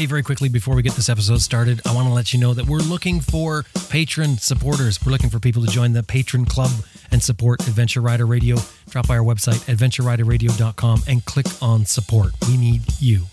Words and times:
Hey, 0.00 0.06
very 0.06 0.22
quickly 0.22 0.48
before 0.48 0.74
we 0.74 0.80
get 0.80 0.94
this 0.94 1.10
episode 1.10 1.42
started, 1.42 1.82
I 1.86 1.94
want 1.94 2.08
to 2.08 2.14
let 2.14 2.32
you 2.32 2.40
know 2.40 2.54
that 2.54 2.64
we're 2.64 2.78
looking 2.78 3.20
for 3.20 3.66
patron 3.90 4.38
supporters. 4.38 4.98
We're 5.04 5.12
looking 5.12 5.28
for 5.28 5.38
people 5.38 5.62
to 5.62 5.70
join 5.70 5.92
the 5.92 6.02
patron 6.02 6.46
club 6.46 6.70
and 7.10 7.22
support 7.22 7.60
Adventure 7.68 8.00
Rider 8.00 8.24
Radio. 8.24 8.56
Drop 8.88 9.06
by 9.06 9.18
our 9.18 9.22
website, 9.22 9.60
adventureriderradio.com, 9.68 11.02
and 11.06 11.22
click 11.26 11.44
on 11.60 11.84
support. 11.84 12.32
We 12.48 12.56
need 12.56 12.80
you. 12.98 13.26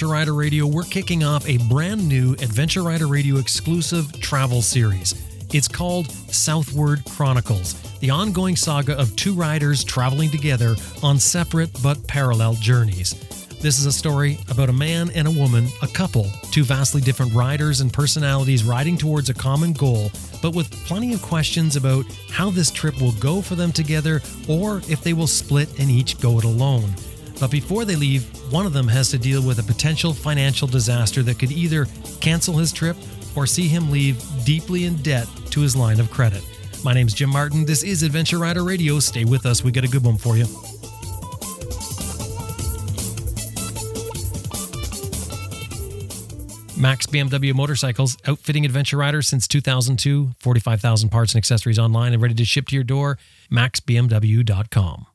Adventure 0.00 0.14
Rider 0.14 0.32
Radio, 0.32 0.66
we're 0.66 0.84
kicking 0.84 1.24
off 1.24 1.46
a 1.46 1.58
brand 1.68 2.08
new 2.08 2.32
Adventure 2.32 2.82
Rider 2.82 3.06
Radio 3.06 3.36
exclusive 3.36 4.18
travel 4.18 4.62
series. 4.62 5.12
It's 5.52 5.68
called 5.68 6.10
Southward 6.10 7.04
Chronicles, 7.04 7.74
the 7.98 8.08
ongoing 8.08 8.56
saga 8.56 8.98
of 8.98 9.14
two 9.16 9.34
riders 9.34 9.84
traveling 9.84 10.30
together 10.30 10.74
on 11.02 11.18
separate 11.18 11.68
but 11.82 12.02
parallel 12.06 12.54
journeys. 12.54 13.12
This 13.60 13.78
is 13.78 13.84
a 13.84 13.92
story 13.92 14.38
about 14.48 14.70
a 14.70 14.72
man 14.72 15.10
and 15.10 15.28
a 15.28 15.30
woman, 15.30 15.66
a 15.82 15.86
couple, 15.86 16.30
two 16.50 16.64
vastly 16.64 17.02
different 17.02 17.34
riders 17.34 17.82
and 17.82 17.92
personalities 17.92 18.64
riding 18.64 18.96
towards 18.96 19.28
a 19.28 19.34
common 19.34 19.74
goal, 19.74 20.10
but 20.40 20.54
with 20.54 20.70
plenty 20.86 21.12
of 21.12 21.20
questions 21.20 21.76
about 21.76 22.06
how 22.30 22.48
this 22.48 22.70
trip 22.70 22.98
will 23.02 23.12
go 23.20 23.42
for 23.42 23.54
them 23.54 23.70
together 23.70 24.22
or 24.48 24.78
if 24.88 25.04
they 25.04 25.12
will 25.12 25.26
split 25.26 25.78
and 25.78 25.90
each 25.90 26.18
go 26.22 26.38
it 26.38 26.44
alone. 26.44 26.90
But 27.40 27.50
before 27.50 27.86
they 27.86 27.96
leave, 27.96 28.24
one 28.52 28.66
of 28.66 28.74
them 28.74 28.86
has 28.86 29.08
to 29.10 29.18
deal 29.18 29.42
with 29.42 29.58
a 29.58 29.62
potential 29.62 30.12
financial 30.12 30.68
disaster 30.68 31.22
that 31.22 31.38
could 31.38 31.50
either 31.50 31.86
cancel 32.20 32.58
his 32.58 32.70
trip 32.70 32.98
or 33.34 33.46
see 33.46 33.66
him 33.66 33.90
leave 33.90 34.22
deeply 34.44 34.84
in 34.84 34.96
debt 34.96 35.26
to 35.50 35.60
his 35.60 35.74
line 35.74 36.00
of 36.00 36.10
credit. 36.10 36.44
My 36.84 36.92
name's 36.92 37.14
Jim 37.14 37.30
Martin. 37.30 37.64
This 37.64 37.82
is 37.82 38.02
Adventure 38.02 38.38
Rider 38.38 38.62
Radio. 38.62 38.98
Stay 39.00 39.24
with 39.24 39.46
us. 39.46 39.64
We 39.64 39.72
got 39.72 39.84
a 39.84 39.88
good 39.88 40.04
one 40.04 40.18
for 40.18 40.36
you. 40.36 40.44
Max 46.76 47.04
BMW 47.06 47.54
Motorcycles, 47.54 48.16
outfitting 48.26 48.64
adventure 48.64 48.96
riders 48.96 49.28
since 49.28 49.46
2002. 49.46 50.30
45,000 50.40 51.10
parts 51.10 51.34
and 51.34 51.38
accessories 51.38 51.78
online 51.78 52.14
and 52.14 52.22
ready 52.22 52.34
to 52.34 52.44
ship 52.44 52.68
to 52.68 52.74
your 52.74 52.84
door. 52.84 53.18
MaxBMW.com. 53.50 55.06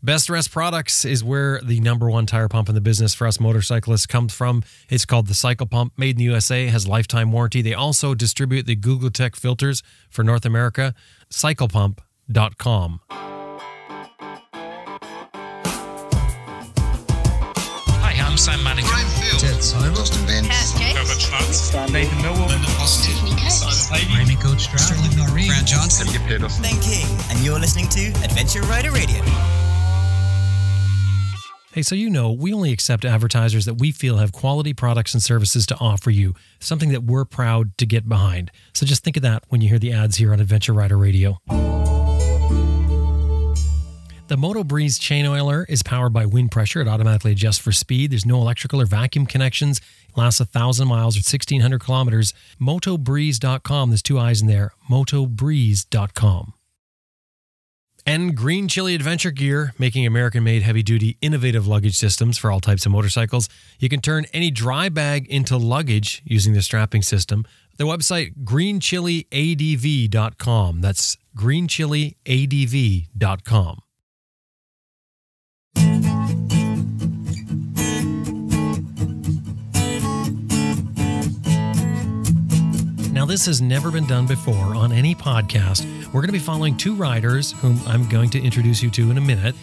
Best 0.00 0.30
Rest 0.30 0.52
Products 0.52 1.04
is 1.04 1.24
where 1.24 1.60
the 1.60 1.80
number 1.80 2.08
one 2.08 2.24
tire 2.24 2.46
pump 2.46 2.68
in 2.68 2.76
the 2.76 2.80
business 2.80 3.14
for 3.14 3.26
us 3.26 3.40
motorcyclists 3.40 4.06
comes 4.06 4.32
from. 4.32 4.62
It's 4.88 5.04
called 5.04 5.26
the 5.26 5.34
Cycle 5.34 5.66
Pump, 5.66 5.92
made 5.96 6.10
in 6.10 6.18
the 6.18 6.24
USA, 6.24 6.66
has 6.68 6.86
lifetime 6.86 7.32
warranty. 7.32 7.62
They 7.62 7.74
also 7.74 8.14
distribute 8.14 8.66
the 8.66 8.76
Google 8.76 9.10
Tech 9.10 9.34
filters 9.34 9.82
for 10.08 10.22
North 10.22 10.44
America. 10.46 10.94
CyclePump.com. 11.30 13.00
Hi, 18.00 18.14
I'm 18.24 18.38
Sam 18.38 18.62
Manning. 18.62 18.84
Brian 18.84 19.04
Field. 19.08 19.40
Ted 19.40 19.64
Simon. 19.64 19.90
Austin 19.98 20.24
Vince. 20.28 20.78
Herbert 20.78 21.20
Schwartz. 21.20 21.74
Nathan 21.92 22.22
Millward. 22.22 22.52
Amy 24.16 24.36
Coach 24.36 24.60
Stroud. 24.60 24.78
Sterling 24.78 25.16
Noreen. 25.16 25.48
Grant 25.48 25.66
Johnson. 25.66 26.06
Ben 26.62 26.80
King, 26.82 27.06
and 27.30 27.40
you're 27.44 27.58
listening 27.58 27.88
to 27.88 28.06
Adventure 28.22 28.62
Rider 28.62 28.92
Radio. 28.92 29.24
Hey, 31.78 31.82
so 31.82 31.94
you 31.94 32.10
know, 32.10 32.32
we 32.32 32.52
only 32.52 32.72
accept 32.72 33.04
advertisers 33.04 33.64
that 33.66 33.74
we 33.74 33.92
feel 33.92 34.16
have 34.16 34.32
quality 34.32 34.74
products 34.74 35.14
and 35.14 35.22
services 35.22 35.64
to 35.66 35.76
offer 35.78 36.10
you, 36.10 36.34
something 36.58 36.88
that 36.88 37.04
we're 37.04 37.24
proud 37.24 37.78
to 37.78 37.86
get 37.86 38.08
behind. 38.08 38.50
So 38.72 38.84
just 38.84 39.04
think 39.04 39.16
of 39.16 39.22
that 39.22 39.44
when 39.46 39.60
you 39.60 39.68
hear 39.68 39.78
the 39.78 39.92
ads 39.92 40.16
here 40.16 40.32
on 40.32 40.40
Adventure 40.40 40.72
Rider 40.72 40.98
Radio. 40.98 41.40
The 44.26 44.36
Moto 44.36 44.64
Breeze 44.64 44.98
chain 44.98 45.24
oiler 45.24 45.66
is 45.68 45.84
powered 45.84 46.12
by 46.12 46.26
wind 46.26 46.50
pressure. 46.50 46.80
It 46.80 46.88
automatically 46.88 47.30
adjusts 47.30 47.58
for 47.58 47.70
speed. 47.70 48.10
There's 48.10 48.26
no 48.26 48.38
electrical 48.38 48.82
or 48.82 48.86
vacuum 48.86 49.24
connections. 49.24 49.78
It 50.08 50.18
lasts 50.18 50.40
1,000 50.40 50.88
miles 50.88 51.14
or 51.14 51.22
1,600 51.22 51.80
kilometers. 51.80 52.34
MotoBreeze.com. 52.60 53.90
There's 53.90 54.02
two 54.02 54.18
eyes 54.18 54.40
in 54.40 54.48
there. 54.48 54.72
MotoBreeze.com. 54.90 56.54
And 58.08 58.34
Green 58.34 58.66
Chili 58.68 58.94
Adventure 58.94 59.30
Gear, 59.30 59.74
making 59.78 60.06
American 60.06 60.42
made 60.42 60.62
heavy 60.62 60.82
duty 60.82 61.18
innovative 61.20 61.66
luggage 61.66 61.94
systems 61.94 62.38
for 62.38 62.50
all 62.50 62.58
types 62.58 62.86
of 62.86 62.92
motorcycles. 62.92 63.50
You 63.78 63.90
can 63.90 64.00
turn 64.00 64.24
any 64.32 64.50
dry 64.50 64.88
bag 64.88 65.26
into 65.26 65.58
luggage 65.58 66.22
using 66.24 66.54
the 66.54 66.62
strapping 66.62 67.02
system. 67.02 67.44
The 67.76 67.84
website 67.84 68.44
greenchiliadv.com. 68.44 70.80
That's 70.80 71.18
greenchiliadv.com. 71.36 73.78
this 83.28 83.44
has 83.44 83.60
never 83.60 83.90
been 83.90 84.06
done 84.06 84.26
before 84.26 84.74
on 84.74 84.90
any 84.90 85.14
podcast. 85.14 85.84
We're 86.06 86.22
going 86.22 86.28
to 86.28 86.32
be 86.32 86.38
following 86.38 86.74
two 86.78 86.94
riders 86.94 87.52
whom 87.52 87.78
I'm 87.86 88.08
going 88.08 88.30
to 88.30 88.42
introduce 88.42 88.82
you 88.82 88.88
to 88.88 89.10
in 89.10 89.18
a 89.18 89.20
minute 89.20 89.54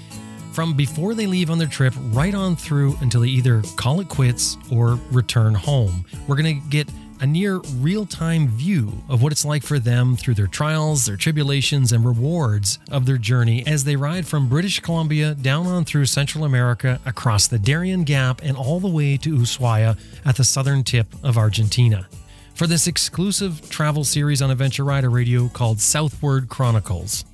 from 0.53 0.75
before 0.75 1.15
they 1.15 1.25
leave 1.25 1.49
on 1.49 1.57
their 1.57 1.67
trip 1.67 1.95
right 2.11 2.35
on 2.35 2.55
through 2.55 2.95
until 3.01 3.21
they 3.21 3.27
either 3.27 3.63
call 3.75 4.01
it 4.01 4.07
quits 4.07 4.57
or 4.71 4.99
return 5.11 5.55
home. 5.55 6.05
We're 6.27 6.35
going 6.35 6.61
to 6.61 6.69
get 6.69 6.87
a 7.21 7.25
near 7.25 7.57
real 7.77 8.05
time 8.05 8.49
view 8.49 8.93
of 9.09 9.23
what 9.23 9.31
it's 9.31 9.43
like 9.43 9.63
for 9.63 9.79
them 9.79 10.15
through 10.15 10.35
their 10.35 10.45
trials, 10.45 11.07
their 11.07 11.17
tribulations, 11.17 11.91
and 11.91 12.05
rewards 12.05 12.77
of 12.91 13.07
their 13.07 13.17
journey 13.17 13.65
as 13.65 13.83
they 13.83 13.95
ride 13.95 14.27
from 14.27 14.47
British 14.47 14.79
Columbia 14.79 15.33
down 15.33 15.65
on 15.65 15.85
through 15.85 16.05
Central 16.05 16.43
America, 16.43 16.99
across 17.03 17.47
the 17.47 17.57
Darien 17.57 18.03
Gap, 18.03 18.41
and 18.43 18.55
all 18.55 18.79
the 18.79 18.87
way 18.87 19.17
to 19.17 19.35
Ushuaia 19.35 19.97
at 20.23 20.35
the 20.35 20.43
southern 20.43 20.83
tip 20.83 21.07
of 21.23 21.35
Argentina 21.35 22.07
for 22.55 22.67
this 22.67 22.87
exclusive 22.87 23.69
travel 23.69 24.05
series 24.05 24.41
on 24.41 24.49
Adventure 24.49 24.85
Rider 24.85 25.09
Radio 25.09 25.49
called 25.49 25.81
Southward 25.81 26.47
Chronicles. 26.47 27.25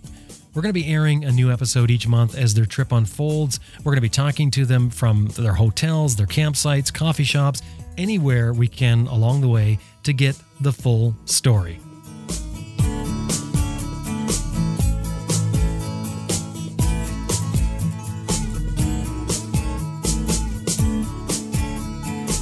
We're 0.54 0.64
going 0.64 0.74
to 0.74 0.80
be 0.80 0.92
airing 0.92 1.24
a 1.24 1.32
new 1.32 1.52
episode 1.52 1.92
each 1.92 2.08
month 2.08 2.36
as 2.36 2.56
their 2.56 2.66
trip 2.66 2.92
unfolds. 2.92 3.59
We're 3.80 3.92
going 3.92 3.98
to 3.98 4.02
be 4.02 4.09
talking 4.09 4.50
to 4.52 4.66
them 4.66 4.90
from 4.90 5.28
their 5.28 5.54
hotels, 5.54 6.16
their 6.16 6.26
campsites, 6.26 6.92
coffee 6.92 7.24
shops, 7.24 7.62
anywhere 7.98 8.52
we 8.52 8.68
can 8.68 9.06
along 9.08 9.42
the 9.42 9.48
way 9.48 9.78
to 10.04 10.12
get 10.12 10.36
the 10.59 10.74
full 10.74 11.16
story. 11.26 11.80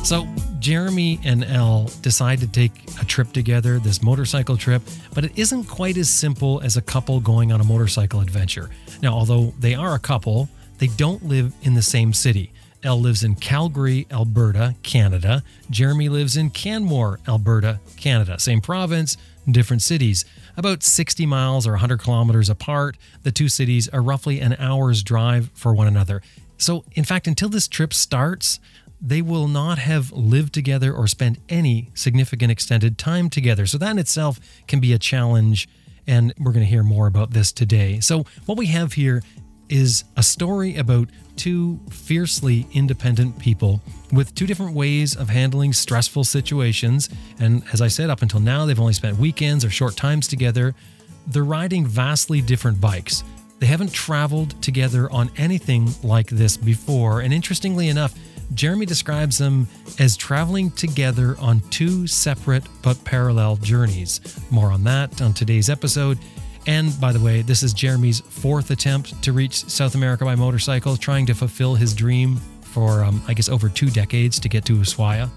So, 0.06 0.26
Jeremy 0.70 1.20
and 1.24 1.44
Elle 1.44 1.90
decide 2.04 2.40
to 2.42 2.48
take 2.48 2.72
a 3.02 3.06
trip 3.06 3.34
together, 3.34 3.80
this 3.80 4.04
motorcycle 4.04 4.56
trip, 4.56 4.84
but 5.16 5.26
it 5.26 5.32
isn't 5.36 5.64
quite 5.64 5.98
as 5.98 6.12
simple 6.12 6.62
as 6.62 6.78
a 6.78 6.82
couple 6.84 7.20
going 7.20 7.52
on 7.52 7.60
a 7.60 7.64
motorcycle 7.64 8.22
adventure. 8.22 8.70
Now, 9.02 9.16
although 9.16 9.52
they 9.60 9.74
are 9.74 9.96
a 9.96 10.00
couple, 10.00 10.48
they 10.78 10.86
don't 10.86 11.26
live 11.26 11.54
in 11.64 11.74
the 11.74 11.82
same 11.82 12.14
city. 12.14 12.52
Elle 12.84 13.02
lives 13.02 13.24
in 13.24 13.34
Calgary, 13.34 14.06
Alberta, 14.12 14.76
Canada. 14.84 15.42
Jeremy 15.72 16.08
lives 16.08 16.38
in 16.38 16.52
Canmore, 16.52 17.20
Alberta, 17.28 17.80
Canada. 17.98 18.38
Same 18.38 18.62
province, 18.62 19.18
different 19.50 19.82
cities. 19.82 20.24
About 20.56 20.84
60 20.84 21.26
miles 21.26 21.66
or 21.66 21.72
100 21.72 22.00
kilometers 22.00 22.48
apart, 22.48 22.96
the 23.24 23.32
two 23.32 23.50
cities 23.50 23.90
are 23.90 24.04
roughly 24.04 24.40
an 24.40 24.56
hour's 24.60 25.02
drive 25.02 25.50
for 25.56 25.74
one 25.74 25.88
another. 25.88 26.22
So, 26.60 26.84
in 26.92 27.06
fact, 27.06 27.26
until 27.26 27.50
this 27.50 27.68
trip 27.68 27.92
starts, 27.92 28.60
they 29.02 29.22
will 29.22 29.48
not 29.48 29.78
have 29.80 30.12
lived 30.12 30.54
together 30.54 30.94
or 30.94 31.08
spent 31.08 31.40
any 31.48 31.90
significant 31.94 32.52
extended 32.52 32.98
time 32.98 33.30
together. 33.30 33.66
So, 33.66 33.78
that 33.78 33.92
in 33.92 34.00
itself 34.00 34.40
can 34.68 34.80
be 34.80 34.94
a 34.94 35.00
challenge. 35.00 35.68
And 36.08 36.34
we're 36.40 36.54
going 36.54 36.66
to 36.66 36.70
hear 36.70 36.84
more 36.84 37.06
about 37.08 37.32
this 37.32 37.52
today. 37.52 38.00
So, 38.00 38.26
what 38.46 38.58
we 38.58 38.68
have 38.68 38.94
here 38.94 39.22
is 39.70 40.04
a 40.18 40.24
story 40.24 40.76
about 40.76 41.10
two 41.36 41.80
fiercely 41.90 42.68
independent 42.74 43.40
people 43.40 43.82
with 44.12 44.34
two 44.36 44.46
different 44.46 44.74
ways 44.74 45.16
of 45.16 45.30
handling 45.30 45.72
stressful 45.72 46.24
situations. 46.24 47.08
And 47.40 47.64
as 47.72 47.82
I 47.82 47.88
said, 47.88 48.10
up 48.10 48.22
until 48.22 48.40
now, 48.40 48.66
they've 48.66 48.80
only 48.80 48.94
spent 48.94 49.18
weekends 49.18 49.64
or 49.64 49.70
short 49.70 49.96
times 49.96 50.28
together. 50.28 50.76
They're 51.28 51.44
riding 51.44 51.86
vastly 51.86 52.42
different 52.42 52.82
bikes. 52.82 53.24
They 53.60 53.68
haven't 53.68 53.94
traveled 53.94 54.62
together 54.62 55.12
on 55.12 55.30
anything 55.38 55.90
like 56.04 56.28
this 56.28 56.58
before. 56.58 57.22
And 57.22 57.34
interestingly 57.34 57.90
enough, 57.90 58.18
Jeremy 58.54 58.86
describes 58.86 59.38
them 59.38 59.68
as 60.00 60.18
traveling 60.18 60.72
together 60.72 61.36
on 61.40 61.62
two 61.70 62.08
separate 62.08 62.64
but 62.82 63.04
parallel 63.04 63.58
journeys. 63.58 64.22
More 64.50 64.72
on 64.72 64.84
that 64.86 65.22
on 65.22 65.34
today's 65.34 65.70
episode. 65.70 66.18
And 66.68 67.00
by 67.00 67.12
the 67.12 67.20
way, 67.20 67.42
this 67.42 67.64
is 67.64 67.74
Jeremy's 67.74 68.20
fourth 68.20 68.72
attempt 68.72 69.22
to 69.24 69.34
reach 69.34 69.56
South 69.66 69.96
America 69.96 70.26
by 70.26 70.36
motorcycle, 70.36 70.98
trying 70.98 71.26
to 71.28 71.34
fulfill 71.34 71.76
his 71.76 71.94
dream 71.94 72.38
for, 72.62 73.04
um, 73.04 73.22
I 73.28 73.34
guess, 73.34 73.50
over 73.50 73.70
two 73.70 73.90
decades 73.90 74.40
to 74.40 74.50
get 74.50 74.66
to 74.66 74.74
Ushuaia. 74.74 75.30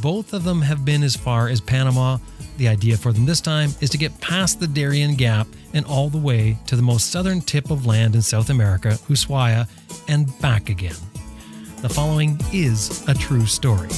Both 0.00 0.32
of 0.32 0.44
them 0.44 0.62
have 0.62 0.84
been 0.84 1.02
as 1.02 1.14
far 1.14 1.48
as 1.48 1.60
Panama. 1.60 2.18
The 2.56 2.68
idea 2.68 2.96
for 2.96 3.12
them 3.12 3.26
this 3.26 3.40
time 3.40 3.70
is 3.80 3.90
to 3.90 3.98
get 3.98 4.18
past 4.20 4.60
the 4.60 4.66
Darien 4.66 5.14
Gap 5.14 5.46
and 5.74 5.84
all 5.84 6.08
the 6.08 6.18
way 6.18 6.56
to 6.66 6.76
the 6.76 6.82
most 6.82 7.10
southern 7.10 7.40
tip 7.40 7.70
of 7.70 7.84
land 7.84 8.14
in 8.14 8.22
South 8.22 8.48
America, 8.48 8.90
Ushuaia, 9.08 9.68
and 10.08 10.38
back 10.40 10.70
again. 10.70 10.96
The 11.82 11.88
following 11.88 12.40
is 12.52 13.04
a 13.08 13.14
true 13.14 13.44
story. 13.44 13.88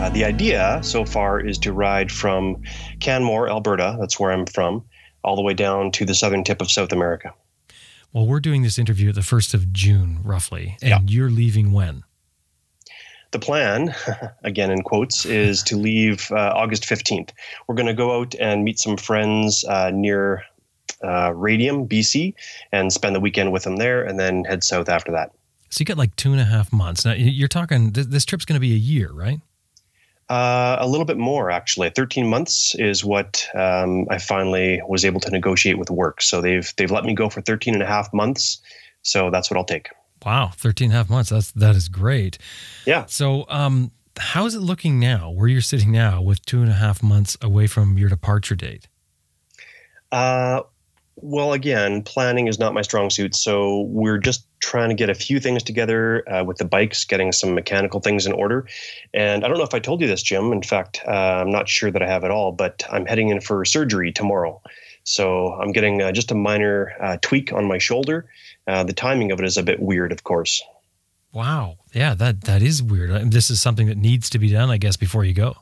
Uh, 0.00 0.08
the 0.14 0.24
idea 0.24 0.80
so 0.82 1.04
far 1.04 1.40
is 1.40 1.58
to 1.58 1.74
ride 1.74 2.10
from 2.10 2.62
Canmore, 3.00 3.50
Alberta, 3.50 3.98
that's 4.00 4.18
where 4.18 4.32
I'm 4.32 4.46
from, 4.46 4.82
all 5.22 5.36
the 5.36 5.42
way 5.42 5.52
down 5.52 5.90
to 5.90 6.06
the 6.06 6.14
southern 6.14 6.42
tip 6.42 6.62
of 6.62 6.70
South 6.70 6.90
America. 6.90 7.34
Well, 8.14 8.26
we're 8.26 8.40
doing 8.40 8.62
this 8.62 8.78
interview 8.78 9.10
at 9.10 9.14
the 9.14 9.20
1st 9.20 9.52
of 9.52 9.74
June, 9.74 10.20
roughly, 10.24 10.78
and 10.80 10.88
yeah. 10.88 11.00
you're 11.04 11.28
leaving 11.28 11.72
when? 11.72 12.04
The 13.32 13.38
plan, 13.38 13.94
again 14.44 14.70
in 14.70 14.82
quotes, 14.82 15.24
is 15.24 15.62
to 15.64 15.76
leave 15.76 16.30
uh, 16.30 16.52
August 16.54 16.84
15th. 16.84 17.30
We're 17.66 17.74
going 17.74 17.86
to 17.86 17.94
go 17.94 18.20
out 18.20 18.34
and 18.38 18.64
meet 18.64 18.78
some 18.78 18.96
friends 18.96 19.64
uh, 19.64 19.90
near 19.92 20.44
uh, 21.02 21.32
Radium, 21.34 21.88
BC, 21.88 22.34
and 22.72 22.92
spend 22.92 23.14
the 23.14 23.20
weekend 23.20 23.52
with 23.52 23.64
them 23.64 23.76
there, 23.76 24.02
and 24.02 24.18
then 24.18 24.44
head 24.44 24.64
south 24.64 24.88
after 24.88 25.12
that. 25.12 25.32
So 25.70 25.82
you 25.82 25.86
got 25.86 25.98
like 25.98 26.14
two 26.16 26.32
and 26.32 26.40
a 26.40 26.44
half 26.44 26.72
months. 26.72 27.04
Now 27.04 27.12
you're 27.12 27.48
talking. 27.48 27.90
This 27.92 28.24
trip's 28.24 28.44
going 28.44 28.54
to 28.54 28.60
be 28.60 28.72
a 28.72 28.78
year, 28.78 29.10
right? 29.12 29.40
Uh, 30.28 30.76
a 30.80 30.86
little 30.88 31.04
bit 31.04 31.18
more, 31.18 31.50
actually. 31.50 31.90
Thirteen 31.90 32.28
months 32.28 32.74
is 32.76 33.04
what 33.04 33.46
um, 33.54 34.06
I 34.10 34.18
finally 34.18 34.80
was 34.88 35.04
able 35.04 35.20
to 35.20 35.30
negotiate 35.30 35.78
with 35.78 35.90
work. 35.90 36.22
So 36.22 36.40
they've 36.40 36.72
they've 36.76 36.90
let 36.90 37.04
me 37.04 37.14
go 37.14 37.28
for 37.28 37.40
13 37.40 37.74
and 37.74 37.82
a 37.82 37.86
half 37.86 38.12
months. 38.12 38.60
So 39.02 39.30
that's 39.30 39.50
what 39.50 39.56
I'll 39.56 39.64
take. 39.64 39.88
Wow, 40.24 40.50
13 40.54 40.86
and 40.86 40.94
a 40.94 40.96
half 40.96 41.10
months. 41.10 41.30
That's 41.30 41.52
that 41.52 41.76
is 41.76 41.88
great. 41.88 42.38
Yeah. 42.84 43.04
So 43.06 43.44
um, 43.48 43.92
how 44.18 44.46
is 44.46 44.54
it 44.54 44.60
looking 44.60 44.98
now? 44.98 45.30
Where 45.30 45.48
you're 45.48 45.60
sitting 45.60 45.92
now, 45.92 46.20
with 46.22 46.44
two 46.44 46.60
and 46.62 46.70
a 46.70 46.74
half 46.74 47.02
months 47.02 47.36
away 47.40 47.66
from 47.66 47.98
your 47.98 48.08
departure 48.08 48.54
date? 48.54 48.88
Uh, 50.10 50.62
well, 51.16 51.52
again, 51.52 52.02
planning 52.02 52.46
is 52.46 52.58
not 52.58 52.74
my 52.74 52.82
strong 52.82 53.08
suit. 53.08 53.34
So 53.34 53.82
we're 53.82 54.18
just 54.18 54.46
trying 54.60 54.90
to 54.90 54.94
get 54.94 55.08
a 55.08 55.14
few 55.14 55.40
things 55.40 55.62
together 55.62 56.28
uh, 56.30 56.44
with 56.44 56.58
the 56.58 56.64
bikes, 56.64 57.04
getting 57.04 57.32
some 57.32 57.54
mechanical 57.54 58.00
things 58.00 58.26
in 58.26 58.32
order. 58.32 58.66
And 59.14 59.44
I 59.44 59.48
don't 59.48 59.56
know 59.56 59.64
if 59.64 59.74
I 59.74 59.78
told 59.78 60.00
you 60.00 60.06
this, 60.06 60.22
Jim. 60.22 60.52
In 60.52 60.62
fact, 60.62 61.00
uh, 61.06 61.10
I'm 61.10 61.50
not 61.50 61.68
sure 61.68 61.90
that 61.90 62.02
I 62.02 62.06
have 62.06 62.24
it 62.24 62.30
all, 62.30 62.52
but 62.52 62.84
I'm 62.90 63.06
heading 63.06 63.30
in 63.30 63.40
for 63.40 63.64
surgery 63.64 64.12
tomorrow. 64.12 64.60
So 65.04 65.52
I'm 65.54 65.72
getting 65.72 66.02
uh, 66.02 66.12
just 66.12 66.30
a 66.32 66.34
minor 66.34 66.92
uh, 67.00 67.16
tweak 67.22 67.52
on 67.52 67.66
my 67.66 67.78
shoulder. 67.78 68.28
Uh, 68.66 68.84
the 68.84 68.92
timing 68.92 69.32
of 69.32 69.38
it 69.40 69.46
is 69.46 69.56
a 69.56 69.62
bit 69.62 69.80
weird, 69.80 70.12
of 70.12 70.24
course. 70.24 70.62
Wow. 71.32 71.76
Yeah, 71.92 72.14
that 72.14 72.42
that 72.42 72.62
is 72.62 72.82
weird. 72.82 73.30
This 73.30 73.50
is 73.50 73.60
something 73.60 73.86
that 73.88 73.98
needs 73.98 74.30
to 74.30 74.38
be 74.38 74.50
done, 74.50 74.70
I 74.70 74.78
guess, 74.78 74.96
before 74.96 75.24
you 75.24 75.34
go. 75.34 75.56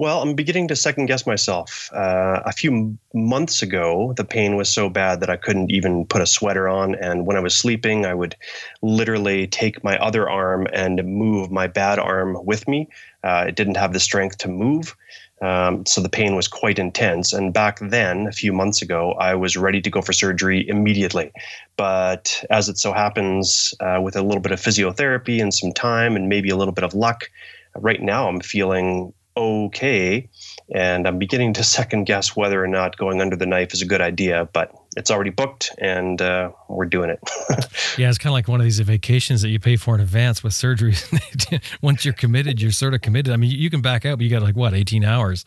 Well, 0.00 0.22
I'm 0.22 0.34
beginning 0.34 0.68
to 0.68 0.76
second 0.76 1.06
guess 1.06 1.26
myself. 1.26 1.90
Uh, 1.92 2.40
a 2.46 2.52
few 2.52 2.96
months 3.12 3.60
ago, 3.60 4.14
the 4.16 4.24
pain 4.24 4.56
was 4.56 4.72
so 4.72 4.88
bad 4.88 5.20
that 5.20 5.28
I 5.28 5.36
couldn't 5.36 5.70
even 5.70 6.06
put 6.06 6.22
a 6.22 6.26
sweater 6.26 6.70
on. 6.70 6.94
And 6.94 7.26
when 7.26 7.36
I 7.36 7.40
was 7.40 7.54
sleeping, 7.54 8.06
I 8.06 8.14
would 8.14 8.34
literally 8.80 9.46
take 9.46 9.84
my 9.84 9.98
other 9.98 10.26
arm 10.26 10.66
and 10.72 11.04
move 11.04 11.50
my 11.50 11.66
bad 11.66 11.98
arm 11.98 12.38
with 12.46 12.66
me. 12.66 12.88
Uh, 13.22 13.44
it 13.48 13.56
didn't 13.56 13.76
have 13.76 13.92
the 13.92 14.00
strength 14.00 14.38
to 14.38 14.48
move. 14.48 14.96
Um, 15.40 15.86
so 15.86 16.00
the 16.00 16.08
pain 16.08 16.36
was 16.36 16.48
quite 16.48 16.78
intense. 16.78 17.32
And 17.32 17.52
back 17.52 17.78
then, 17.80 18.26
a 18.26 18.32
few 18.32 18.52
months 18.52 18.82
ago, 18.82 19.12
I 19.12 19.34
was 19.34 19.56
ready 19.56 19.80
to 19.80 19.90
go 19.90 20.02
for 20.02 20.12
surgery 20.12 20.68
immediately. 20.68 21.32
But 21.76 22.44
as 22.50 22.68
it 22.68 22.78
so 22.78 22.92
happens, 22.92 23.74
uh, 23.80 24.00
with 24.02 24.16
a 24.16 24.22
little 24.22 24.42
bit 24.42 24.52
of 24.52 24.60
physiotherapy 24.60 25.40
and 25.40 25.52
some 25.52 25.72
time 25.72 26.14
and 26.14 26.28
maybe 26.28 26.50
a 26.50 26.56
little 26.56 26.74
bit 26.74 26.84
of 26.84 26.94
luck, 26.94 27.30
right 27.74 28.02
now 28.02 28.28
I'm 28.28 28.40
feeling 28.40 29.14
okay. 29.36 30.28
And 30.74 31.06
I'm 31.06 31.18
beginning 31.18 31.54
to 31.54 31.64
second 31.78 32.04
guess 32.04 32.36
whether 32.36 32.62
or 32.62 32.68
not 32.68 32.96
going 32.96 33.20
under 33.20 33.36
the 33.36 33.46
knife 33.46 33.72
is 33.72 33.82
a 33.82 33.86
good 33.86 34.00
idea, 34.00 34.48
but 34.52 34.74
it's 34.96 35.10
already 35.10 35.30
booked 35.30 35.70
and 35.78 36.20
uh, 36.20 36.50
we're 36.68 36.86
doing 36.86 37.10
it. 37.10 37.20
yeah, 37.98 38.08
it's 38.08 38.18
kind 38.18 38.30
of 38.30 38.34
like 38.34 38.48
one 38.48 38.60
of 38.60 38.64
these 38.64 38.80
vacations 38.80 39.42
that 39.42 39.48
you 39.48 39.60
pay 39.60 39.76
for 39.76 39.94
in 39.94 40.00
advance 40.00 40.42
with 40.42 40.52
surgery. 40.52 40.94
Once 41.82 42.04
you're 42.04 42.14
committed, 42.14 42.60
you're 42.60 42.72
sort 42.72 42.94
of 42.94 43.00
committed. 43.00 43.32
I 43.32 43.36
mean, 43.36 43.50
you 43.50 43.70
can 43.70 43.80
back 43.80 44.04
out, 44.04 44.18
but 44.18 44.24
you 44.24 44.30
got 44.30 44.42
like 44.42 44.56
what, 44.56 44.74
18 44.74 45.04
hours? 45.04 45.44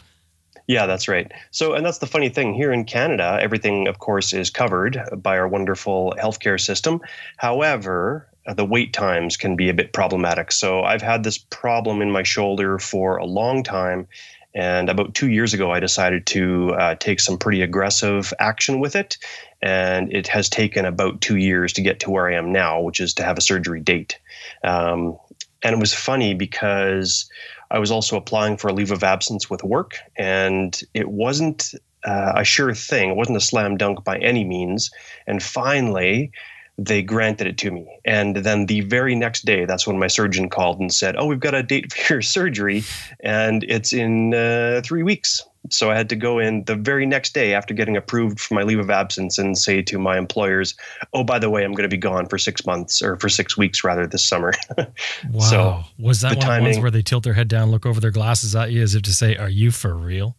Yeah, 0.67 0.85
that's 0.85 1.09
right. 1.09 1.29
So, 1.51 1.73
and 1.73 1.85
that's 1.85 1.97
the 1.97 2.07
funny 2.07 2.29
thing 2.29 2.53
here 2.53 2.71
in 2.71 2.85
Canada, 2.85 3.37
everything, 3.41 3.87
of 3.87 3.99
course, 3.99 4.31
is 4.31 4.49
covered 4.49 4.97
by 5.17 5.37
our 5.37 5.47
wonderful 5.47 6.15
healthcare 6.17 6.59
system. 6.59 7.01
However, 7.35 8.29
the 8.45 8.65
wait 8.65 8.93
times 8.93 9.37
can 9.37 9.55
be 9.55 9.69
a 9.69 9.73
bit 9.73 9.93
problematic. 9.93 10.51
So 10.51 10.83
I've 10.83 11.01
had 11.01 11.23
this 11.23 11.37
problem 11.37 12.01
in 12.01 12.11
my 12.11 12.23
shoulder 12.23 12.79
for 12.79 13.17
a 13.17 13.25
long 13.25 13.63
time. 13.63 14.07
And 14.55 14.89
about 14.89 15.13
two 15.13 15.29
years 15.29 15.53
ago, 15.53 15.71
I 15.71 15.79
decided 15.79 16.25
to 16.27 16.73
uh, 16.73 16.95
take 16.95 17.19
some 17.19 17.37
pretty 17.37 17.61
aggressive 17.61 18.33
action 18.39 18.79
with 18.79 18.95
it. 18.95 19.17
And 19.61 20.13
it 20.13 20.27
has 20.27 20.49
taken 20.49 20.85
about 20.85 21.21
two 21.21 21.37
years 21.37 21.73
to 21.73 21.81
get 21.81 21.99
to 22.01 22.11
where 22.11 22.27
I 22.29 22.35
am 22.35 22.51
now, 22.51 22.81
which 22.81 22.99
is 22.99 23.13
to 23.15 23.23
have 23.23 23.37
a 23.37 23.41
surgery 23.41 23.79
date. 23.79 24.19
Um, 24.63 25.17
and 25.63 25.73
it 25.73 25.79
was 25.79 25.93
funny 25.93 26.33
because 26.33 27.29
I 27.71 27.79
was 27.79 27.89
also 27.89 28.17
applying 28.17 28.57
for 28.57 28.67
a 28.67 28.73
leave 28.73 28.91
of 28.91 29.03
absence 29.03 29.49
with 29.49 29.63
work, 29.63 29.97
and 30.17 30.79
it 30.93 31.09
wasn't 31.09 31.73
uh, 32.03 32.33
a 32.35 32.43
sure 32.43 32.73
thing. 32.73 33.09
It 33.09 33.15
wasn't 33.15 33.37
a 33.37 33.41
slam 33.41 33.77
dunk 33.77 34.03
by 34.03 34.17
any 34.19 34.43
means. 34.43 34.91
And 35.25 35.41
finally, 35.41 36.31
they 36.77 37.01
granted 37.01 37.47
it 37.47 37.57
to 37.59 37.71
me. 37.71 37.87
And 38.05 38.37
then 38.37 38.65
the 38.65 38.81
very 38.81 39.15
next 39.15 39.45
day, 39.45 39.65
that's 39.65 39.85
when 39.85 39.99
my 39.99 40.07
surgeon 40.07 40.49
called 40.49 40.79
and 40.79 40.91
said, 40.91 41.15
Oh, 41.17 41.25
we've 41.25 41.39
got 41.39 41.53
a 41.53 41.63
date 41.63 41.93
for 41.93 42.13
your 42.15 42.21
surgery, 42.21 42.83
and 43.19 43.63
it's 43.65 43.93
in 43.93 44.33
uh, 44.33 44.81
three 44.83 45.03
weeks. 45.03 45.43
So 45.69 45.89
I 45.89 45.95
had 45.95 46.09
to 46.09 46.15
go 46.17 46.39
in 46.39 46.65
the 46.65 46.75
very 46.75 47.05
next 47.05 47.33
day 47.33 47.53
after 47.53 47.73
getting 47.73 47.95
approved 47.95 48.39
for 48.39 48.53
my 48.53 48.63
leave 48.63 48.79
of 48.79 48.89
absence 48.89 49.37
and 49.37 49.57
say 49.57 49.81
to 49.83 49.97
my 49.97 50.17
employers, 50.17 50.75
"Oh, 51.13 51.23
by 51.23 51.39
the 51.39 51.49
way, 51.49 51.63
I'm 51.63 51.71
going 51.71 51.89
to 51.89 51.95
be 51.95 51.97
gone 51.97 52.27
for 52.27 52.37
six 52.37 52.65
months 52.65 53.01
or 53.01 53.15
for 53.17 53.29
six 53.29 53.57
weeks 53.57 53.81
rather 53.81 54.05
this 54.05 54.25
summer." 54.25 54.51
wow! 54.77 55.39
So 55.39 55.83
was 55.97 56.19
that 56.19 56.37
one 56.37 56.45
timing, 56.45 56.57
of 56.57 56.63
the 56.63 56.69
ones 56.71 56.81
where 56.81 56.91
they 56.91 57.01
tilt 57.01 57.23
their 57.23 57.33
head 57.33 57.47
down, 57.47 57.71
look 57.71 57.85
over 57.85 58.01
their 58.01 58.11
glasses 58.11 58.57
at 58.57 58.71
you 58.71 58.81
as 58.81 58.93
if 58.93 59.03
to 59.03 59.13
say, 59.13 59.37
"Are 59.37 59.47
you 59.47 59.71
for 59.71 59.95
real?" 59.95 60.35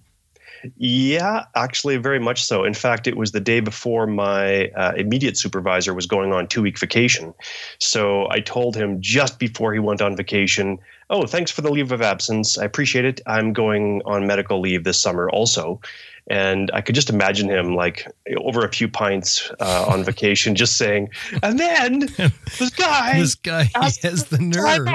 Yeah, 0.76 1.44
actually, 1.54 1.96
very 1.96 2.18
much 2.18 2.44
so. 2.44 2.64
In 2.64 2.74
fact, 2.74 3.06
it 3.06 3.16
was 3.16 3.32
the 3.32 3.40
day 3.40 3.60
before 3.60 4.06
my 4.06 4.68
uh, 4.68 4.92
immediate 4.96 5.36
supervisor 5.36 5.94
was 5.94 6.06
going 6.06 6.32
on 6.32 6.46
two 6.46 6.62
week 6.62 6.78
vacation. 6.78 7.34
So 7.78 8.28
I 8.30 8.40
told 8.40 8.76
him 8.76 9.00
just 9.00 9.38
before 9.38 9.72
he 9.72 9.78
went 9.78 10.00
on 10.00 10.16
vacation, 10.16 10.78
Oh, 11.10 11.26
thanks 11.26 11.50
for 11.50 11.60
the 11.60 11.70
leave 11.70 11.92
of 11.92 12.00
absence. 12.00 12.56
I 12.56 12.64
appreciate 12.64 13.04
it. 13.04 13.20
I'm 13.26 13.52
going 13.52 14.00
on 14.06 14.26
medical 14.26 14.60
leave 14.60 14.84
this 14.84 14.98
summer 14.98 15.28
also. 15.30 15.80
And 16.28 16.70
I 16.72 16.80
could 16.80 16.94
just 16.94 17.10
imagine 17.10 17.50
him 17.50 17.74
like 17.74 18.10
over 18.38 18.64
a 18.64 18.72
few 18.72 18.88
pints 18.88 19.50
uh, 19.60 19.84
on 19.86 20.02
vacation, 20.02 20.54
just 20.56 20.78
saying, 20.78 21.10
and 21.42 21.58
then 21.58 21.98
this 22.58 22.70
guy, 22.70 23.18
this 23.18 23.34
guy 23.34 23.70
has 23.74 23.98
the 23.98 24.38
nerve. 24.40 24.86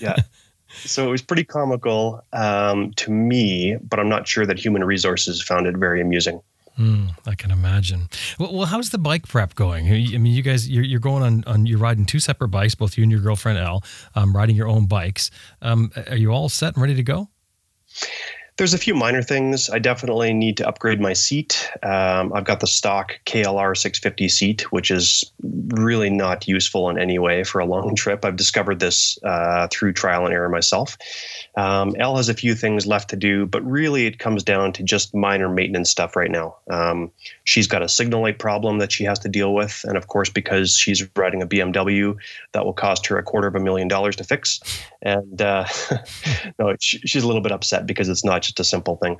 Yeah 0.00 0.16
so 0.84 1.06
it 1.06 1.10
was 1.10 1.22
pretty 1.22 1.44
comical 1.44 2.24
um, 2.32 2.92
to 2.94 3.10
me, 3.10 3.76
but 3.76 3.98
I'm 3.98 4.08
not 4.08 4.26
sure 4.26 4.46
that 4.46 4.58
human 4.58 4.84
resources 4.84 5.42
found 5.42 5.66
it 5.66 5.76
very 5.76 6.00
amusing. 6.00 6.40
Mm, 6.78 7.10
I 7.26 7.34
can 7.34 7.50
imagine. 7.50 8.08
Well, 8.38 8.54
well, 8.54 8.66
how's 8.66 8.90
the 8.90 8.98
bike 8.98 9.26
prep 9.26 9.56
going? 9.56 9.86
I 9.86 10.18
mean, 10.18 10.26
you 10.26 10.42
guys, 10.42 10.68
you're, 10.68 10.84
you're 10.84 11.00
going 11.00 11.24
on, 11.24 11.44
on, 11.46 11.66
you're 11.66 11.78
riding 11.78 12.06
two 12.06 12.20
separate 12.20 12.48
bikes, 12.48 12.76
both 12.76 12.96
you 12.96 13.02
and 13.02 13.10
your 13.10 13.20
girlfriend 13.20 13.58
Elle, 13.58 13.82
um, 14.14 14.34
riding 14.34 14.54
your 14.54 14.68
own 14.68 14.86
bikes. 14.86 15.32
Um, 15.60 15.90
are 16.08 16.16
you 16.16 16.30
all 16.30 16.48
set 16.48 16.74
and 16.74 16.82
ready 16.82 16.94
to 16.94 17.02
go? 17.02 17.30
There's 18.58 18.74
a 18.74 18.78
few 18.78 18.96
minor 18.96 19.22
things. 19.22 19.70
I 19.70 19.78
definitely 19.78 20.32
need 20.32 20.56
to 20.56 20.66
upgrade 20.66 21.00
my 21.00 21.12
seat. 21.12 21.70
Um, 21.84 22.32
I've 22.32 22.42
got 22.42 22.58
the 22.58 22.66
stock 22.66 23.20
KLR 23.24 23.76
650 23.76 24.28
seat, 24.28 24.72
which 24.72 24.90
is 24.90 25.30
really 25.68 26.10
not 26.10 26.48
useful 26.48 26.90
in 26.90 26.98
any 26.98 27.20
way 27.20 27.44
for 27.44 27.60
a 27.60 27.64
long 27.64 27.94
trip. 27.96 28.24
I've 28.24 28.34
discovered 28.34 28.80
this 28.80 29.16
uh, 29.22 29.68
through 29.70 29.92
trial 29.92 30.24
and 30.24 30.34
error 30.34 30.48
myself. 30.48 30.98
Um, 31.56 31.94
Elle 32.00 32.16
has 32.16 32.28
a 32.28 32.34
few 32.34 32.56
things 32.56 32.84
left 32.84 33.10
to 33.10 33.16
do, 33.16 33.46
but 33.46 33.64
really 33.64 34.06
it 34.06 34.18
comes 34.18 34.42
down 34.42 34.72
to 34.72 34.82
just 34.82 35.14
minor 35.14 35.48
maintenance 35.48 35.88
stuff 35.88 36.16
right 36.16 36.30
now. 36.30 36.56
Um, 36.68 37.12
she's 37.44 37.68
got 37.68 37.82
a 37.82 37.88
signal 37.88 38.22
light 38.22 38.40
problem 38.40 38.78
that 38.78 38.90
she 38.90 39.04
has 39.04 39.20
to 39.20 39.28
deal 39.28 39.54
with. 39.54 39.84
And 39.84 39.96
of 39.96 40.08
course, 40.08 40.30
because 40.30 40.76
she's 40.76 41.08
riding 41.14 41.42
a 41.42 41.46
BMW, 41.46 42.16
that 42.54 42.64
will 42.64 42.72
cost 42.72 43.06
her 43.06 43.18
a 43.18 43.22
quarter 43.22 43.46
of 43.46 43.54
a 43.54 43.60
million 43.60 43.86
dollars 43.86 44.16
to 44.16 44.24
fix. 44.24 44.58
And 45.00 45.40
uh, 45.40 45.66
no, 46.58 46.74
she's 46.80 47.22
a 47.22 47.26
little 47.26 47.42
bit 47.42 47.52
upset 47.52 47.86
because 47.86 48.08
it's 48.08 48.24
not 48.24 48.47
just 48.48 48.60
a 48.60 48.64
simple 48.64 48.96
thing. 48.96 49.18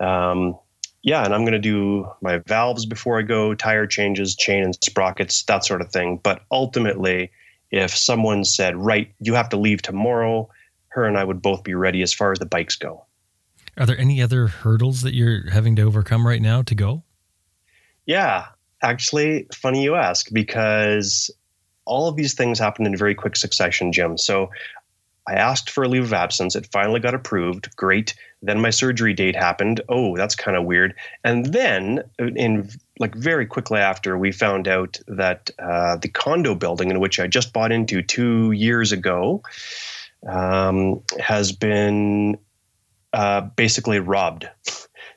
Um, 0.00 0.58
yeah, 1.02 1.24
and 1.24 1.34
I'm 1.34 1.42
going 1.42 1.52
to 1.52 1.58
do 1.58 2.08
my 2.20 2.38
valves 2.46 2.86
before 2.86 3.18
I 3.18 3.22
go, 3.22 3.54
tire 3.54 3.86
changes, 3.86 4.34
chain 4.34 4.62
and 4.64 4.74
sprockets, 4.82 5.42
that 5.44 5.64
sort 5.64 5.80
of 5.80 5.92
thing. 5.92 6.18
But 6.22 6.42
ultimately, 6.50 7.30
if 7.70 7.96
someone 7.96 8.44
said, 8.44 8.76
right, 8.76 9.12
you 9.20 9.34
have 9.34 9.48
to 9.50 9.56
leave 9.56 9.82
tomorrow, 9.82 10.48
her 10.88 11.04
and 11.04 11.18
I 11.18 11.24
would 11.24 11.42
both 11.42 11.64
be 11.64 11.74
ready 11.74 12.02
as 12.02 12.12
far 12.12 12.32
as 12.32 12.38
the 12.38 12.46
bikes 12.46 12.76
go. 12.76 13.04
Are 13.76 13.86
there 13.86 13.98
any 13.98 14.22
other 14.22 14.46
hurdles 14.46 15.02
that 15.02 15.14
you're 15.14 15.50
having 15.50 15.76
to 15.76 15.82
overcome 15.82 16.26
right 16.26 16.42
now 16.42 16.62
to 16.62 16.74
go? 16.74 17.02
Yeah, 18.06 18.46
actually, 18.82 19.48
funny 19.54 19.82
you 19.82 19.94
ask, 19.94 20.28
because 20.32 21.30
all 21.84 22.08
of 22.08 22.16
these 22.16 22.34
things 22.34 22.58
happened 22.58 22.86
in 22.86 22.96
very 22.96 23.14
quick 23.14 23.36
succession, 23.36 23.92
Jim. 23.92 24.18
So 24.18 24.50
I 25.26 25.34
asked 25.34 25.70
for 25.70 25.84
a 25.84 25.88
leave 25.88 26.04
of 26.04 26.12
absence. 26.12 26.54
It 26.54 26.68
finally 26.70 27.00
got 27.00 27.14
approved. 27.14 27.74
Great. 27.76 28.14
Then 28.42 28.60
my 28.60 28.70
surgery 28.70 29.14
date 29.14 29.36
happened. 29.36 29.80
Oh, 29.88 30.16
that's 30.16 30.34
kind 30.34 30.56
of 30.56 30.64
weird. 30.64 30.94
And 31.22 31.46
then, 31.46 32.02
in 32.18 32.68
like 32.98 33.14
very 33.14 33.46
quickly 33.46 33.78
after, 33.78 34.18
we 34.18 34.32
found 34.32 34.66
out 34.66 34.98
that 35.06 35.50
uh, 35.58 35.96
the 35.96 36.08
condo 36.08 36.54
building 36.54 36.90
in 36.90 37.00
which 37.00 37.20
I 37.20 37.28
just 37.28 37.52
bought 37.52 37.72
into 37.72 38.02
two 38.02 38.50
years 38.52 38.90
ago 38.90 39.42
um, 40.26 41.02
has 41.20 41.52
been 41.52 42.36
uh, 43.12 43.42
basically 43.42 44.00
robbed. 44.00 44.48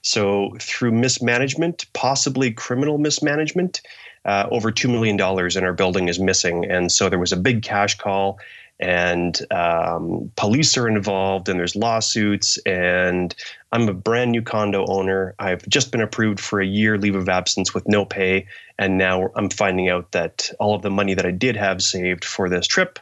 So, 0.02 0.56
through 0.60 0.92
mismanagement, 0.92 1.86
possibly 1.94 2.52
criminal 2.52 3.00
mismanagement, 3.00 3.82
uh, 4.26 4.48
over 4.52 4.72
$2 4.72 4.90
million 4.90 5.16
in 5.16 5.64
our 5.64 5.74
building 5.74 6.10
is 6.10 6.20
missing. 6.20 6.66
And 6.66 6.92
so 6.92 7.10
there 7.10 7.20
was 7.20 7.32
a 7.32 7.38
big 7.38 7.62
cash 7.62 7.98
call 7.98 8.40
and 8.80 9.40
um, 9.52 10.32
police 10.36 10.78
are 10.78 10.88
involved 10.88 11.48
and 11.48 11.60
there's 11.60 11.76
lawsuits. 11.76 12.58
And 12.66 13.34
i'm 13.72 13.88
a 13.88 13.94
brand 13.94 14.32
new 14.32 14.42
condo 14.42 14.86
owner. 14.88 15.36
I've 15.40 15.68
just 15.68 15.92
been 15.92 16.02
approved 16.02 16.40
for 16.40 16.60
a 16.60 16.66
year 16.66 16.98
leave 16.98 17.16
of 17.16 17.30
absence 17.30 17.74
with 17.74 17.88
no 17.88 18.06
pay. 18.06 18.48
And 18.78 18.98
now 18.98 19.30
i'm 19.36 19.50
finding 19.50 19.90
out 19.90 20.12
that 20.12 20.52
all 20.60 20.76
of 20.76 20.82
the 20.82 20.90
money 20.92 21.14
that 21.14 21.26
i 21.26 21.32
did 21.32 21.56
have 21.56 21.82
saved 21.82 22.26
for 22.26 22.50
this 22.50 22.68
trip 22.68 23.00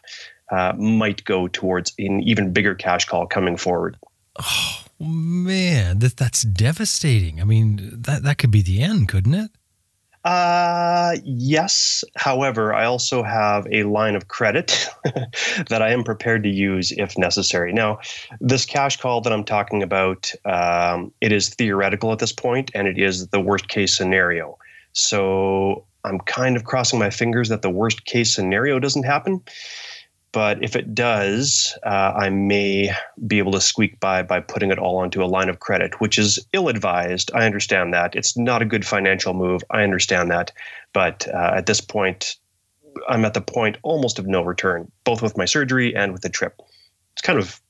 uh, 0.51 0.73
might 0.77 1.23
go 1.23 1.47
towards 1.47 1.93
an 1.97 2.21
even 2.21 2.53
bigger 2.53 2.75
cash 2.75 3.05
call 3.05 3.25
coming 3.25 3.57
forward. 3.57 3.97
Oh 4.39 4.83
man 4.99 5.99
that, 5.99 6.17
that's 6.17 6.43
devastating. 6.43 7.41
I 7.41 7.43
mean 7.43 8.01
that, 8.01 8.23
that 8.23 8.37
could 8.37 8.51
be 8.51 8.61
the 8.61 8.81
end 8.81 9.09
couldn't 9.09 9.33
it 9.33 9.51
uh, 10.23 11.17
yes. 11.23 12.03
However, 12.15 12.73
I 12.73 12.85
also 12.85 13.23
have 13.23 13.67
a 13.71 13.83
line 13.83 14.15
of 14.15 14.29
credit 14.29 14.87
that 15.69 15.81
I 15.81 15.91
am 15.91 16.03
prepared 16.03 16.43
to 16.43 16.49
use 16.49 16.91
if 16.91 17.17
necessary. 17.17 17.73
Now, 17.73 17.99
this 18.39 18.65
cash 18.65 18.97
call 18.97 19.21
that 19.21 19.33
I'm 19.33 19.43
talking 19.43 19.83
about, 19.83 20.31
um, 20.45 21.11
it 21.19 21.31
is 21.31 21.49
theoretical 21.49 22.11
at 22.13 22.19
this 22.19 22.31
point, 22.31 22.71
and 22.73 22.87
it 22.87 22.97
is 22.97 23.27
the 23.27 23.41
worst 23.41 23.67
case 23.67 23.95
scenario. 23.95 24.57
So 24.93 25.85
I'm 26.05 26.19
kind 26.19 26.55
of 26.55 26.63
crossing 26.63 26.99
my 26.99 27.09
fingers 27.09 27.49
that 27.49 27.61
the 27.61 27.69
worst 27.69 28.05
case 28.05 28.33
scenario 28.33 28.79
doesn't 28.79 29.03
happen. 29.03 29.41
But 30.33 30.63
if 30.63 30.75
it 30.75 30.95
does, 30.95 31.77
uh, 31.83 32.13
I 32.15 32.29
may 32.29 32.91
be 33.27 33.37
able 33.37 33.51
to 33.51 33.61
squeak 33.61 33.99
by 33.99 34.23
by 34.23 34.39
putting 34.39 34.71
it 34.71 34.79
all 34.79 34.97
onto 34.97 35.23
a 35.23 35.25
line 35.25 35.47
of 35.47 35.59
credit, 35.59 36.01
which 36.01 36.17
is 36.17 36.39
ill 36.53 36.69
advised. 36.69 37.31
I 37.35 37.45
understand 37.45 37.93
that. 37.93 38.15
It's 38.15 38.35
not 38.35 38.63
a 38.63 38.65
good 38.65 38.85
financial 38.85 39.35
move. 39.35 39.63
I 39.69 39.83
understand 39.83 40.31
that. 40.31 40.51
But 40.91 41.27
uh, 41.27 41.53
at 41.55 41.67
this 41.67 41.79
point, 41.81 42.37
I'm 43.07 43.25
at 43.25 43.35
the 43.35 43.41
point 43.41 43.77
almost 43.83 44.17
of 44.17 44.25
no 44.25 44.41
return, 44.41 44.91
both 45.03 45.21
with 45.21 45.37
my 45.37 45.45
surgery 45.45 45.95
and 45.95 46.11
with 46.11 46.23
the 46.23 46.29
trip. 46.29 46.59
It's 47.13 47.21
kind 47.21 47.37
of 47.37 47.61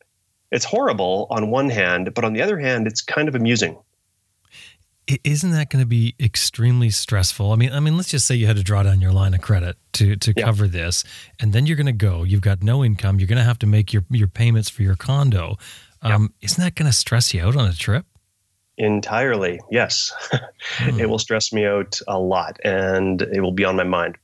it's 0.52 0.66
horrible 0.66 1.28
on 1.30 1.52
one 1.52 1.70
hand, 1.70 2.14
but 2.14 2.24
on 2.24 2.32
the 2.32 2.42
other 2.42 2.58
hand, 2.58 2.88
it's 2.88 3.02
kind 3.02 3.28
of 3.28 3.36
amusing 3.36 3.78
isn't 5.24 5.52
that 5.52 5.70
going 5.70 5.82
to 5.84 5.88
be 5.88 6.16
extremely 6.20 6.90
stressful? 6.90 7.52
I 7.52 7.56
mean, 7.56 7.72
I 7.72 7.80
mean, 7.80 7.98
let's 7.98 8.10
just 8.10 8.26
say 8.26 8.36
you 8.36 8.48
had 8.48 8.56
to 8.56 8.64
draw 8.64 8.84
down 8.84 9.02
your 9.02 9.12
line 9.12 9.34
of 9.34 9.42
credit 9.42 9.78
to 9.94 10.16
to 10.16 10.34
yeah. 10.36 10.46
cover 10.46 10.68
this, 10.68 11.04
and 11.40 11.54
then 11.54 11.66
you're 11.66 11.76
going 11.76 11.88
to 11.88 11.92
go. 11.92 12.24
You've 12.24 12.42
got 12.42 12.64
no 12.64 12.84
income. 12.84 13.20
You're 13.20 13.28
going 13.28 13.38
to 13.38 13.44
have 13.44 13.60
to 13.60 13.68
make 13.68 13.94
your 13.94 14.04
your 14.10 14.28
payments 14.28 14.70
for 14.70 14.82
your 14.84 14.96
condo. 14.96 15.58
Um, 16.02 16.34
yeah. 16.40 16.46
Isn't 16.46 16.64
that 16.64 16.76
going 16.76 16.90
to 16.90 16.96
stress 16.96 17.34
you 17.34 17.44
out 17.44 17.56
on 17.56 17.68
a 17.68 17.74
trip? 17.74 18.06
Entirely, 18.78 19.60
yes. 19.70 20.12
Hmm. 20.78 20.98
it 20.98 21.10
will 21.10 21.20
stress 21.20 21.52
me 21.52 21.66
out 21.66 22.00
a 22.08 22.18
lot, 22.18 22.58
and 22.64 23.22
it 23.22 23.42
will 23.42 23.52
be 23.52 23.66
on 23.66 23.76
my 23.76 23.84
mind. 23.84 24.18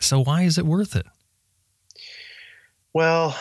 So, 0.00 0.20
why 0.24 0.42
is 0.42 0.58
it 0.58 0.66
worth 0.66 0.96
it? 0.96 1.06
Well, 2.92 3.38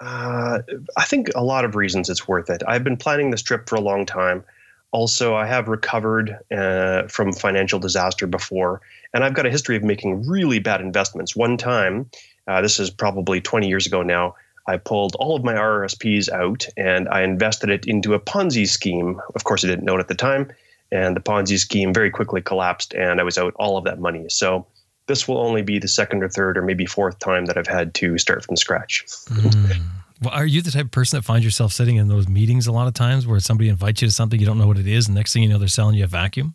uh, 0.00 0.60
I 0.96 1.04
think 1.04 1.30
a 1.34 1.44
lot 1.44 1.64
of 1.64 1.76
reasons 1.76 2.10
it's 2.10 2.26
worth 2.26 2.50
it. 2.50 2.62
I've 2.66 2.84
been 2.84 2.96
planning 2.96 3.30
this 3.30 3.42
trip 3.42 3.68
for 3.68 3.76
a 3.76 3.80
long 3.80 4.06
time. 4.06 4.44
Also, 4.90 5.34
I 5.34 5.46
have 5.46 5.68
recovered 5.68 6.38
uh, 6.52 7.08
from 7.08 7.32
financial 7.32 7.78
disaster 7.80 8.26
before, 8.26 8.80
and 9.12 9.24
I've 9.24 9.34
got 9.34 9.46
a 9.46 9.50
history 9.50 9.76
of 9.76 9.82
making 9.82 10.26
really 10.26 10.60
bad 10.60 10.80
investments. 10.80 11.34
One 11.34 11.56
time, 11.56 12.10
uh, 12.46 12.60
this 12.60 12.78
is 12.78 12.90
probably 12.90 13.40
20 13.40 13.68
years 13.68 13.86
ago 13.86 14.02
now, 14.02 14.34
I 14.66 14.76
pulled 14.78 15.14
all 15.16 15.36
of 15.36 15.44
my 15.44 15.54
RRSPs 15.54 16.30
out 16.30 16.66
and 16.76 17.08
I 17.08 17.22
invested 17.22 17.68
it 17.70 17.86
into 17.86 18.14
a 18.14 18.20
Ponzi 18.20 18.66
scheme. 18.66 19.20
Of 19.34 19.44
course, 19.44 19.64
I 19.64 19.68
didn't 19.68 19.84
know 19.84 19.96
it 19.96 20.00
at 20.00 20.08
the 20.08 20.14
time, 20.14 20.50
and 20.90 21.14
the 21.14 21.20
Ponzi 21.20 21.58
scheme 21.58 21.92
very 21.92 22.10
quickly 22.10 22.40
collapsed, 22.40 22.94
and 22.94 23.20
I 23.20 23.24
was 23.24 23.36
out 23.36 23.52
all 23.56 23.76
of 23.76 23.84
that 23.84 23.98
money. 23.98 24.26
So, 24.28 24.66
this 25.06 25.28
will 25.28 25.38
only 25.38 25.62
be 25.62 25.78
the 25.78 25.88
second 25.88 26.22
or 26.22 26.28
third 26.28 26.56
or 26.56 26.62
maybe 26.62 26.86
fourth 26.86 27.18
time 27.18 27.46
that 27.46 27.58
I've 27.58 27.66
had 27.66 27.94
to 27.94 28.18
start 28.18 28.44
from 28.44 28.56
scratch. 28.56 29.04
Mm. 29.28 29.82
Well, 30.22 30.32
are 30.32 30.46
you 30.46 30.62
the 30.62 30.70
type 30.70 30.86
of 30.86 30.90
person 30.90 31.18
that 31.18 31.22
finds 31.22 31.44
yourself 31.44 31.72
sitting 31.72 31.96
in 31.96 32.08
those 32.08 32.28
meetings 32.28 32.66
a 32.66 32.72
lot 32.72 32.86
of 32.86 32.94
times 32.94 33.26
where 33.26 33.40
somebody 33.40 33.68
invites 33.68 34.00
you 34.00 34.08
to 34.08 34.14
something 34.14 34.40
you 34.40 34.46
don't 34.46 34.58
know 34.58 34.66
what 34.66 34.78
it 34.78 34.86
is, 34.86 35.06
and 35.06 35.14
next 35.14 35.32
thing 35.32 35.42
you 35.42 35.48
know, 35.48 35.58
they're 35.58 35.68
selling 35.68 35.96
you 35.96 36.04
a 36.04 36.06
vacuum? 36.06 36.54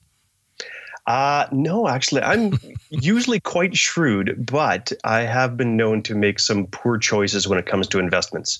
Uh, 1.05 1.47
no, 1.51 1.87
actually, 1.87 2.21
I'm 2.21 2.57
usually 2.89 3.39
quite 3.39 3.75
shrewd, 3.75 4.45
but 4.45 4.91
I 5.03 5.21
have 5.21 5.57
been 5.57 5.75
known 5.75 6.01
to 6.03 6.15
make 6.15 6.39
some 6.39 6.67
poor 6.67 6.97
choices 6.97 7.47
when 7.47 7.59
it 7.59 7.65
comes 7.65 7.87
to 7.89 7.99
investments. 7.99 8.59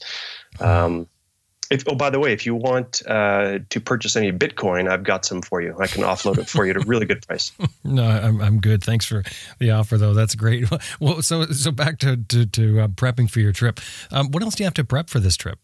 Um, 0.60 1.08
if, 1.70 1.84
oh, 1.88 1.96
by 1.96 2.10
the 2.10 2.20
way, 2.20 2.34
if 2.34 2.46
you 2.46 2.56
want 2.56 3.02
uh, 3.08 3.60
to 3.70 3.80
purchase 3.80 4.16
any 4.16 4.32
Bitcoin, 4.32 4.90
I've 4.90 5.04
got 5.04 5.26
some 5.26 5.42
for 5.42 5.62
you. 5.62 5.76
I 5.80 5.88
can 5.88 6.04
offload 6.04 6.40
it 6.40 6.50
for 6.50 6.66
you 6.66 6.72
at 6.72 6.78
a 6.78 6.82
really 6.82 7.06
good 7.06 7.26
price. 7.28 7.52
no, 7.84 8.04
I'm, 8.04 8.42
I'm 8.42 8.60
good. 8.60 8.84
Thanks 8.84 9.06
for 9.06 9.24
the 9.60 9.72
offer, 9.72 9.98
though. 9.98 10.14
That's 10.14 10.36
great. 10.36 10.68
Well, 11.00 11.22
so 11.22 11.46
so 11.46 11.72
back 11.72 12.00
to 12.00 12.18
to, 12.18 12.46
to 12.46 12.82
uh, 12.82 12.88
prepping 12.88 13.30
for 13.30 13.40
your 13.40 13.52
trip. 13.52 13.80
Um, 14.12 14.32
what 14.32 14.44
else 14.44 14.56
do 14.56 14.64
you 14.64 14.66
have 14.66 14.74
to 14.76 14.84
prep 14.84 15.10
for 15.10 15.20
this 15.20 15.38
trip? 15.38 15.60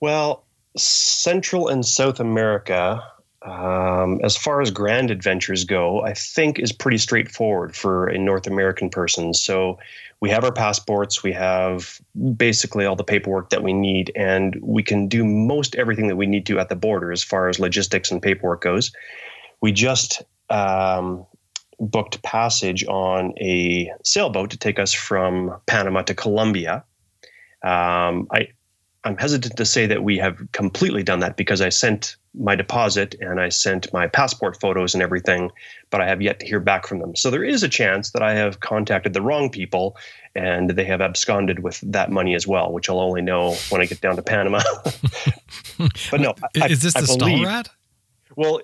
Well, 0.00 0.44
Central 0.76 1.68
and 1.68 1.84
South 1.84 2.18
America, 2.18 3.02
um, 3.44 4.20
as 4.22 4.36
far 4.36 4.60
as 4.60 4.70
grand 4.70 5.10
adventures 5.10 5.64
go, 5.64 6.02
I 6.02 6.14
think 6.14 6.58
is 6.58 6.72
pretty 6.72 6.98
straightforward 6.98 7.74
for 7.74 8.06
a 8.06 8.18
North 8.18 8.46
American 8.46 8.88
person. 8.88 9.34
So 9.34 9.78
we 10.20 10.30
have 10.30 10.44
our 10.44 10.52
passports, 10.52 11.22
we 11.22 11.32
have 11.32 12.00
basically 12.36 12.86
all 12.86 12.94
the 12.94 13.04
paperwork 13.04 13.50
that 13.50 13.62
we 13.62 13.72
need, 13.72 14.12
and 14.14 14.56
we 14.62 14.82
can 14.82 15.08
do 15.08 15.24
most 15.24 15.74
everything 15.74 16.06
that 16.08 16.16
we 16.16 16.26
need 16.26 16.46
to 16.46 16.60
at 16.60 16.68
the 16.68 16.76
border 16.76 17.10
as 17.10 17.24
far 17.24 17.48
as 17.48 17.58
logistics 17.58 18.10
and 18.10 18.22
paperwork 18.22 18.60
goes. 18.60 18.92
We 19.60 19.72
just 19.72 20.22
um, 20.48 21.26
booked 21.80 22.22
passage 22.22 22.84
on 22.86 23.34
a 23.40 23.92
sailboat 24.04 24.50
to 24.50 24.56
take 24.56 24.78
us 24.78 24.92
from 24.92 25.60
Panama 25.66 26.02
to 26.02 26.14
Colombia. 26.14 26.84
Um, 27.64 28.28
I 28.32 28.48
I'm 29.04 29.16
hesitant 29.16 29.56
to 29.56 29.64
say 29.64 29.86
that 29.86 30.04
we 30.04 30.18
have 30.18 30.40
completely 30.52 31.02
done 31.02 31.20
that 31.20 31.36
because 31.36 31.60
I 31.60 31.70
sent 31.70 32.16
my 32.34 32.54
deposit 32.54 33.14
and 33.20 33.40
I 33.40 33.48
sent 33.48 33.92
my 33.92 34.06
passport 34.06 34.60
photos 34.60 34.94
and 34.94 35.02
everything, 35.02 35.50
but 35.90 36.00
I 36.00 36.06
have 36.06 36.22
yet 36.22 36.38
to 36.40 36.46
hear 36.46 36.60
back 36.60 36.86
from 36.86 37.00
them. 37.00 37.16
So 37.16 37.30
there 37.30 37.44
is 37.44 37.62
a 37.62 37.68
chance 37.68 38.12
that 38.12 38.22
I 38.22 38.34
have 38.34 38.60
contacted 38.60 39.12
the 39.12 39.20
wrong 39.20 39.50
people 39.50 39.96
and 40.34 40.70
they 40.70 40.84
have 40.84 41.00
absconded 41.00 41.60
with 41.60 41.80
that 41.80 42.10
money 42.10 42.34
as 42.34 42.46
well, 42.46 42.72
which 42.72 42.88
I'll 42.88 43.00
only 43.00 43.22
know 43.22 43.56
when 43.70 43.80
I 43.80 43.86
get 43.86 44.00
down 44.00 44.16
to 44.16 44.22
Panama. 44.22 44.62
but 46.10 46.20
no, 46.20 46.34
I, 46.62 46.68
is 46.68 46.82
this 46.82 46.96
I, 46.96 47.00
the 47.00 47.12
I 47.12 47.16
believe, 47.16 47.46
Stahlratte? 47.46 47.68
Well, 48.36 48.60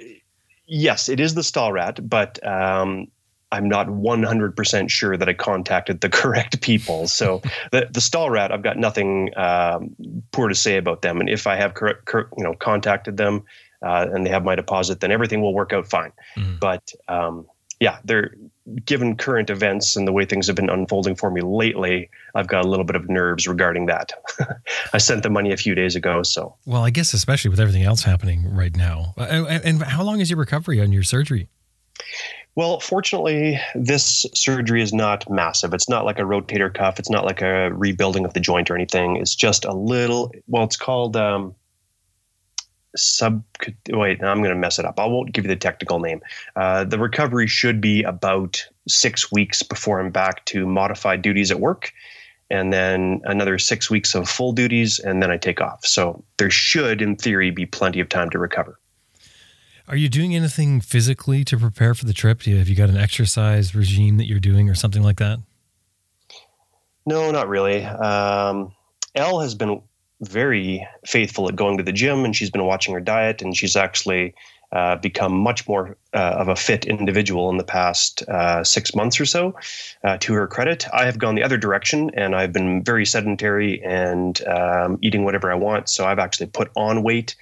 yes, 0.66 1.08
it 1.08 1.18
is 1.18 1.34
the 1.34 1.42
Stahlratte, 1.42 2.08
but 2.08 2.44
um, 2.46 3.08
I'm 3.50 3.68
not 3.68 3.86
100% 3.88 4.90
sure 4.90 5.16
that 5.16 5.28
I 5.28 5.32
contacted 5.32 6.00
the 6.00 6.08
correct 6.20 6.60
people. 6.60 7.08
So 7.08 7.42
the 7.72 7.88
the 7.90 8.00
Stahlratte, 8.00 8.50
I've 8.50 8.62
got 8.62 8.76
nothing 8.76 9.30
um, 9.36 9.94
poor 10.32 10.48
to 10.48 10.54
say 10.54 10.76
about 10.76 11.02
them. 11.02 11.20
And 11.20 11.28
if 11.28 11.46
I 11.46 11.56
have 11.56 11.74
correct, 11.74 12.06
cor- 12.06 12.28
you 12.36 12.44
know, 12.44 12.54
contacted 12.54 13.16
them 13.16 13.44
uh, 13.82 14.06
and 14.12 14.26
they 14.26 14.30
have 14.30 14.44
my 14.44 14.54
deposit, 14.54 15.00
then 15.00 15.12
everything 15.12 15.40
will 15.40 15.54
work 15.54 15.72
out 15.72 15.88
fine. 15.88 16.12
Mm. 16.36 16.60
But 16.60 16.92
um, 17.08 17.46
yeah, 17.80 17.98
they're 18.04 18.34
given 18.84 19.16
current 19.16 19.50
events 19.50 19.96
and 19.96 20.06
the 20.06 20.12
way 20.12 20.24
things 20.24 20.46
have 20.48 20.56
been 20.56 20.68
unfolding 20.68 21.14
for 21.14 21.30
me 21.30 21.40
lately, 21.40 22.10
I've 22.34 22.48
got 22.48 22.64
a 22.64 22.68
little 22.68 22.84
bit 22.84 22.96
of 22.96 23.08
nerves 23.08 23.46
regarding 23.46 23.86
that. 23.86 24.12
I 24.92 24.98
sent 24.98 25.22
the 25.22 25.30
money 25.30 25.52
a 25.52 25.56
few 25.56 25.74
days 25.74 25.94
ago, 25.96 26.22
so. 26.22 26.56
Well, 26.66 26.82
I 26.84 26.90
guess 26.90 27.14
especially 27.14 27.50
with 27.50 27.60
everything 27.60 27.84
else 27.84 28.02
happening 28.02 28.52
right 28.52 28.74
now. 28.74 29.14
And, 29.16 29.64
and 29.64 29.82
how 29.82 30.02
long 30.02 30.20
is 30.20 30.28
your 30.28 30.38
recovery 30.38 30.80
on 30.80 30.92
your 30.92 31.04
surgery? 31.04 31.48
Well, 32.58 32.80
fortunately, 32.80 33.60
this 33.76 34.26
surgery 34.34 34.82
is 34.82 34.92
not 34.92 35.30
massive. 35.30 35.72
It's 35.72 35.88
not 35.88 36.04
like 36.04 36.18
a 36.18 36.22
rotator 36.22 36.74
cuff. 36.74 36.98
It's 36.98 37.08
not 37.08 37.24
like 37.24 37.40
a 37.40 37.70
rebuilding 37.72 38.24
of 38.24 38.34
the 38.34 38.40
joint 38.40 38.68
or 38.68 38.74
anything. 38.74 39.14
It's 39.14 39.36
just 39.36 39.64
a 39.64 39.72
little, 39.72 40.32
well, 40.48 40.64
it's 40.64 40.76
called 40.76 41.16
um, 41.16 41.54
sub. 42.96 43.44
Wait, 43.90 44.24
I'm 44.24 44.38
going 44.38 44.52
to 44.52 44.56
mess 44.56 44.80
it 44.80 44.84
up. 44.84 44.98
I 44.98 45.06
won't 45.06 45.32
give 45.32 45.44
you 45.44 45.48
the 45.48 45.54
technical 45.54 46.00
name. 46.00 46.20
Uh, 46.56 46.82
the 46.82 46.98
recovery 46.98 47.46
should 47.46 47.80
be 47.80 48.02
about 48.02 48.66
six 48.88 49.30
weeks 49.30 49.62
before 49.62 50.00
I'm 50.00 50.10
back 50.10 50.44
to 50.46 50.66
modified 50.66 51.22
duties 51.22 51.52
at 51.52 51.60
work, 51.60 51.92
and 52.50 52.72
then 52.72 53.20
another 53.22 53.56
six 53.58 53.88
weeks 53.88 54.16
of 54.16 54.28
full 54.28 54.50
duties, 54.50 54.98
and 54.98 55.22
then 55.22 55.30
I 55.30 55.36
take 55.36 55.60
off. 55.60 55.86
So 55.86 56.24
there 56.38 56.50
should, 56.50 57.02
in 57.02 57.14
theory, 57.14 57.52
be 57.52 57.66
plenty 57.66 58.00
of 58.00 58.08
time 58.08 58.30
to 58.30 58.38
recover. 58.40 58.80
Are 59.88 59.96
you 59.96 60.10
doing 60.10 60.36
anything 60.36 60.82
physically 60.82 61.44
to 61.44 61.56
prepare 61.56 61.94
for 61.94 62.04
the 62.04 62.12
trip? 62.12 62.42
Have 62.42 62.68
you 62.68 62.76
got 62.76 62.90
an 62.90 62.98
exercise 62.98 63.74
regime 63.74 64.18
that 64.18 64.26
you're 64.26 64.38
doing 64.38 64.68
or 64.68 64.74
something 64.74 65.02
like 65.02 65.16
that? 65.16 65.38
No, 67.06 67.30
not 67.30 67.48
really. 67.48 67.82
Um, 67.84 68.74
Elle 69.14 69.40
has 69.40 69.54
been 69.54 69.80
very 70.20 70.86
faithful 71.06 71.48
at 71.48 71.56
going 71.56 71.78
to 71.78 71.82
the 71.82 71.92
gym 71.92 72.26
and 72.26 72.36
she's 72.36 72.50
been 72.50 72.66
watching 72.66 72.92
her 72.92 73.00
diet 73.00 73.40
and 73.40 73.56
she's 73.56 73.76
actually 73.76 74.34
uh, 74.72 74.96
become 74.96 75.32
much 75.32 75.66
more 75.66 75.96
uh, 76.12 76.36
of 76.38 76.48
a 76.48 76.56
fit 76.56 76.84
individual 76.84 77.48
in 77.50 77.56
the 77.56 77.64
past 77.64 78.22
uh, 78.28 78.62
six 78.62 78.94
months 78.94 79.18
or 79.18 79.24
so. 79.24 79.54
Uh, 80.04 80.18
to 80.18 80.34
her 80.34 80.46
credit, 80.46 80.86
I 80.92 81.06
have 81.06 81.18
gone 81.18 81.34
the 81.34 81.42
other 81.42 81.56
direction 81.56 82.10
and 82.14 82.34
I've 82.34 82.52
been 82.52 82.84
very 82.84 83.06
sedentary 83.06 83.82
and 83.82 84.40
um, 84.46 84.98
eating 85.00 85.24
whatever 85.24 85.50
I 85.50 85.54
want. 85.54 85.88
So 85.88 86.04
I've 86.04 86.18
actually 86.18 86.48
put 86.48 86.70
on 86.76 87.02
weight. 87.02 87.34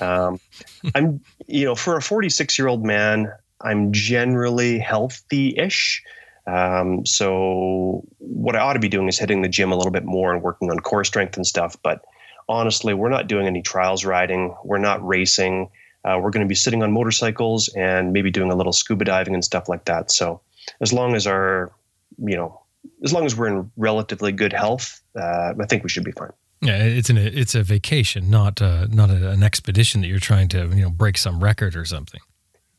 Um, 0.00 0.38
I'm, 0.94 1.20
you 1.46 1.64
know, 1.64 1.74
for 1.74 1.96
a 1.96 2.02
46 2.02 2.58
year 2.58 2.68
old 2.68 2.84
man, 2.84 3.32
I'm 3.60 3.92
generally 3.92 4.78
healthy 4.78 5.56
ish. 5.56 6.02
Um, 6.46 7.04
so 7.04 8.04
what 8.18 8.56
I 8.56 8.60
ought 8.60 8.74
to 8.74 8.78
be 8.78 8.88
doing 8.88 9.08
is 9.08 9.18
hitting 9.18 9.42
the 9.42 9.48
gym 9.48 9.72
a 9.72 9.76
little 9.76 9.92
bit 9.92 10.04
more 10.04 10.32
and 10.32 10.42
working 10.42 10.70
on 10.70 10.78
core 10.78 11.04
strength 11.04 11.36
and 11.36 11.46
stuff. 11.46 11.76
But 11.82 12.04
honestly, 12.48 12.94
we're 12.94 13.10
not 13.10 13.26
doing 13.26 13.46
any 13.46 13.62
trials 13.62 14.04
riding. 14.04 14.54
We're 14.64 14.78
not 14.78 15.06
racing. 15.06 15.70
Uh, 16.08 16.18
we're 16.18 16.30
going 16.30 16.44
to 16.44 16.48
be 16.48 16.54
sitting 16.54 16.82
on 16.82 16.90
motorcycles 16.90 17.68
and 17.76 18.12
maybe 18.12 18.30
doing 18.30 18.50
a 18.50 18.56
little 18.56 18.72
scuba 18.72 19.04
diving 19.04 19.34
and 19.34 19.44
stuff 19.44 19.68
like 19.68 19.84
that. 19.84 20.10
So 20.10 20.40
as 20.80 20.90
long 20.92 21.14
as 21.14 21.26
our, 21.26 21.70
you 22.18 22.36
know, 22.36 22.60
as 23.04 23.12
long 23.12 23.26
as 23.26 23.36
we're 23.36 23.48
in 23.48 23.70
relatively 23.76 24.32
good 24.32 24.52
health, 24.52 25.02
uh, 25.14 25.52
I 25.60 25.66
think 25.66 25.82
we 25.82 25.90
should 25.90 26.04
be 26.04 26.12
fine. 26.12 26.32
Yeah, 26.60 26.82
it's 26.82 27.10
an 27.10 27.18
it's 27.18 27.54
a 27.54 27.62
vacation, 27.62 28.30
not 28.30 28.60
uh, 28.60 28.86
not 28.90 29.10
a, 29.10 29.30
an 29.30 29.42
expedition 29.42 30.00
that 30.00 30.08
you're 30.08 30.18
trying 30.18 30.48
to 30.48 30.66
you 30.68 30.82
know 30.82 30.90
break 30.90 31.16
some 31.16 31.42
record 31.42 31.76
or 31.76 31.84
something. 31.84 32.20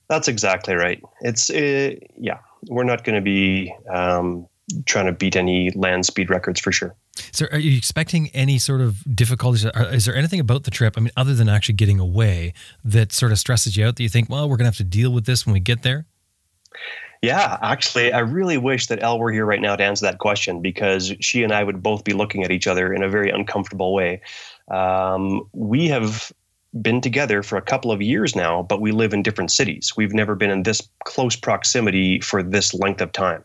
That's 0.09 0.27
exactly 0.27 0.73
right. 0.73 1.01
It's 1.21 1.49
uh, 1.49 1.91
yeah, 2.17 2.39
we're 2.67 2.83
not 2.83 3.03
going 3.05 3.15
to 3.15 3.21
be 3.21 3.73
um, 3.89 4.47
trying 4.85 5.05
to 5.05 5.13
beat 5.13 5.35
any 5.35 5.69
land 5.71 6.05
speed 6.05 6.29
records 6.29 6.59
for 6.59 6.71
sure. 6.71 6.93
So, 7.31 7.47
are 7.51 7.59
you 7.59 7.77
expecting 7.77 8.29
any 8.29 8.57
sort 8.57 8.81
of 8.81 9.03
difficulties? 9.15 9.65
Is 9.65 10.05
there 10.05 10.15
anything 10.15 10.39
about 10.39 10.63
the 10.63 10.71
trip, 10.71 10.95
I 10.97 11.01
mean, 11.01 11.11
other 11.17 11.33
than 11.33 11.49
actually 11.49 11.75
getting 11.75 11.99
away, 11.99 12.53
that 12.83 13.11
sort 13.11 13.31
of 13.31 13.39
stresses 13.39 13.75
you 13.77 13.85
out 13.85 13.95
that 13.97 14.03
you 14.03 14.09
think, 14.09 14.29
well, 14.29 14.49
we're 14.49 14.57
going 14.57 14.65
to 14.65 14.69
have 14.71 14.77
to 14.77 14.83
deal 14.83 15.11
with 15.11 15.25
this 15.25 15.45
when 15.45 15.53
we 15.53 15.59
get 15.59 15.83
there? 15.83 16.05
Yeah, 17.21 17.57
actually, 17.61 18.13
I 18.13 18.19
really 18.19 18.57
wish 18.57 18.87
that 18.87 19.03
Elle 19.03 19.19
were 19.19 19.31
here 19.31 19.45
right 19.45 19.59
now 19.59 19.75
to 19.75 19.83
answer 19.83 20.05
that 20.05 20.19
question 20.19 20.61
because 20.61 21.13
she 21.19 21.43
and 21.43 21.51
I 21.51 21.63
would 21.63 21.83
both 21.83 22.05
be 22.05 22.13
looking 22.13 22.43
at 22.43 22.51
each 22.51 22.65
other 22.65 22.93
in 22.93 23.03
a 23.03 23.09
very 23.09 23.29
uncomfortable 23.29 23.93
way. 23.93 24.21
Um, 24.69 25.49
we 25.51 25.87
have 25.87 26.31
been 26.81 27.01
together 27.01 27.43
for 27.43 27.57
a 27.57 27.61
couple 27.61 27.91
of 27.91 28.01
years 28.01 28.35
now, 28.35 28.63
but 28.63 28.79
we 28.79 28.91
live 28.91 29.13
in 29.13 29.23
different 29.23 29.51
cities. 29.51 29.93
We've 29.97 30.13
never 30.13 30.35
been 30.35 30.51
in 30.51 30.63
this 30.63 30.87
close 31.03 31.35
proximity 31.35 32.21
for 32.21 32.41
this 32.41 32.73
length 32.73 33.01
of 33.01 33.11
time. 33.11 33.43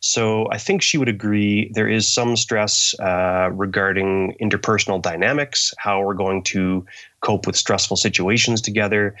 So 0.00 0.48
I 0.50 0.58
think 0.58 0.82
she 0.82 0.96
would 0.96 1.08
agree 1.08 1.70
there 1.74 1.88
is 1.88 2.08
some 2.08 2.36
stress 2.36 2.98
uh, 3.00 3.50
regarding 3.52 4.36
interpersonal 4.40 5.02
dynamics, 5.02 5.74
how 5.78 6.02
we're 6.02 6.14
going 6.14 6.44
to 6.44 6.86
cope 7.20 7.46
with 7.46 7.56
stressful 7.56 7.96
situations 7.96 8.60
together. 8.60 9.16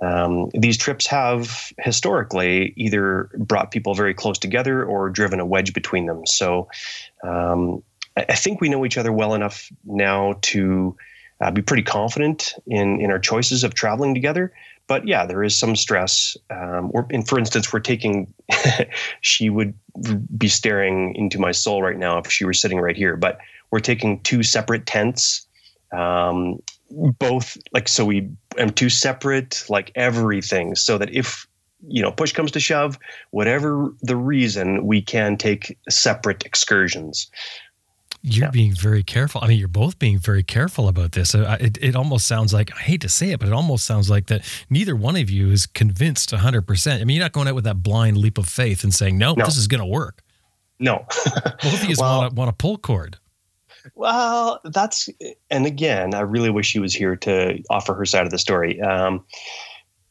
Um, 0.00 0.48
these 0.54 0.76
trips 0.76 1.06
have 1.08 1.72
historically 1.78 2.72
either 2.76 3.28
brought 3.38 3.72
people 3.72 3.94
very 3.94 4.14
close 4.14 4.38
together 4.38 4.84
or 4.84 5.10
driven 5.10 5.40
a 5.40 5.46
wedge 5.46 5.74
between 5.74 6.06
them. 6.06 6.24
So 6.26 6.68
um, 7.24 7.82
I, 8.16 8.34
think 8.34 8.60
we 8.60 8.68
know 8.68 8.86
each 8.86 8.98
other 8.98 9.12
well 9.12 9.34
enough 9.34 9.70
now 9.84 10.38
to 10.42 10.96
uh, 11.40 11.50
be 11.50 11.62
pretty 11.62 11.82
confident 11.82 12.54
in 12.66 13.00
in 13.00 13.10
our 13.10 13.18
choices 13.18 13.64
of 13.64 13.74
traveling 13.74 14.14
together 14.14 14.52
but 14.90 15.06
yeah, 15.06 15.24
there 15.24 15.44
is 15.44 15.54
some 15.54 15.76
stress. 15.76 16.36
Um, 16.50 16.90
or, 16.92 17.06
and 17.10 17.26
for 17.26 17.38
instance, 17.38 17.72
we're 17.72 17.78
taking, 17.78 18.34
she 19.20 19.48
would 19.48 19.72
be 20.36 20.48
staring 20.48 21.14
into 21.14 21.38
my 21.38 21.52
soul 21.52 21.80
right 21.80 21.96
now 21.96 22.18
if 22.18 22.28
she 22.28 22.44
were 22.44 22.52
sitting 22.52 22.80
right 22.80 22.96
here, 22.96 23.16
but 23.16 23.38
we're 23.70 23.78
taking 23.78 24.18
two 24.22 24.42
separate 24.42 24.86
tents. 24.86 25.46
Um, 25.92 26.58
both 27.20 27.56
like, 27.72 27.86
so 27.86 28.04
we, 28.04 28.28
am 28.58 28.70
two 28.70 28.90
separate, 28.90 29.64
like 29.68 29.92
everything, 29.94 30.74
so 30.74 30.98
that 30.98 31.14
if, 31.14 31.46
you 31.86 32.02
know, 32.02 32.10
push 32.10 32.32
comes 32.32 32.50
to 32.50 32.58
shove, 32.58 32.98
whatever 33.30 33.94
the 34.02 34.16
reason, 34.16 34.84
we 34.84 35.00
can 35.00 35.36
take 35.36 35.78
separate 35.88 36.44
excursions 36.44 37.30
you're 38.22 38.46
yeah. 38.46 38.50
being 38.50 38.74
very 38.74 39.02
careful. 39.02 39.40
I 39.42 39.48
mean, 39.48 39.58
you're 39.58 39.68
both 39.68 39.98
being 39.98 40.18
very 40.18 40.42
careful 40.42 40.88
about 40.88 41.12
this. 41.12 41.34
It, 41.34 41.78
it 41.80 41.96
almost 41.96 42.26
sounds 42.26 42.52
like, 42.52 42.70
I 42.74 42.80
hate 42.80 43.00
to 43.00 43.08
say 43.08 43.30
it, 43.30 43.40
but 43.40 43.48
it 43.48 43.54
almost 43.54 43.86
sounds 43.86 44.10
like 44.10 44.26
that 44.26 44.44
neither 44.68 44.94
one 44.94 45.16
of 45.16 45.30
you 45.30 45.50
is 45.50 45.66
convinced 45.66 46.30
100%. 46.30 47.00
I 47.00 47.04
mean, 47.04 47.16
you're 47.16 47.24
not 47.24 47.32
going 47.32 47.48
out 47.48 47.54
with 47.54 47.64
that 47.64 47.82
blind 47.82 48.18
leap 48.18 48.36
of 48.36 48.46
faith 48.46 48.84
and 48.84 48.92
saying, 48.92 49.16
no, 49.16 49.32
no. 49.34 49.44
this 49.44 49.56
is 49.56 49.66
going 49.66 49.80
to 49.80 49.86
work. 49.86 50.22
No. 50.78 51.06
both 51.34 51.82
of 51.82 51.84
you 51.84 51.96
well, 51.98 52.20
want, 52.20 52.30
to, 52.30 52.34
want 52.34 52.48
to 52.50 52.62
pull 52.62 52.76
cord. 52.76 53.16
Well, 53.94 54.60
that's, 54.64 55.08
and 55.50 55.64
again, 55.64 56.14
I 56.14 56.20
really 56.20 56.50
wish 56.50 56.66
she 56.66 56.78
was 56.78 56.94
here 56.94 57.16
to 57.16 57.62
offer 57.70 57.94
her 57.94 58.04
side 58.04 58.26
of 58.26 58.30
the 58.30 58.38
story. 58.38 58.78
Um, 58.82 59.24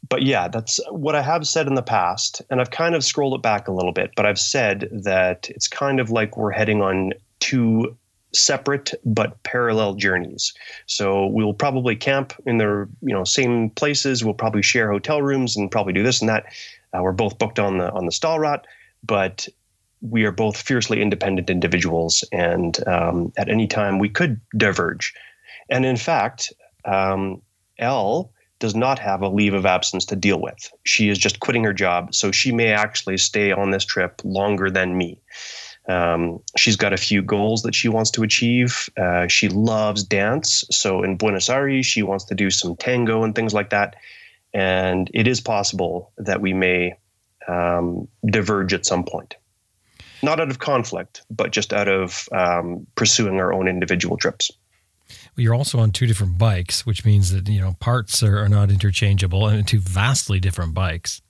but 0.07 0.23
yeah, 0.23 0.47
that's 0.47 0.79
what 0.89 1.13
I 1.13 1.21
have 1.21 1.47
said 1.47 1.67
in 1.67 1.75
the 1.75 1.83
past. 1.83 2.41
And 2.49 2.59
I've 2.59 2.71
kind 2.71 2.95
of 2.95 3.03
scrolled 3.03 3.35
it 3.35 3.43
back 3.43 3.67
a 3.67 3.71
little 3.71 3.91
bit, 3.91 4.11
but 4.15 4.25
I've 4.25 4.39
said 4.39 4.89
that 4.91 5.49
it's 5.51 5.67
kind 5.67 5.99
of 5.99 6.09
like 6.09 6.35
we're 6.35 6.51
heading 6.51 6.81
on 6.81 7.13
two 7.39 7.95
separate 8.33 8.93
but 9.05 9.41
parallel 9.43 9.95
journeys. 9.95 10.53
So 10.85 11.27
we'll 11.27 11.53
probably 11.53 11.95
camp 11.95 12.33
in 12.45 12.57
the 12.57 12.87
you 13.01 13.13
know 13.13 13.23
same 13.23 13.69
places. 13.71 14.23
We'll 14.23 14.33
probably 14.33 14.61
share 14.61 14.91
hotel 14.91 15.21
rooms 15.21 15.55
and 15.55 15.71
probably 15.71 15.93
do 15.93 16.03
this 16.03 16.21
and 16.21 16.29
that. 16.29 16.45
Uh, 16.93 17.01
we're 17.01 17.11
both 17.11 17.37
booked 17.37 17.59
on 17.59 17.77
the 17.77 17.91
on 17.91 18.05
the 18.05 18.11
Stahlratte, 18.11 18.63
but 19.03 19.47
we 20.01 20.23
are 20.23 20.31
both 20.31 20.57
fiercely 20.57 21.01
independent 21.01 21.49
individuals, 21.49 22.23
and 22.31 22.85
um, 22.87 23.33
at 23.37 23.49
any 23.49 23.67
time 23.67 23.99
we 23.99 24.09
could 24.09 24.39
diverge. 24.57 25.13
And 25.69 25.85
in 25.85 25.97
fact, 25.97 26.53
um, 26.85 27.41
Elle 27.77 28.31
does 28.59 28.75
not 28.75 28.99
have 28.99 29.21
a 29.21 29.29
leave 29.29 29.53
of 29.53 29.65
absence 29.65 30.05
to 30.05 30.15
deal 30.15 30.39
with. 30.41 30.71
She 30.83 31.09
is 31.09 31.17
just 31.17 31.39
quitting 31.39 31.63
her 31.63 31.73
job, 31.73 32.13
so 32.13 32.31
she 32.31 32.51
may 32.51 32.73
actually 32.73 33.17
stay 33.17 33.51
on 33.51 33.71
this 33.71 33.85
trip 33.85 34.21
longer 34.23 34.69
than 34.69 34.97
me. 34.97 35.19
Um, 35.89 36.39
she's 36.55 36.75
got 36.75 36.93
a 36.93 36.97
few 36.97 37.23
goals 37.23 37.63
that 37.63 37.73
she 37.73 37.89
wants 37.89 38.11
to 38.11 38.21
achieve. 38.21 38.89
Uh, 38.95 39.27
she 39.27 39.49
loves 39.49 40.03
dance. 40.03 40.63
So 40.69 41.01
in 41.01 41.17
Buenos 41.17 41.49
Aires, 41.49 41.87
she 41.87 42.03
wants 42.03 42.25
to 42.25 42.35
do 42.35 42.51
some 42.51 42.75
tango 42.75 43.23
and 43.23 43.33
things 43.33 43.55
like 43.55 43.71
that. 43.71 43.95
And 44.53 45.09
it 45.15 45.27
is 45.27 45.41
possible 45.41 46.11
that 46.17 46.41
we 46.41 46.53
may 46.53 46.93
um, 47.47 48.07
diverge 48.23 48.71
at 48.73 48.85
some 48.85 49.03
point. 49.03 49.35
Not 50.21 50.39
out 50.39 50.51
of 50.51 50.59
conflict, 50.59 51.23
but 51.31 51.51
just 51.51 51.73
out 51.73 51.87
of 51.87 52.29
um, 52.31 52.85
pursuing 52.95 53.39
our 53.39 53.51
own 53.51 53.67
individual 53.67 54.17
trips. 54.17 54.51
Well, 55.09 55.43
you're 55.43 55.55
also 55.55 55.79
on 55.79 55.91
two 55.91 56.05
different 56.05 56.37
bikes, 56.37 56.85
which 56.85 57.03
means 57.03 57.31
that 57.31 57.47
you 57.47 57.61
know 57.61 57.75
parts 57.79 58.21
are, 58.21 58.37
are 58.37 58.49
not 58.49 58.69
interchangeable, 58.69 59.47
and 59.47 59.67
two 59.67 59.79
vastly 59.79 60.39
different 60.39 60.75
bikes. 60.75 61.21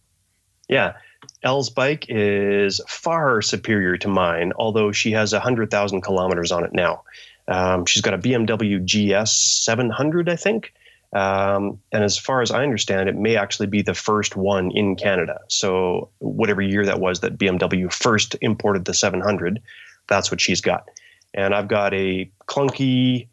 Yeah, 0.68 0.94
Elle's 1.42 1.70
bike 1.70 2.06
is 2.10 2.82
far 2.88 3.42
superior 3.42 3.98
to 3.98 4.08
mine, 4.08 4.52
although 4.58 4.92
she 4.92 5.12
has 5.12 5.34
100,000 5.34 6.02
kilometers 6.02 6.52
on 6.52 6.66
it 6.66 6.74
now. 6.74 7.04
Um, 7.48 7.86
she's 7.86 8.02
got 8.02 8.14
a 8.14 8.18
BMW 8.18 8.84
GS 8.84 9.32
700, 9.32 10.30
I 10.30 10.36
think. 10.36 10.74
Um, 11.12 11.80
and 11.92 12.04
as 12.04 12.18
far 12.18 12.42
as 12.42 12.52
I 12.52 12.62
understand, 12.62 13.10
it 13.10 13.16
may 13.16 13.36
actually 13.36 13.68
be 13.68 13.82
the 13.82 13.96
first 13.96 14.36
one 14.36 14.72
in 14.72 14.96
Canada. 14.96 15.40
So, 15.48 16.10
whatever 16.20 16.62
year 16.62 16.86
that 16.86 17.00
was 17.00 17.22
that 17.22 17.38
BMW 17.38 17.92
first 17.92 18.36
imported 18.42 18.86
the 18.86 18.94
700, 18.94 19.62
that's 20.08 20.30
what 20.30 20.40
she's 20.40 20.62
got. 20.62 20.88
And 21.34 21.56
I've 21.56 21.68
got 21.68 21.96
a 21.96 22.30
clunky 22.48 23.28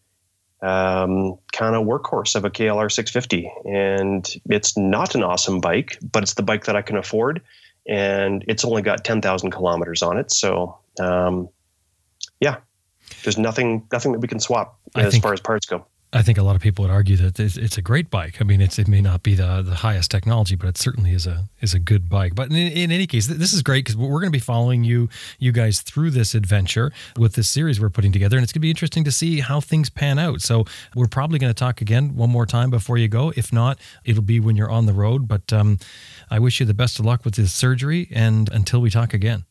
um, 0.62 1.38
kind 1.52 1.76
of 1.76 1.86
workhorse 1.86 2.34
of 2.34 2.46
a 2.46 2.50
KLR 2.50 2.90
650. 2.90 3.52
And 3.66 4.26
it's 4.48 4.78
not 4.78 5.14
an 5.14 5.22
awesome 5.22 5.60
bike, 5.60 5.98
but 6.00 6.22
it's 6.22 6.34
the 6.34 6.42
bike 6.42 6.64
that 6.64 6.76
I 6.76 6.82
can 6.82 6.96
afford 6.96 7.42
and 7.88 8.44
it's 8.48 8.64
only 8.64 8.82
got 8.82 9.04
10,000 9.04 9.50
kilometers 9.50 10.02
on 10.02 10.18
it. 10.18 10.30
So, 10.32 10.78
um, 11.00 11.48
yeah, 12.40 12.56
there's 13.22 13.38
nothing 13.38 13.86
nothing 13.92 14.12
that 14.12 14.18
we 14.18 14.28
can 14.28 14.40
swap 14.40 14.78
I 14.94 15.02
as 15.02 15.12
think, 15.12 15.22
far 15.22 15.32
as 15.32 15.40
parts 15.40 15.66
go. 15.66 15.84
I 16.16 16.22
think 16.22 16.38
a 16.38 16.42
lot 16.42 16.56
of 16.56 16.62
people 16.62 16.82
would 16.82 16.90
argue 16.90 17.16
that 17.18 17.38
it's, 17.38 17.58
it's 17.58 17.76
a 17.76 17.82
great 17.82 18.08
bike. 18.08 18.40
I 18.40 18.44
mean, 18.44 18.62
it 18.62 18.88
may 18.88 19.02
not 19.02 19.22
be 19.22 19.34
the, 19.34 19.60
the 19.60 19.74
highest 19.74 20.10
technology, 20.10 20.56
but 20.56 20.66
it 20.66 20.78
certainly 20.78 21.12
is 21.12 21.26
a 21.26 21.44
is 21.60 21.74
a 21.74 21.78
good 21.78 22.08
bike. 22.08 22.34
But 22.34 22.50
in, 22.50 22.56
in 22.56 22.90
any 22.90 23.06
case, 23.06 23.26
this 23.26 23.52
is 23.52 23.62
great 23.62 23.84
because 23.84 23.98
we're 23.98 24.08
going 24.08 24.24
to 24.24 24.30
be 24.30 24.38
following 24.38 24.82
you 24.82 25.10
you 25.38 25.52
guys 25.52 25.82
through 25.82 26.10
this 26.12 26.34
adventure 26.34 26.90
with 27.18 27.34
this 27.34 27.50
series 27.50 27.78
we're 27.78 27.90
putting 27.90 28.12
together, 28.12 28.38
and 28.38 28.44
it's 28.44 28.52
going 28.52 28.60
to 28.60 28.66
be 28.66 28.70
interesting 28.70 29.04
to 29.04 29.12
see 29.12 29.40
how 29.40 29.60
things 29.60 29.90
pan 29.90 30.18
out. 30.18 30.40
So 30.40 30.64
we're 30.94 31.06
probably 31.06 31.38
going 31.38 31.50
to 31.50 31.58
talk 31.58 31.82
again 31.82 32.16
one 32.16 32.30
more 32.30 32.46
time 32.46 32.70
before 32.70 32.96
you 32.96 33.08
go. 33.08 33.34
If 33.36 33.52
not, 33.52 33.78
it'll 34.06 34.22
be 34.22 34.40
when 34.40 34.56
you're 34.56 34.70
on 34.70 34.86
the 34.86 34.94
road. 34.94 35.28
But 35.28 35.52
um, 35.52 35.78
I 36.30 36.38
wish 36.38 36.60
you 36.60 36.66
the 36.66 36.72
best 36.72 36.98
of 36.98 37.04
luck 37.04 37.26
with 37.26 37.34
this 37.34 37.52
surgery, 37.52 38.08
and 38.10 38.50
until 38.52 38.80
we 38.80 38.88
talk 38.88 39.12
again. 39.12 39.44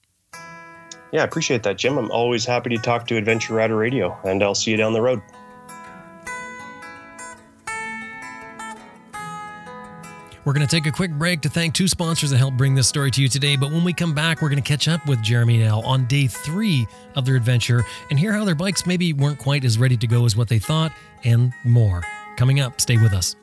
Yeah, 1.12 1.21
I 1.21 1.25
appreciate 1.25 1.62
that, 1.62 1.78
Jim. 1.78 1.99
I'm 1.99 2.10
always 2.10 2.43
happy 2.43 2.71
to 2.71 2.78
talk 2.78 3.06
to 3.08 3.17
Adventure 3.17 3.54
Rider 3.54 3.75
Radio, 3.75 4.17
and 4.25 4.41
I'll 4.41 4.56
see 4.56 4.71
you 4.71 4.78
down 4.78 4.93
the 4.93 5.01
road. 5.01 5.21
We're 10.45 10.53
going 10.53 10.65
to 10.65 10.71
take 10.73 10.86
a 10.86 10.91
quick 10.91 11.12
break 11.12 11.41
to 11.41 11.49
thank 11.49 11.73
two 11.73 11.88
sponsors 11.88 12.29
that 12.29 12.38
helped 12.38 12.55
bring 12.55 12.75
this 12.75 12.88
story 12.88 13.10
to 13.10 13.21
you 13.21 13.27
today. 13.27 13.55
But 13.55 13.71
when 13.71 13.84
we 13.84 13.93
come 13.93 14.13
back, 14.13 14.43
we're 14.43 14.49
going 14.49 14.62
to 14.62 14.67
catch 14.67 14.88
up 14.88 15.05
with 15.08 15.21
Jeremy 15.23 15.55
and 15.55 15.63
Elle 15.63 15.81
on 15.84 16.05
day 16.05 16.27
three 16.27 16.88
of 17.15 17.25
their 17.25 17.36
adventure 17.36 17.84
and 18.12 18.19
hear 18.19 18.31
how 18.31 18.45
their 18.45 18.53
bikes 18.53 18.86
maybe 18.86 19.12
weren't 19.12 19.39
quite 19.39 19.65
as 19.65 19.79
ready 19.79 19.97
to 19.97 20.05
go 20.05 20.23
as 20.23 20.36
what 20.36 20.47
they 20.47 20.60
thought 20.60 20.91
and 21.23 21.51
more. 21.63 22.03
Coming 22.38 22.60
up, 22.60 22.79
stay 22.79 22.97
with 22.97 23.12
us. 23.12 23.36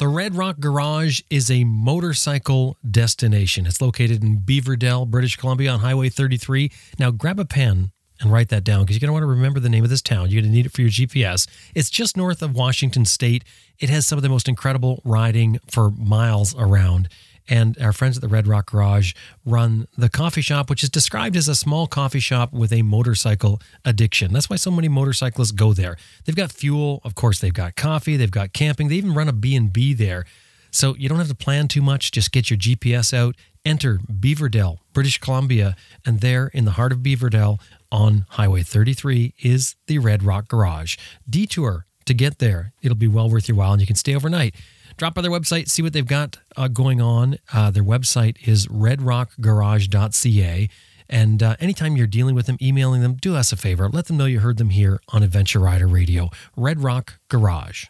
The 0.00 0.08
Red 0.08 0.34
Rock 0.34 0.60
Garage 0.60 1.20
is 1.28 1.50
a 1.50 1.64
motorcycle 1.64 2.78
destination. 2.90 3.66
It's 3.66 3.82
located 3.82 4.24
in 4.24 4.38
Beaverdell, 4.38 5.06
British 5.06 5.36
Columbia 5.36 5.72
on 5.72 5.80
Highway 5.80 6.08
33. 6.08 6.72
Now 6.98 7.10
grab 7.10 7.38
a 7.38 7.44
pen 7.44 7.92
and 8.18 8.32
write 8.32 8.48
that 8.48 8.64
down 8.64 8.80
because 8.80 8.96
you're 8.96 9.06
going 9.06 9.08
to 9.08 9.12
want 9.12 9.24
to 9.24 9.26
remember 9.26 9.60
the 9.60 9.68
name 9.68 9.84
of 9.84 9.90
this 9.90 10.00
town. 10.00 10.30
You're 10.30 10.40
going 10.40 10.50
to 10.50 10.56
need 10.56 10.64
it 10.64 10.72
for 10.72 10.80
your 10.80 10.88
GPS. 10.88 11.46
It's 11.74 11.90
just 11.90 12.16
north 12.16 12.40
of 12.40 12.54
Washington 12.54 13.04
State. 13.04 13.44
It 13.78 13.90
has 13.90 14.06
some 14.06 14.16
of 14.16 14.22
the 14.22 14.30
most 14.30 14.48
incredible 14.48 15.02
riding 15.04 15.58
for 15.66 15.90
miles 15.90 16.54
around 16.56 17.10
and 17.48 17.76
our 17.80 17.92
friends 17.92 18.16
at 18.16 18.20
the 18.20 18.28
Red 18.28 18.46
Rock 18.46 18.70
Garage 18.70 19.12
run 19.44 19.86
the 19.96 20.08
coffee 20.08 20.40
shop, 20.40 20.70
which 20.70 20.82
is 20.82 20.90
described 20.90 21.36
as 21.36 21.48
a 21.48 21.54
small 21.54 21.86
coffee 21.86 22.20
shop 22.20 22.52
with 22.52 22.72
a 22.72 22.82
motorcycle 22.82 23.60
addiction. 23.84 24.32
That's 24.32 24.48
why 24.48 24.56
so 24.56 24.70
many 24.70 24.88
motorcyclists 24.88 25.52
go 25.52 25.72
there. 25.72 25.96
They've 26.24 26.36
got 26.36 26.52
fuel, 26.52 27.00
of 27.04 27.14
course, 27.14 27.40
they've 27.40 27.52
got 27.52 27.76
coffee, 27.76 28.16
they've 28.16 28.30
got 28.30 28.52
camping, 28.52 28.88
they 28.88 28.96
even 28.96 29.14
run 29.14 29.28
a 29.28 29.32
B&B 29.32 29.94
there. 29.94 30.24
So 30.70 30.94
you 30.96 31.08
don't 31.08 31.18
have 31.18 31.28
to 31.28 31.34
plan 31.34 31.68
too 31.68 31.82
much, 31.82 32.12
just 32.12 32.30
get 32.30 32.50
your 32.50 32.58
GPS 32.58 33.12
out, 33.12 33.34
enter 33.64 33.98
Beaverdell, 34.10 34.78
British 34.92 35.18
Columbia, 35.18 35.76
and 36.06 36.20
there 36.20 36.48
in 36.48 36.64
the 36.64 36.72
heart 36.72 36.92
of 36.92 36.98
Beaverdell 36.98 37.60
on 37.90 38.24
Highway 38.30 38.62
33 38.62 39.34
is 39.42 39.74
the 39.86 39.98
Red 39.98 40.22
Rock 40.22 40.48
Garage. 40.48 40.96
Detour 41.28 41.86
to 42.04 42.14
get 42.14 42.38
there. 42.38 42.72
It'll 42.82 42.96
be 42.96 43.08
well 43.08 43.28
worth 43.28 43.48
your 43.48 43.56
while 43.56 43.72
and 43.72 43.80
you 43.80 43.86
can 43.86 43.96
stay 43.96 44.14
overnight 44.14 44.54
drop 45.00 45.14
by 45.14 45.22
their 45.22 45.30
website, 45.30 45.70
see 45.70 45.80
what 45.80 45.94
they've 45.94 46.06
got 46.06 46.36
uh, 46.58 46.68
going 46.68 47.00
on. 47.00 47.38
Uh, 47.54 47.70
their 47.70 47.82
website 47.82 48.36
is 48.46 48.66
redrockgarage.ca. 48.66 50.68
And 51.08 51.42
uh, 51.42 51.56
anytime 51.58 51.96
you're 51.96 52.06
dealing 52.06 52.34
with 52.34 52.44
them, 52.44 52.58
emailing 52.60 53.00
them, 53.00 53.14
do 53.14 53.34
us 53.34 53.50
a 53.50 53.56
favor. 53.56 53.88
Let 53.88 54.08
them 54.08 54.18
know 54.18 54.26
you 54.26 54.40
heard 54.40 54.58
them 54.58 54.68
here 54.68 55.00
on 55.08 55.22
Adventure 55.22 55.58
Rider 55.58 55.86
Radio, 55.86 56.28
Red 56.54 56.82
Rock 56.82 57.18
Garage. 57.28 57.86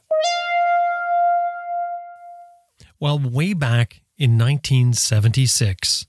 Well, 3.00 3.18
way 3.18 3.54
back 3.54 4.02
in 4.16 4.38
1976, 4.38 6.06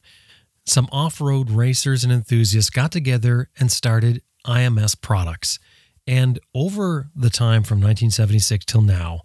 some 0.67 0.87
off 0.91 1.19
road 1.19 1.49
racers 1.49 2.03
and 2.03 2.13
enthusiasts 2.13 2.69
got 2.69 2.91
together 2.91 3.49
and 3.59 3.71
started 3.71 4.21
IMS 4.45 5.01
products. 5.01 5.57
And 6.05 6.39
over 6.53 7.09
the 7.15 7.31
time 7.31 7.63
from 7.63 7.79
1976 7.79 8.65
till 8.65 8.81
now, 8.81 9.21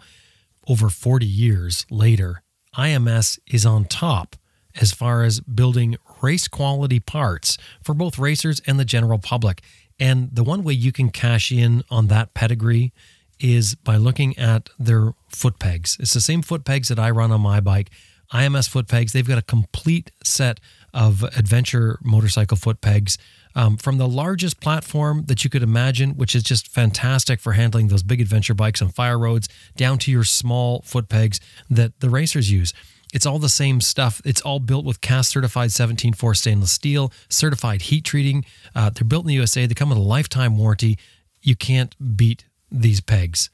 over 0.66 0.88
40 0.88 1.26
years 1.26 1.86
later, 1.90 2.42
IMS 2.76 3.38
is 3.46 3.64
on 3.64 3.84
top 3.84 4.36
as 4.80 4.92
far 4.92 5.22
as 5.22 5.40
building 5.40 5.96
race 6.20 6.48
quality 6.48 7.00
parts 7.00 7.56
for 7.82 7.94
both 7.94 8.18
racers 8.18 8.60
and 8.66 8.78
the 8.78 8.84
general 8.84 9.18
public. 9.18 9.62
And 9.98 10.34
the 10.34 10.44
one 10.44 10.62
way 10.62 10.74
you 10.74 10.92
can 10.92 11.10
cash 11.10 11.50
in 11.50 11.82
on 11.90 12.08
that 12.08 12.34
pedigree 12.34 12.92
is 13.40 13.74
by 13.74 13.96
looking 13.96 14.36
at 14.38 14.68
their 14.78 15.12
foot 15.28 15.58
pegs. 15.58 15.96
It's 16.00 16.14
the 16.14 16.20
same 16.20 16.42
foot 16.42 16.64
pegs 16.64 16.88
that 16.88 16.98
I 16.98 17.10
run 17.10 17.32
on 17.32 17.40
my 17.40 17.60
bike. 17.60 17.90
IMS 18.32 18.68
foot 18.68 18.88
pegs, 18.88 19.12
they've 19.12 19.26
got 19.26 19.38
a 19.38 19.42
complete 19.42 20.10
set 20.24 20.60
of 20.92 21.22
adventure 21.22 21.98
motorcycle 22.02 22.56
foot 22.56 22.80
pegs 22.80 23.18
um, 23.56 23.78
from 23.78 23.96
the 23.96 24.06
largest 24.06 24.60
platform 24.60 25.24
that 25.26 25.42
you 25.42 25.50
could 25.50 25.62
imagine, 25.62 26.10
which 26.10 26.36
is 26.36 26.42
just 26.42 26.68
fantastic 26.68 27.40
for 27.40 27.54
handling 27.54 27.88
those 27.88 28.02
big 28.02 28.20
adventure 28.20 28.54
bikes 28.54 28.82
on 28.82 28.90
fire 28.90 29.18
roads, 29.18 29.48
down 29.76 29.98
to 29.98 30.12
your 30.12 30.24
small 30.24 30.82
foot 30.82 31.08
pegs 31.08 31.40
that 31.70 31.98
the 32.00 32.10
racers 32.10 32.52
use. 32.52 32.74
It's 33.14 33.24
all 33.24 33.38
the 33.38 33.48
same 33.48 33.80
stuff. 33.80 34.20
It's 34.24 34.42
all 34.42 34.60
built 34.60 34.84
with 34.84 35.00
cast 35.00 35.30
certified 35.30 35.70
17.4 35.70 36.36
stainless 36.36 36.70
steel, 36.70 37.12
certified 37.30 37.82
heat 37.82 38.04
treating. 38.04 38.44
Uh, 38.74 38.90
they're 38.90 39.04
built 39.04 39.24
in 39.24 39.28
the 39.28 39.34
USA. 39.34 39.64
They 39.64 39.74
come 39.74 39.88
with 39.88 39.98
a 39.98 40.02
lifetime 40.02 40.58
warranty. 40.58 40.98
You 41.40 41.56
can't 41.56 41.96
beat 42.16 42.44
these 42.70 43.00
pegs. 43.00 43.48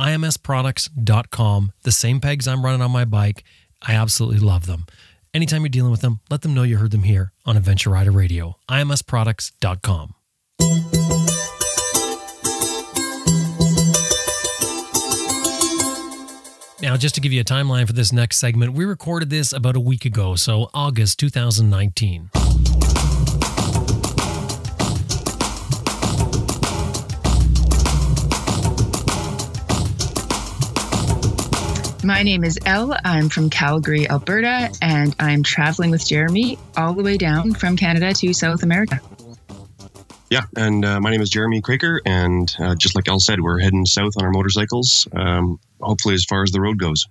IMSproducts.com, 0.00 1.72
the 1.82 1.92
same 1.92 2.20
pegs 2.20 2.48
I'm 2.48 2.64
running 2.64 2.80
on 2.80 2.92
my 2.92 3.04
bike. 3.04 3.44
I 3.82 3.94
absolutely 3.94 4.38
love 4.38 4.66
them. 4.66 4.86
Anytime 5.34 5.62
you're 5.62 5.68
dealing 5.68 5.90
with 5.90 6.00
them, 6.00 6.20
let 6.30 6.42
them 6.42 6.54
know 6.54 6.62
you 6.62 6.78
heard 6.78 6.90
them 6.90 7.02
here 7.02 7.32
on 7.44 7.56
Adventure 7.56 7.90
Rider 7.90 8.10
Radio. 8.10 8.56
IMSproducts.com. 8.68 10.14
Now, 16.80 16.96
just 16.96 17.16
to 17.16 17.20
give 17.20 17.32
you 17.32 17.40
a 17.40 17.44
timeline 17.44 17.86
for 17.86 17.92
this 17.92 18.12
next 18.12 18.38
segment, 18.38 18.72
we 18.72 18.84
recorded 18.84 19.30
this 19.30 19.52
about 19.52 19.74
a 19.74 19.80
week 19.80 20.04
ago, 20.04 20.36
so 20.36 20.70
August 20.72 21.18
2019. 21.18 22.30
My 32.04 32.22
name 32.22 32.44
is 32.44 32.58
Elle. 32.64 32.96
I'm 33.04 33.28
from 33.28 33.50
Calgary, 33.50 34.08
Alberta, 34.08 34.72
and 34.80 35.16
I'm 35.18 35.42
traveling 35.42 35.90
with 35.90 36.06
Jeremy 36.06 36.56
all 36.76 36.92
the 36.92 37.02
way 37.02 37.16
down 37.16 37.54
from 37.54 37.76
Canada 37.76 38.12
to 38.14 38.32
South 38.32 38.62
America. 38.62 39.00
Yeah, 40.30 40.42
and 40.56 40.84
uh, 40.84 41.00
my 41.00 41.10
name 41.10 41.20
is 41.20 41.28
Jeremy 41.28 41.60
Kroeker, 41.60 41.98
and 42.06 42.54
uh, 42.60 42.76
just 42.76 42.94
like 42.94 43.08
Elle 43.08 43.18
said, 43.18 43.40
we're 43.40 43.58
heading 43.58 43.84
south 43.84 44.12
on 44.16 44.24
our 44.24 44.30
motorcycles, 44.30 45.08
um, 45.12 45.58
hopefully 45.80 46.14
as 46.14 46.24
far 46.24 46.42
as 46.44 46.50
the 46.50 46.60
road 46.60 46.78
goes. 46.78 47.06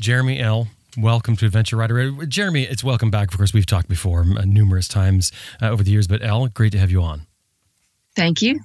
Jeremy 0.00 0.40
Elle, 0.40 0.66
welcome 0.96 1.36
to 1.36 1.46
Adventure 1.46 1.76
Rider. 1.76 2.10
Jeremy, 2.26 2.64
it's 2.64 2.82
welcome 2.82 3.10
back. 3.10 3.30
Of 3.30 3.36
course, 3.36 3.52
we've 3.52 3.66
talked 3.66 3.88
before 3.88 4.22
uh, 4.22 4.44
numerous 4.46 4.88
times 4.88 5.30
uh, 5.62 5.68
over 5.68 5.84
the 5.84 5.90
years, 5.92 6.08
but 6.08 6.24
Elle, 6.24 6.48
great 6.48 6.72
to 6.72 6.78
have 6.78 6.90
you 6.90 7.02
on. 7.02 7.22
Thank 8.16 8.42
you. 8.42 8.58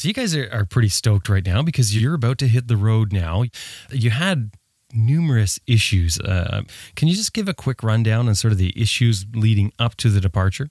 So 0.00 0.08
you 0.08 0.14
guys 0.14 0.34
are, 0.34 0.48
are 0.50 0.64
pretty 0.64 0.88
stoked 0.88 1.28
right 1.28 1.44
now 1.44 1.60
because 1.60 1.94
you're 1.94 2.14
about 2.14 2.38
to 2.38 2.48
hit 2.48 2.68
the 2.68 2.76
road 2.78 3.12
now. 3.12 3.44
You 3.90 4.08
had 4.08 4.50
numerous 4.94 5.60
issues. 5.66 6.18
Uh, 6.18 6.62
can 6.96 7.06
you 7.06 7.14
just 7.14 7.34
give 7.34 7.48
a 7.48 7.52
quick 7.52 7.82
rundown 7.82 8.26
on 8.26 8.34
sort 8.34 8.52
of 8.52 8.56
the 8.56 8.72
issues 8.80 9.26
leading 9.34 9.74
up 9.78 9.96
to 9.96 10.08
the 10.08 10.18
departure? 10.18 10.70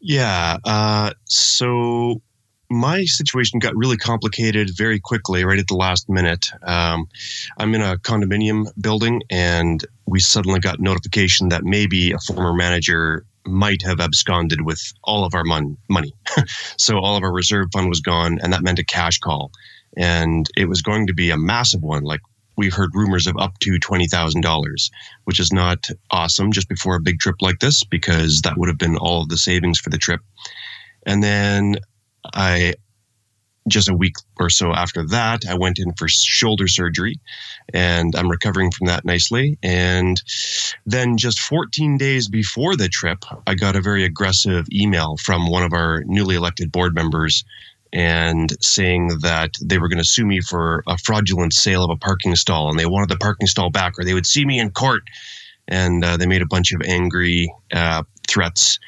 Yeah. 0.00 0.58
Uh, 0.66 1.12
so 1.24 2.20
my 2.68 3.04
situation 3.04 3.58
got 3.58 3.74
really 3.74 3.96
complicated 3.96 4.76
very 4.76 5.00
quickly, 5.00 5.42
right 5.42 5.58
at 5.58 5.68
the 5.68 5.74
last 5.74 6.10
minute. 6.10 6.48
Um, 6.62 7.08
I'm 7.56 7.74
in 7.74 7.80
a 7.80 7.96
condominium 7.96 8.66
building, 8.82 9.22
and 9.30 9.82
we 10.04 10.20
suddenly 10.20 10.60
got 10.60 10.78
notification 10.78 11.48
that 11.48 11.64
maybe 11.64 12.12
a 12.12 12.18
former 12.18 12.52
manager 12.52 13.24
might 13.46 13.82
have 13.82 14.00
absconded 14.00 14.62
with 14.62 14.80
all 15.04 15.24
of 15.24 15.34
our 15.34 15.44
mon- 15.44 15.76
money. 15.88 16.14
so 16.76 16.98
all 16.98 17.16
of 17.16 17.22
our 17.22 17.32
reserve 17.32 17.68
fund 17.72 17.88
was 17.88 18.00
gone, 18.00 18.38
and 18.42 18.52
that 18.52 18.62
meant 18.62 18.78
a 18.78 18.84
cash 18.84 19.18
call. 19.18 19.50
And 19.96 20.48
it 20.56 20.68
was 20.68 20.82
going 20.82 21.06
to 21.06 21.14
be 21.14 21.30
a 21.30 21.36
massive 21.36 21.82
one. 21.82 22.04
Like 22.04 22.20
we've 22.56 22.74
heard 22.74 22.90
rumors 22.94 23.26
of 23.26 23.36
up 23.38 23.58
to 23.60 23.72
$20,000, 23.72 24.90
which 25.24 25.40
is 25.40 25.52
not 25.52 25.88
awesome 26.10 26.52
just 26.52 26.68
before 26.68 26.96
a 26.96 27.00
big 27.00 27.18
trip 27.18 27.36
like 27.40 27.58
this, 27.58 27.84
because 27.84 28.42
that 28.42 28.56
would 28.56 28.68
have 28.68 28.78
been 28.78 28.96
all 28.96 29.22
of 29.22 29.28
the 29.28 29.36
savings 29.36 29.78
for 29.78 29.90
the 29.90 29.98
trip. 29.98 30.20
And 31.06 31.22
then 31.22 31.76
I 32.34 32.74
just 33.68 33.88
a 33.88 33.94
week 33.94 34.16
or 34.38 34.50
so 34.50 34.72
after 34.72 35.06
that, 35.06 35.46
I 35.46 35.56
went 35.56 35.78
in 35.78 35.92
for 35.94 36.08
shoulder 36.08 36.66
surgery 36.66 37.18
and 37.72 38.14
I'm 38.16 38.30
recovering 38.30 38.70
from 38.70 38.86
that 38.88 39.04
nicely. 39.04 39.58
And 39.62 40.20
then 40.84 41.16
just 41.16 41.40
14 41.40 41.96
days 41.96 42.28
before 42.28 42.76
the 42.76 42.88
trip, 42.88 43.24
I 43.46 43.54
got 43.54 43.76
a 43.76 43.80
very 43.80 44.04
aggressive 44.04 44.66
email 44.72 45.16
from 45.16 45.50
one 45.50 45.62
of 45.62 45.72
our 45.72 46.02
newly 46.06 46.34
elected 46.34 46.72
board 46.72 46.94
members 46.94 47.44
and 47.92 48.52
saying 48.64 49.08
that 49.20 49.54
they 49.62 49.78
were 49.78 49.88
going 49.88 49.98
to 49.98 50.04
sue 50.04 50.24
me 50.24 50.40
for 50.40 50.82
a 50.86 50.96
fraudulent 50.98 51.52
sale 51.52 51.84
of 51.84 51.90
a 51.90 51.96
parking 51.96 52.34
stall 52.34 52.70
and 52.70 52.78
they 52.78 52.86
wanted 52.86 53.10
the 53.10 53.18
parking 53.18 53.46
stall 53.46 53.70
back 53.70 53.98
or 53.98 54.04
they 54.04 54.14
would 54.14 54.26
see 54.26 54.44
me 54.44 54.58
in 54.58 54.70
court. 54.70 55.02
And 55.68 56.04
uh, 56.04 56.16
they 56.16 56.26
made 56.26 56.42
a 56.42 56.46
bunch 56.46 56.72
of 56.72 56.82
angry 56.82 57.52
uh, 57.72 58.02
threats. 58.28 58.78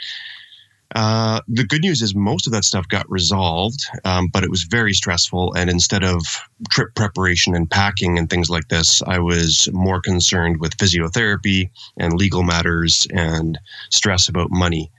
Uh, 0.95 1.41
the 1.49 1.65
good 1.65 1.83
news 1.83 2.03
is 2.03 2.15
most 2.15 2.47
of 2.47 2.53
that 2.53 2.65
stuff 2.65 2.87
got 2.89 3.11
resolved, 3.11 3.85
um, 4.05 4.29
but 4.33 4.45
it 4.45 4.51
was 4.51 4.63
very 4.63 4.93
stressful. 4.93 5.53
And 5.55 5.69
instead 5.69 6.05
of 6.05 6.23
trip 6.71 6.95
preparation 6.95 7.55
and 7.55 7.69
packing 7.69 8.19
and 8.19 8.31
things 8.31 8.49
like 8.49 8.69
this, 8.69 9.03
I 9.03 9.19
was 9.19 9.69
more 9.73 10.01
concerned 10.01 10.61
with 10.61 10.77
physiotherapy 10.77 11.71
and 11.97 12.15
legal 12.15 12.45
matters 12.45 13.09
and 13.13 13.59
stress 13.91 14.29
about 14.29 14.51
money. 14.51 14.91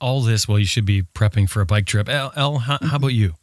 All 0.00 0.20
this 0.20 0.46
while 0.46 0.58
you 0.58 0.64
should 0.64 0.86
be 0.86 1.02
prepping 1.02 1.48
for 1.48 1.60
a 1.60 1.66
bike 1.66 1.86
trip. 1.86 2.08
Elle 2.08 2.58
how, 2.58 2.78
how 2.80 2.96
about 2.96 3.08
you? 3.08 3.34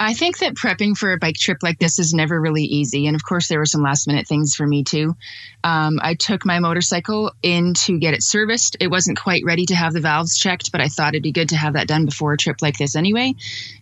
I 0.00 0.14
think 0.14 0.38
that 0.38 0.54
prepping 0.54 0.96
for 0.96 1.12
a 1.12 1.18
bike 1.18 1.36
trip 1.36 1.58
like 1.62 1.80
this 1.80 1.98
is 1.98 2.14
never 2.14 2.40
really 2.40 2.62
easy. 2.62 3.06
And 3.06 3.16
of 3.16 3.24
course, 3.24 3.48
there 3.48 3.58
were 3.58 3.66
some 3.66 3.82
last 3.82 4.06
minute 4.06 4.28
things 4.28 4.54
for 4.54 4.64
me 4.64 4.84
too. 4.84 5.16
Um, 5.64 5.98
I 6.00 6.14
took 6.14 6.46
my 6.46 6.60
motorcycle 6.60 7.32
in 7.42 7.74
to 7.74 7.98
get 7.98 8.14
it 8.14 8.22
serviced. 8.22 8.76
It 8.78 8.88
wasn't 8.88 9.18
quite 9.18 9.42
ready 9.44 9.66
to 9.66 9.74
have 9.74 9.92
the 9.92 10.00
valves 10.00 10.38
checked, 10.38 10.70
but 10.70 10.80
I 10.80 10.86
thought 10.88 11.14
it'd 11.14 11.22
be 11.24 11.32
good 11.32 11.48
to 11.48 11.56
have 11.56 11.72
that 11.72 11.88
done 11.88 12.04
before 12.04 12.32
a 12.32 12.36
trip 12.36 12.62
like 12.62 12.78
this 12.78 12.94
anyway. 12.94 13.34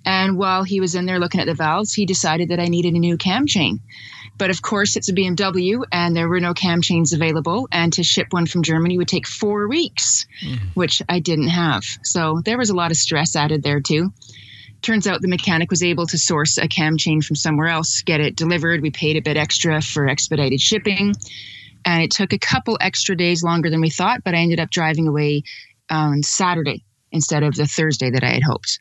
And 0.06 0.38
while 0.38 0.64
he 0.64 0.80
was 0.80 0.94
in 0.94 1.04
there 1.04 1.18
looking 1.18 1.40
at 1.40 1.46
the 1.46 1.54
valves, 1.54 1.92
he 1.92 2.06
decided 2.06 2.48
that 2.48 2.60
I 2.60 2.66
needed 2.66 2.94
a 2.94 2.98
new 2.98 3.18
cam 3.18 3.46
chain. 3.46 3.80
But 4.38 4.50
of 4.50 4.62
course, 4.62 4.96
it's 4.96 5.08
a 5.08 5.14
BMW 5.14 5.82
and 5.92 6.16
there 6.16 6.28
were 6.28 6.40
no 6.40 6.54
cam 6.54 6.80
chains 6.80 7.12
available. 7.12 7.68
And 7.72 7.92
to 7.94 8.02
ship 8.02 8.28
one 8.30 8.46
from 8.46 8.62
Germany 8.62 8.96
would 8.96 9.08
take 9.08 9.26
four 9.26 9.68
weeks, 9.68 10.26
mm. 10.42 10.58
which 10.74 11.02
I 11.08 11.20
didn't 11.20 11.48
have. 11.48 11.84
So 12.02 12.40
there 12.44 12.58
was 12.58 12.70
a 12.70 12.74
lot 12.74 12.90
of 12.90 12.96
stress 12.96 13.36
added 13.36 13.62
there 13.62 13.80
too. 13.80 14.12
Turns 14.86 15.08
out 15.08 15.20
the 15.20 15.26
mechanic 15.26 15.68
was 15.68 15.82
able 15.82 16.06
to 16.06 16.16
source 16.16 16.58
a 16.58 16.68
cam 16.68 16.96
chain 16.96 17.20
from 17.20 17.34
somewhere 17.34 17.66
else, 17.66 18.02
get 18.02 18.20
it 18.20 18.36
delivered. 18.36 18.82
We 18.82 18.92
paid 18.92 19.16
a 19.16 19.20
bit 19.20 19.36
extra 19.36 19.82
for 19.82 20.06
expedited 20.06 20.60
shipping. 20.60 21.12
And 21.84 22.04
it 22.04 22.12
took 22.12 22.32
a 22.32 22.38
couple 22.38 22.78
extra 22.80 23.16
days 23.16 23.42
longer 23.42 23.68
than 23.68 23.80
we 23.80 23.90
thought, 23.90 24.22
but 24.22 24.36
I 24.36 24.38
ended 24.38 24.60
up 24.60 24.70
driving 24.70 25.08
away 25.08 25.42
on 25.90 26.22
Saturday 26.22 26.84
instead 27.10 27.42
of 27.42 27.56
the 27.56 27.66
Thursday 27.66 28.10
that 28.10 28.22
I 28.22 28.30
had 28.30 28.44
hoped. 28.44 28.78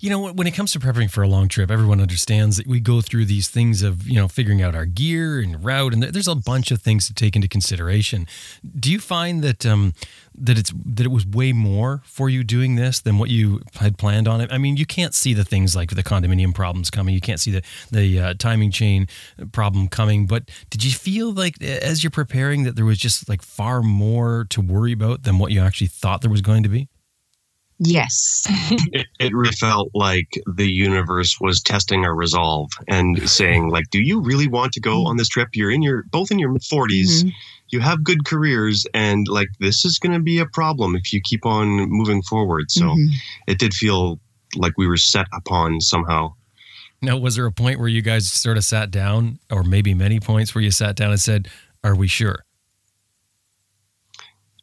You 0.00 0.10
know, 0.10 0.32
when 0.32 0.46
it 0.46 0.52
comes 0.52 0.70
to 0.72 0.78
prepping 0.78 1.10
for 1.10 1.22
a 1.24 1.28
long 1.28 1.48
trip, 1.48 1.72
everyone 1.72 2.00
understands 2.00 2.56
that 2.56 2.68
we 2.68 2.78
go 2.78 3.00
through 3.00 3.24
these 3.24 3.48
things 3.48 3.82
of, 3.82 4.06
you 4.06 4.14
know, 4.14 4.28
figuring 4.28 4.62
out 4.62 4.76
our 4.76 4.86
gear 4.86 5.40
and 5.40 5.64
route, 5.64 5.92
and 5.92 6.00
there's 6.00 6.28
a 6.28 6.36
bunch 6.36 6.70
of 6.70 6.80
things 6.80 7.08
to 7.08 7.14
take 7.14 7.34
into 7.34 7.48
consideration. 7.48 8.28
Do 8.78 8.92
you 8.92 9.00
find 9.00 9.42
that 9.42 9.66
um, 9.66 9.94
that 10.36 10.56
it's 10.56 10.72
that 10.86 11.04
it 11.04 11.10
was 11.10 11.26
way 11.26 11.52
more 11.52 12.02
for 12.04 12.28
you 12.28 12.44
doing 12.44 12.76
this 12.76 13.00
than 13.00 13.18
what 13.18 13.28
you 13.28 13.60
had 13.74 13.98
planned 13.98 14.28
on 14.28 14.40
it? 14.40 14.52
I 14.52 14.58
mean, 14.58 14.76
you 14.76 14.86
can't 14.86 15.14
see 15.14 15.34
the 15.34 15.44
things 15.44 15.74
like 15.74 15.90
the 15.90 16.04
condominium 16.04 16.54
problems 16.54 16.90
coming. 16.90 17.12
You 17.12 17.20
can't 17.20 17.40
see 17.40 17.50
the 17.50 17.62
the 17.90 18.20
uh, 18.20 18.34
timing 18.38 18.70
chain 18.70 19.08
problem 19.50 19.88
coming. 19.88 20.28
But 20.28 20.48
did 20.70 20.84
you 20.84 20.92
feel 20.92 21.32
like 21.32 21.60
as 21.60 22.04
you're 22.04 22.12
preparing 22.12 22.62
that 22.62 22.76
there 22.76 22.84
was 22.84 22.98
just 22.98 23.28
like 23.28 23.42
far 23.42 23.82
more 23.82 24.46
to 24.50 24.60
worry 24.60 24.92
about 24.92 25.24
than 25.24 25.38
what 25.38 25.50
you 25.50 25.60
actually 25.60 25.88
thought 25.88 26.20
there 26.20 26.30
was 26.30 26.40
going 26.42 26.62
to 26.62 26.68
be? 26.68 26.88
Yes. 27.78 28.46
it, 28.92 29.06
it 29.20 29.32
really 29.32 29.52
felt 29.52 29.90
like 29.94 30.40
the 30.52 30.70
universe 30.70 31.40
was 31.40 31.62
testing 31.62 32.04
our 32.04 32.14
resolve 32.14 32.70
and 32.88 33.28
saying, 33.28 33.70
like, 33.70 33.90
do 33.90 34.00
you 34.00 34.20
really 34.20 34.48
want 34.48 34.72
to 34.72 34.80
go 34.80 35.06
on 35.06 35.16
this 35.16 35.28
trip? 35.28 35.50
You're 35.54 35.70
in 35.70 35.82
your 35.82 36.04
both 36.10 36.30
in 36.30 36.38
your 36.38 36.52
40s. 36.52 36.90
Mm-hmm. 36.90 37.28
You 37.68 37.80
have 37.80 38.02
good 38.02 38.24
careers, 38.24 38.86
and 38.94 39.28
like 39.28 39.48
this 39.60 39.84
is 39.84 39.98
going 39.98 40.12
to 40.12 40.20
be 40.20 40.38
a 40.38 40.46
problem 40.46 40.96
if 40.96 41.12
you 41.12 41.20
keep 41.20 41.44
on 41.44 41.68
moving 41.90 42.22
forward. 42.22 42.70
So 42.70 42.84
mm-hmm. 42.84 43.14
it 43.46 43.58
did 43.58 43.74
feel 43.74 44.18
like 44.56 44.72
we 44.78 44.86
were 44.86 44.96
set 44.96 45.26
upon 45.34 45.80
somehow. 45.80 46.34
Now, 47.02 47.16
was 47.16 47.36
there 47.36 47.46
a 47.46 47.52
point 47.52 47.78
where 47.78 47.88
you 47.88 48.02
guys 48.02 48.30
sort 48.30 48.56
of 48.56 48.64
sat 48.64 48.90
down, 48.90 49.38
or 49.52 49.62
maybe 49.62 49.94
many 49.94 50.18
points 50.18 50.54
where 50.54 50.62
you 50.62 50.70
sat 50.70 50.96
down 50.96 51.10
and 51.10 51.20
said, 51.20 51.48
Are 51.84 51.94
we 51.94 52.08
sure? 52.08 52.44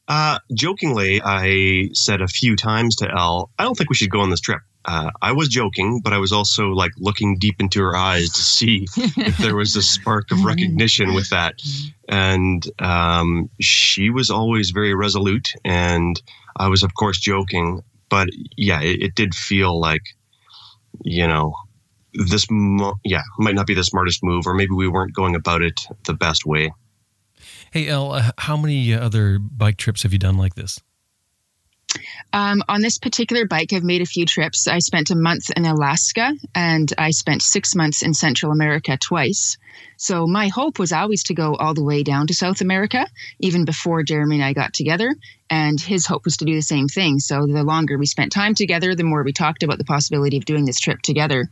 Uh, 0.07 0.39
jokingly, 0.53 1.21
I 1.23 1.89
said 1.93 2.21
a 2.21 2.27
few 2.27 2.55
times 2.55 2.95
to 2.97 3.09
Elle, 3.09 3.49
I 3.57 3.63
don't 3.63 3.75
think 3.75 3.89
we 3.89 3.95
should 3.95 4.11
go 4.11 4.21
on 4.21 4.29
this 4.29 4.39
trip. 4.39 4.61
Uh, 4.87 5.09
I 5.21 5.31
was 5.31 5.47
joking, 5.47 5.99
but 6.03 6.13
I 6.13 6.19
was 6.19 6.31
also 6.31 6.69
like 6.69 6.91
looking 6.97 7.39
deep 7.39 7.55
into 7.59 7.81
her 7.81 7.95
eyes 7.95 8.29
to 8.29 8.41
see 8.41 8.87
if 8.95 9.37
there 9.39 9.55
was 9.55 9.75
a 9.75 9.81
spark 9.81 10.29
of 10.31 10.43
recognition 10.45 11.15
with 11.15 11.29
that. 11.31 11.55
And 12.07 12.63
um, 12.79 13.49
she 13.59 14.11
was 14.11 14.29
always 14.29 14.69
very 14.69 14.93
resolute, 14.93 15.53
and 15.63 16.21
I 16.55 16.67
was, 16.67 16.83
of 16.83 16.93
course, 16.93 17.19
joking. 17.19 17.81
But 18.09 18.29
yeah, 18.55 18.81
it, 18.81 19.01
it 19.01 19.15
did 19.15 19.33
feel 19.33 19.79
like, 19.79 20.03
you 21.03 21.27
know, 21.27 21.55
this, 22.13 22.45
mo- 22.51 22.99
yeah, 23.03 23.23
might 23.39 23.55
not 23.55 23.65
be 23.65 23.73
the 23.73 23.83
smartest 23.83 24.23
move, 24.23 24.45
or 24.45 24.53
maybe 24.53 24.73
we 24.73 24.87
weren't 24.87 25.15
going 25.15 25.33
about 25.33 25.63
it 25.63 25.81
the 26.05 26.13
best 26.13 26.45
way. 26.45 26.71
Hey, 27.75 27.89
Elle, 27.89 28.13
uh, 28.13 28.31
how 28.37 28.55
many 28.55 28.93
other 28.93 29.37
bike 29.37 29.75
trips 29.75 30.03
have 30.03 30.13
you 30.13 30.17
done 30.17 30.37
like 30.37 30.55
this? 30.55 30.79
Um, 32.31 32.63
on 32.69 32.79
this 32.79 32.97
particular 32.97 33.45
bike, 33.45 33.73
I've 33.73 33.83
made 33.83 34.01
a 34.01 34.05
few 34.05 34.25
trips. 34.25 34.65
I 34.65 34.79
spent 34.79 35.09
a 35.09 35.15
month 35.17 35.49
in 35.57 35.65
Alaska 35.65 36.31
and 36.55 36.93
I 36.97 37.11
spent 37.11 37.41
six 37.41 37.75
months 37.75 38.01
in 38.01 38.13
Central 38.13 38.53
America 38.53 38.97
twice. 38.97 39.57
So 39.97 40.25
my 40.25 40.47
hope 40.47 40.79
was 40.79 40.93
always 40.93 41.23
to 41.23 41.33
go 41.33 41.53
all 41.55 41.73
the 41.73 41.83
way 41.83 42.01
down 42.01 42.27
to 42.27 42.33
South 42.33 42.61
America, 42.61 43.07
even 43.41 43.65
before 43.65 44.03
Jeremy 44.03 44.35
and 44.37 44.45
I 44.45 44.53
got 44.53 44.73
together. 44.73 45.13
And 45.49 45.77
his 45.77 46.05
hope 46.05 46.23
was 46.23 46.37
to 46.37 46.45
do 46.45 46.55
the 46.55 46.61
same 46.61 46.87
thing. 46.87 47.19
So 47.19 47.45
the 47.45 47.63
longer 47.63 47.97
we 47.97 48.05
spent 48.05 48.31
time 48.31 48.55
together, 48.55 48.95
the 48.95 49.03
more 49.03 49.21
we 49.21 49.33
talked 49.33 49.63
about 49.63 49.79
the 49.79 49.83
possibility 49.83 50.37
of 50.37 50.45
doing 50.45 50.63
this 50.63 50.79
trip 50.79 51.01
together. 51.01 51.49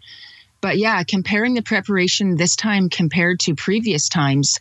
But 0.63 0.77
yeah, 0.77 1.03
comparing 1.03 1.55
the 1.55 1.61
preparation 1.61 2.37
this 2.37 2.55
time 2.55 2.87
compared 2.87 3.41
to 3.41 3.53
previous 3.53 4.07
times, 4.07 4.59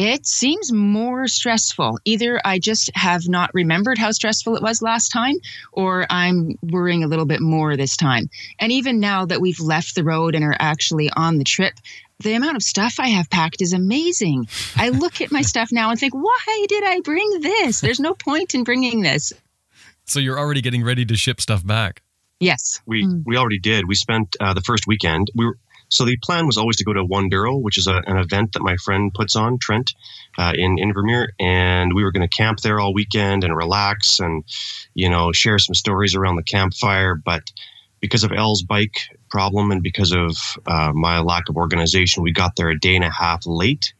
it 0.00 0.26
seems 0.26 0.72
more 0.72 1.28
stressful. 1.28 1.98
Either 2.06 2.40
I 2.42 2.58
just 2.58 2.90
have 2.94 3.28
not 3.28 3.50
remembered 3.52 3.98
how 3.98 4.12
stressful 4.12 4.56
it 4.56 4.62
was 4.62 4.80
last 4.80 5.10
time, 5.10 5.34
or 5.72 6.06
I'm 6.08 6.56
worrying 6.62 7.04
a 7.04 7.06
little 7.06 7.26
bit 7.26 7.42
more 7.42 7.76
this 7.76 7.98
time. 7.98 8.30
And 8.58 8.72
even 8.72 8.98
now 8.98 9.26
that 9.26 9.42
we've 9.42 9.60
left 9.60 9.94
the 9.94 10.02
road 10.02 10.34
and 10.34 10.42
are 10.42 10.56
actually 10.58 11.10
on 11.14 11.36
the 11.36 11.44
trip, 11.44 11.74
the 12.20 12.32
amount 12.32 12.56
of 12.56 12.62
stuff 12.62 12.94
I 12.98 13.08
have 13.08 13.28
packed 13.28 13.60
is 13.60 13.74
amazing. 13.74 14.48
I 14.74 14.88
look 14.88 15.20
at 15.20 15.30
my 15.30 15.42
stuff 15.42 15.68
now 15.70 15.90
and 15.90 16.00
think, 16.00 16.14
why 16.14 16.66
did 16.66 16.82
I 16.82 17.00
bring 17.00 17.40
this? 17.40 17.82
There's 17.82 18.00
no 18.00 18.14
point 18.14 18.54
in 18.54 18.64
bringing 18.64 19.02
this. 19.02 19.34
So 20.06 20.18
you're 20.18 20.38
already 20.38 20.62
getting 20.62 20.82
ready 20.82 21.04
to 21.04 21.14
ship 21.14 21.42
stuff 21.42 21.64
back. 21.66 22.00
Yes, 22.38 22.80
we 22.86 23.04
mm. 23.04 23.22
we 23.26 23.36
already 23.36 23.58
did. 23.58 23.86
We 23.86 23.94
spent 23.94 24.34
uh, 24.40 24.54
the 24.54 24.62
first 24.62 24.86
weekend. 24.86 25.30
We 25.34 25.44
were 25.44 25.58
so 25.90 26.04
the 26.04 26.16
plan 26.16 26.46
was 26.46 26.56
always 26.56 26.76
to 26.76 26.84
go 26.84 26.92
to 26.92 27.04
Wanduro, 27.04 27.60
which 27.60 27.76
is 27.76 27.86
a, 27.88 28.00
an 28.06 28.16
event 28.16 28.52
that 28.52 28.62
my 28.62 28.76
friend 28.76 29.12
puts 29.12 29.34
on, 29.34 29.58
Trent, 29.58 29.92
uh, 30.38 30.52
in 30.56 30.76
Invermere, 30.76 31.28
and 31.38 31.94
we 31.94 32.04
were 32.04 32.12
going 32.12 32.26
to 32.26 32.36
camp 32.36 32.60
there 32.60 32.78
all 32.78 32.94
weekend 32.94 33.42
and 33.42 33.56
relax 33.56 34.20
and, 34.20 34.44
you 34.94 35.10
know, 35.10 35.32
share 35.32 35.58
some 35.58 35.74
stories 35.74 36.14
around 36.14 36.36
the 36.36 36.44
campfire. 36.44 37.16
But 37.16 37.50
because 38.00 38.22
of 38.22 38.32
Elle's 38.32 38.62
bike 38.62 38.98
problem 39.30 39.72
and 39.72 39.82
because 39.82 40.12
of 40.12 40.36
uh, 40.66 40.92
my 40.94 41.18
lack 41.18 41.48
of 41.48 41.56
organization, 41.56 42.22
we 42.22 42.32
got 42.32 42.54
there 42.56 42.70
a 42.70 42.78
day 42.78 42.94
and 42.94 43.04
a 43.04 43.10
half 43.10 43.44
late. 43.44 43.92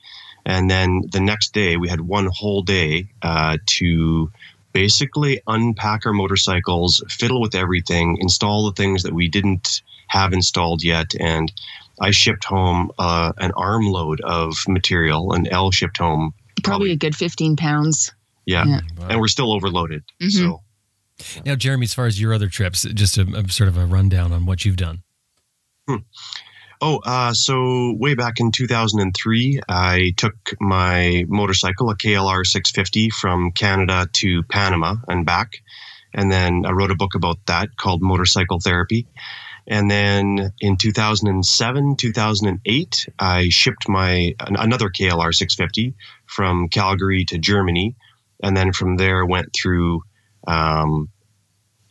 And 0.46 0.70
then 0.70 1.02
the 1.10 1.20
next 1.20 1.52
day, 1.52 1.76
we 1.76 1.88
had 1.88 2.00
one 2.00 2.28
whole 2.32 2.62
day 2.62 3.08
uh, 3.20 3.58
to 3.66 4.30
basically 4.72 5.40
unpack 5.46 6.06
our 6.06 6.12
motorcycles, 6.12 7.02
fiddle 7.08 7.40
with 7.40 7.54
everything, 7.54 8.16
install 8.20 8.66
the 8.66 8.72
things 8.72 9.02
that 9.02 9.12
we 9.12 9.28
didn't 9.28 9.82
have 10.10 10.32
installed 10.32 10.82
yet, 10.82 11.14
and 11.18 11.50
I 12.00 12.10
shipped 12.10 12.44
home 12.44 12.90
uh, 12.98 13.32
an 13.38 13.52
armload 13.52 14.20
of 14.20 14.56
material, 14.66 15.32
and 15.32 15.48
Elle 15.50 15.70
shipped 15.70 15.98
home 15.98 16.34
probably, 16.62 16.62
probably 16.62 16.92
a 16.92 16.96
good 16.96 17.14
15 17.14 17.56
pounds. 17.56 18.12
Yeah. 18.46 18.64
yeah. 18.66 18.80
And 19.08 19.20
we're 19.20 19.28
still 19.28 19.52
overloaded. 19.52 20.02
Mm-hmm. 20.20 20.28
So. 20.28 20.62
Now, 21.44 21.54
Jeremy, 21.54 21.84
as 21.84 21.94
far 21.94 22.06
as 22.06 22.20
your 22.20 22.32
other 22.32 22.48
trips, 22.48 22.82
just 22.82 23.18
a, 23.18 23.22
a 23.22 23.48
sort 23.50 23.68
of 23.68 23.76
a 23.76 23.86
rundown 23.86 24.32
on 24.32 24.46
what 24.46 24.64
you've 24.64 24.76
done. 24.76 25.02
Hmm. 25.86 25.96
Oh, 26.82 27.00
uh, 27.04 27.34
so 27.34 27.94
way 27.98 28.14
back 28.14 28.40
in 28.40 28.52
2003, 28.52 29.60
I 29.68 30.14
took 30.16 30.34
my 30.60 31.26
motorcycle, 31.28 31.90
a 31.90 31.96
KLR 31.96 32.46
650, 32.46 33.10
from 33.10 33.52
Canada 33.52 34.08
to 34.14 34.42
Panama 34.44 34.96
and 35.06 35.26
back. 35.26 35.58
And 36.14 36.32
then 36.32 36.64
I 36.64 36.70
wrote 36.72 36.90
a 36.90 36.96
book 36.96 37.14
about 37.14 37.36
that 37.46 37.76
called 37.76 38.02
Motorcycle 38.02 38.60
Therapy. 38.60 39.06
And 39.66 39.90
then 39.90 40.52
in 40.60 40.76
2007, 40.76 41.96
2008, 41.96 43.08
I 43.18 43.48
shipped 43.48 43.88
my 43.88 44.34
another 44.40 44.88
KLR 44.88 45.34
650 45.34 45.94
from 46.26 46.68
Calgary 46.68 47.24
to 47.26 47.38
Germany, 47.38 47.94
and 48.42 48.56
then 48.56 48.72
from 48.72 48.96
there 48.96 49.24
went 49.24 49.54
through 49.54 50.02
um, 50.46 51.08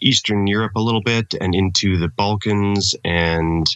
Eastern 0.01 0.47
Europe 0.47 0.73
a 0.75 0.81
little 0.81 1.01
bit 1.01 1.33
and 1.39 1.53
into 1.53 1.97
the 1.97 2.07
Balkans 2.07 2.95
and 3.03 3.67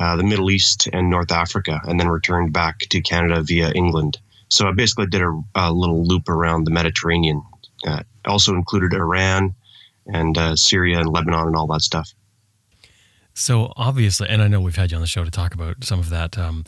uh, 0.00 0.16
the 0.16 0.24
Middle 0.24 0.50
East 0.50 0.88
and 0.92 1.10
North 1.10 1.32
Africa, 1.32 1.80
and 1.84 1.98
then 1.98 2.08
returned 2.08 2.52
back 2.52 2.78
to 2.78 3.00
Canada 3.00 3.42
via 3.42 3.70
England. 3.72 4.18
So 4.48 4.66
I 4.66 4.72
basically 4.72 5.06
did 5.06 5.22
a, 5.22 5.40
a 5.54 5.72
little 5.72 6.04
loop 6.04 6.28
around 6.28 6.64
the 6.64 6.70
Mediterranean. 6.70 7.42
Uh, 7.86 8.02
also 8.24 8.54
included 8.54 8.92
Iran 8.94 9.54
and 10.06 10.36
uh, 10.36 10.56
Syria 10.56 11.00
and 11.00 11.08
Lebanon 11.08 11.48
and 11.48 11.56
all 11.56 11.66
that 11.68 11.82
stuff. 11.82 12.12
So 13.38 13.72
obviously, 13.76 14.28
and 14.28 14.42
I 14.42 14.48
know 14.48 14.60
we've 14.60 14.74
had 14.74 14.90
you 14.90 14.96
on 14.96 15.00
the 15.00 15.06
show 15.06 15.24
to 15.24 15.30
talk 15.30 15.54
about 15.54 15.84
some 15.84 16.00
of 16.00 16.10
that. 16.10 16.36
Um, 16.36 16.64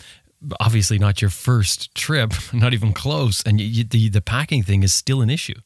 obviously, 0.61 1.01
not 1.01 1.21
your 1.21 1.31
first 1.31 1.93
trip, 1.97 2.33
not 2.53 2.73
even 2.73 2.93
close, 2.93 3.43
and 3.43 3.61
you, 3.61 3.83
the 3.83 4.09
the 4.09 4.21
packing 4.21 4.63
thing 4.63 4.85
is 4.85 4.95
still 4.95 5.21
an 5.21 5.31
issue. 5.31 5.61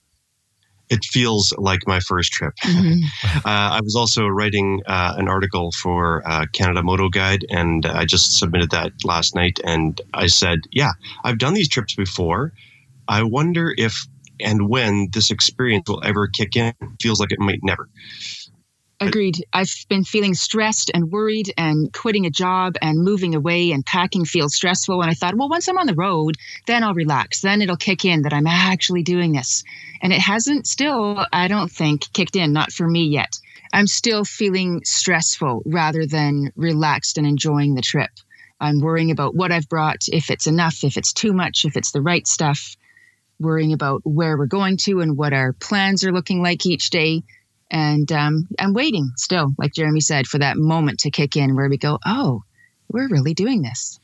It 0.89 1.05
feels 1.05 1.53
like 1.59 1.87
my 1.87 2.01
first 2.01 2.33
trip. 2.33 2.55
Mm-hmm. 2.65 3.37
uh, 3.37 3.41
I 3.45 3.81
was 3.83 3.95
also 3.95 4.27
writing 4.27 4.83
uh, 4.87 5.15
an 5.19 5.29
article 5.29 5.73
for 5.73 6.27
uh, 6.27 6.47
Canada 6.55 6.83
Moto 6.83 7.11
Guide, 7.11 7.45
and 7.51 7.85
I 7.85 8.07
just 8.07 8.39
submitted 8.39 8.71
that 8.71 8.93
last 9.05 9.35
night. 9.35 9.61
And 9.63 10.01
I 10.15 10.27
said, 10.27 10.61
"Yeah, 10.73 10.93
I've 11.23 11.39
done 11.39 11.53
these 11.53 11.69
trips 11.69 11.95
before. 11.95 12.53
I 13.09 13.23
wonder 13.25 13.75
if 13.77 14.07
and 14.41 14.71
when 14.71 15.11
this 15.13 15.31
experience 15.31 15.87
will 15.87 16.03
ever 16.03 16.29
kick 16.29 16.57
in. 16.57 16.73
Feels 16.99 17.21
like 17.21 17.31
it 17.31 17.41
might 17.41 17.61
never." 17.63 17.91
Agreed. 19.07 19.45
I've 19.53 19.75
been 19.91 20.03
feeling 20.03 20.33
stressed 20.33 20.91
and 20.95 21.13
worried, 21.13 21.53
and 21.59 21.93
quitting 21.93 22.25
a 22.25 22.31
job 22.31 22.77
and 22.81 23.05
moving 23.05 23.35
away 23.35 23.71
and 23.71 23.85
packing 23.85 24.25
feels 24.25 24.55
stressful. 24.55 25.03
And 25.03 25.11
I 25.11 25.15
thought, 25.15 25.37
well, 25.37 25.51
once 25.51 25.69
I'm 25.69 25.77
on 25.77 25.87
the 25.87 25.95
road, 25.95 26.37
then 26.67 26.83
I'll 26.83 26.95
relax. 26.95 27.43
Then 27.43 27.61
it'll 27.61 27.77
kick 27.77 28.07
in 28.07 28.23
that 28.23 28.33
I'm 28.33 28.47
actually 28.47 29.03
doing 29.03 29.33
this. 29.33 29.63
And 30.01 30.13
it 30.13 30.21
hasn't 30.21 30.67
still, 30.67 31.27
I 31.33 31.49
don't 31.49 31.71
think, 31.71 32.11
kicked 32.15 32.35
in, 32.35 32.55
not 32.55 32.73
for 32.73 32.89
me 32.89 33.05
yet. 33.05 33.39
I'm 33.75 33.87
still 33.87 34.25
feeling 34.25 34.81
stressful 34.85 35.63
rather 35.67 36.07
than 36.07 36.51
relaxed 36.57 37.19
and 37.19 37.27
enjoying 37.27 37.75
the 37.75 37.83
trip. 37.83 38.11
I'm 38.59 38.81
worrying 38.81 39.11
about 39.11 39.35
what 39.35 39.53
I've 39.53 39.69
brought, 39.69 40.09
if 40.09 40.31
it's 40.31 40.47
enough, 40.47 40.83
if 40.83 40.97
it's 40.97 41.13
too 41.13 41.35
much, 41.35 41.67
if 41.67 41.77
it's 41.77 41.93
the 41.93 42.01
right 42.01 42.27
stuff, 42.27 42.77
worrying 43.39 43.75
about 43.75 44.01
where 44.05 44.39
we're 44.39 44.47
going 44.47 44.79
to 44.79 45.01
and 45.01 45.19
what 45.19 45.35
our 45.35 45.53
plans 45.53 46.05
are 46.05 46.13
looking 46.13 46.43
like 46.43 46.65
each 46.65 46.89
day 46.89 47.23
and 47.75 48.13
um, 48.13 48.47
I'm 48.61 48.73
waiting 48.73 49.11
still, 49.17 49.53
like 49.59 49.75
Jeremy 49.75 50.01
said, 50.01 50.29
for 50.29 50.39
that 50.39 50.57
moment 50.57 51.01
to 51.01 51.11
kick 51.11 51.35
in 51.35 51.57
where 51.57 51.69
we 51.69 51.77
go, 51.77 51.99
oh, 52.07 52.45
we're 52.89 53.09
really 53.09 53.35
doing 53.35 53.63
this. 53.63 53.99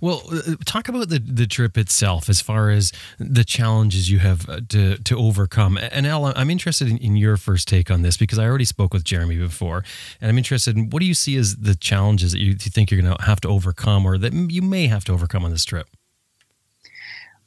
Well, 0.00 0.22
uh, 0.32 0.54
talk 0.64 0.88
about 0.88 1.08
the, 1.08 1.18
the 1.18 1.48
trip 1.48 1.76
itself 1.76 2.30
as 2.30 2.40
far 2.40 2.70
as 2.70 2.92
the 3.18 3.42
challenges 3.42 4.08
you 4.08 4.20
have 4.20 4.48
uh, 4.48 4.60
to, 4.68 4.98
to 4.98 5.18
overcome. 5.18 5.76
And 5.76 6.06
Elle, 6.06 6.32
I'm 6.36 6.48
interested 6.48 6.88
in, 6.88 6.96
in, 6.98 7.16
your 7.16 7.36
first 7.36 7.66
take 7.66 7.90
on 7.90 8.02
this 8.02 8.16
because 8.16 8.38
I 8.38 8.46
already 8.46 8.64
spoke 8.64 8.94
with 8.94 9.02
Jeremy 9.02 9.36
before. 9.36 9.84
And 10.20 10.30
I'm 10.30 10.38
interested 10.38 10.76
in 10.76 10.88
what 10.88 11.00
do 11.00 11.06
you 11.06 11.12
see 11.12 11.36
as 11.36 11.56
the 11.56 11.74
challenges 11.74 12.32
that 12.32 12.38
you, 12.38 12.52
you 12.52 12.54
think 12.54 12.90
you're 12.90 13.02
going 13.02 13.16
to 13.16 13.22
have 13.24 13.40
to 13.40 13.48
overcome 13.48 14.06
or 14.06 14.16
that 14.16 14.32
you 14.32 14.62
may 14.62 14.86
have 14.86 15.04
to 15.06 15.12
overcome 15.12 15.44
on 15.44 15.50
this 15.50 15.64
trip? 15.64 15.88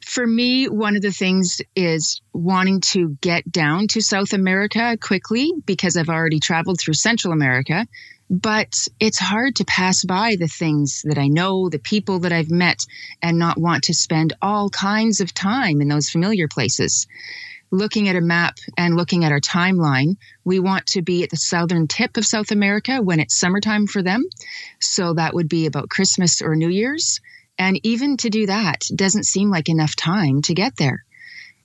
For 0.09 0.25
me, 0.25 0.67
one 0.67 0.95
of 0.95 1.03
the 1.03 1.11
things 1.11 1.61
is 1.75 2.19
wanting 2.33 2.81
to 2.81 3.09
get 3.21 3.49
down 3.51 3.87
to 3.89 4.01
South 4.01 4.33
America 4.33 4.97
quickly 4.99 5.51
because 5.65 5.95
I've 5.95 6.09
already 6.09 6.39
traveled 6.39 6.79
through 6.79 6.95
Central 6.95 7.31
America. 7.31 7.85
But 8.27 8.87
it's 8.99 9.19
hard 9.19 9.55
to 9.57 9.65
pass 9.65 10.03
by 10.03 10.35
the 10.39 10.47
things 10.47 11.03
that 11.05 11.19
I 11.19 11.27
know, 11.27 11.69
the 11.69 11.79
people 11.79 12.19
that 12.19 12.31
I've 12.31 12.49
met, 12.49 12.85
and 13.21 13.37
not 13.37 13.59
want 13.59 13.83
to 13.85 13.93
spend 13.93 14.33
all 14.41 14.69
kinds 14.71 15.21
of 15.21 15.33
time 15.33 15.79
in 15.79 15.89
those 15.89 16.09
familiar 16.09 16.47
places. 16.47 17.07
Looking 17.71 18.09
at 18.09 18.15
a 18.15 18.21
map 18.21 18.57
and 18.77 18.97
looking 18.97 19.25
at 19.25 19.31
our 19.31 19.39
timeline, 19.39 20.17
we 20.43 20.59
want 20.59 20.87
to 20.87 21.03
be 21.03 21.23
at 21.23 21.29
the 21.29 21.37
southern 21.37 21.87
tip 21.87 22.17
of 22.17 22.25
South 22.25 22.49
America 22.49 22.99
when 22.99 23.19
it's 23.19 23.39
summertime 23.39 23.85
for 23.85 24.01
them. 24.01 24.23
So 24.79 25.13
that 25.13 25.35
would 25.35 25.49
be 25.49 25.67
about 25.67 25.89
Christmas 25.89 26.41
or 26.41 26.55
New 26.55 26.69
Year's. 26.69 27.21
And 27.59 27.79
even 27.83 28.15
to 28.17 28.29
do 28.29 28.45
that 28.47 28.85
doesn't 28.95 29.25
seem 29.25 29.51
like 29.51 29.67
enough 29.67 29.95
time 29.95 30.41
to 30.43 30.53
get 30.53 30.77
there. 30.77 31.03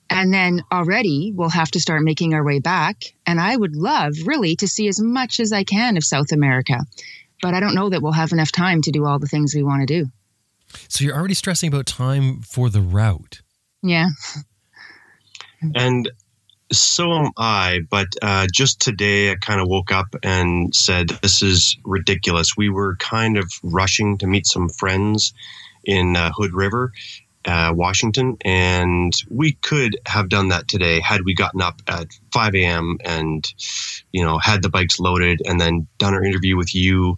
And 0.09 0.31
then 0.31 0.61
already 0.71 1.31
we'll 1.33 1.49
have 1.49 1.71
to 1.71 1.79
start 1.79 2.03
making 2.03 2.33
our 2.33 2.43
way 2.43 2.59
back. 2.59 3.05
And 3.25 3.39
I 3.39 3.55
would 3.55 3.75
love 3.75 4.13
really 4.25 4.55
to 4.57 4.67
see 4.67 4.87
as 4.89 4.99
much 4.99 5.39
as 5.39 5.51
I 5.51 5.63
can 5.63 5.97
of 5.97 6.03
South 6.03 6.31
America. 6.31 6.81
But 7.41 7.53
I 7.53 7.59
don't 7.59 7.73
know 7.73 7.89
that 7.89 8.01
we'll 8.01 8.11
have 8.11 8.33
enough 8.33 8.51
time 8.51 8.81
to 8.83 8.91
do 8.91 9.05
all 9.05 9.19
the 9.19 9.27
things 9.27 9.55
we 9.55 9.63
want 9.63 9.87
to 9.87 10.03
do. 10.03 10.11
So 10.89 11.05
you're 11.05 11.15
already 11.15 11.33
stressing 11.33 11.69
about 11.69 11.85
time 11.85 12.41
for 12.41 12.69
the 12.69 12.81
route. 12.81 13.41
Yeah. 13.81 14.09
And 15.73 16.11
so 16.71 17.13
am 17.13 17.31
I. 17.37 17.79
But 17.89 18.07
uh, 18.21 18.47
just 18.53 18.81
today, 18.81 19.31
I 19.31 19.35
kind 19.35 19.61
of 19.61 19.67
woke 19.67 19.91
up 19.91 20.07
and 20.21 20.75
said, 20.75 21.09
This 21.21 21.41
is 21.41 21.77
ridiculous. 21.85 22.57
We 22.57 22.69
were 22.69 22.97
kind 22.97 23.37
of 23.37 23.49
rushing 23.63 24.17
to 24.19 24.27
meet 24.27 24.45
some 24.45 24.69
friends 24.69 25.33
in 25.85 26.15
uh, 26.15 26.31
Hood 26.35 26.53
River, 26.53 26.91
uh, 27.45 27.71
Washington, 27.75 28.37
and 28.43 29.13
we 29.29 29.53
could 29.53 29.97
have 30.05 30.29
done 30.29 30.49
that 30.49 30.67
today 30.67 30.99
had 30.99 31.23
we 31.23 31.33
gotten 31.33 31.61
up 31.61 31.81
at 31.87 32.07
5 32.33 32.55
a.m. 32.55 32.97
and 33.05 33.45
you 34.11 34.23
know 34.23 34.37
had 34.37 34.61
the 34.61 34.69
bikes 34.69 34.99
loaded 34.99 35.41
and 35.45 35.59
then 35.59 35.87
done 35.97 36.13
our 36.13 36.23
interview 36.23 36.57
with 36.57 36.73
you, 36.73 37.17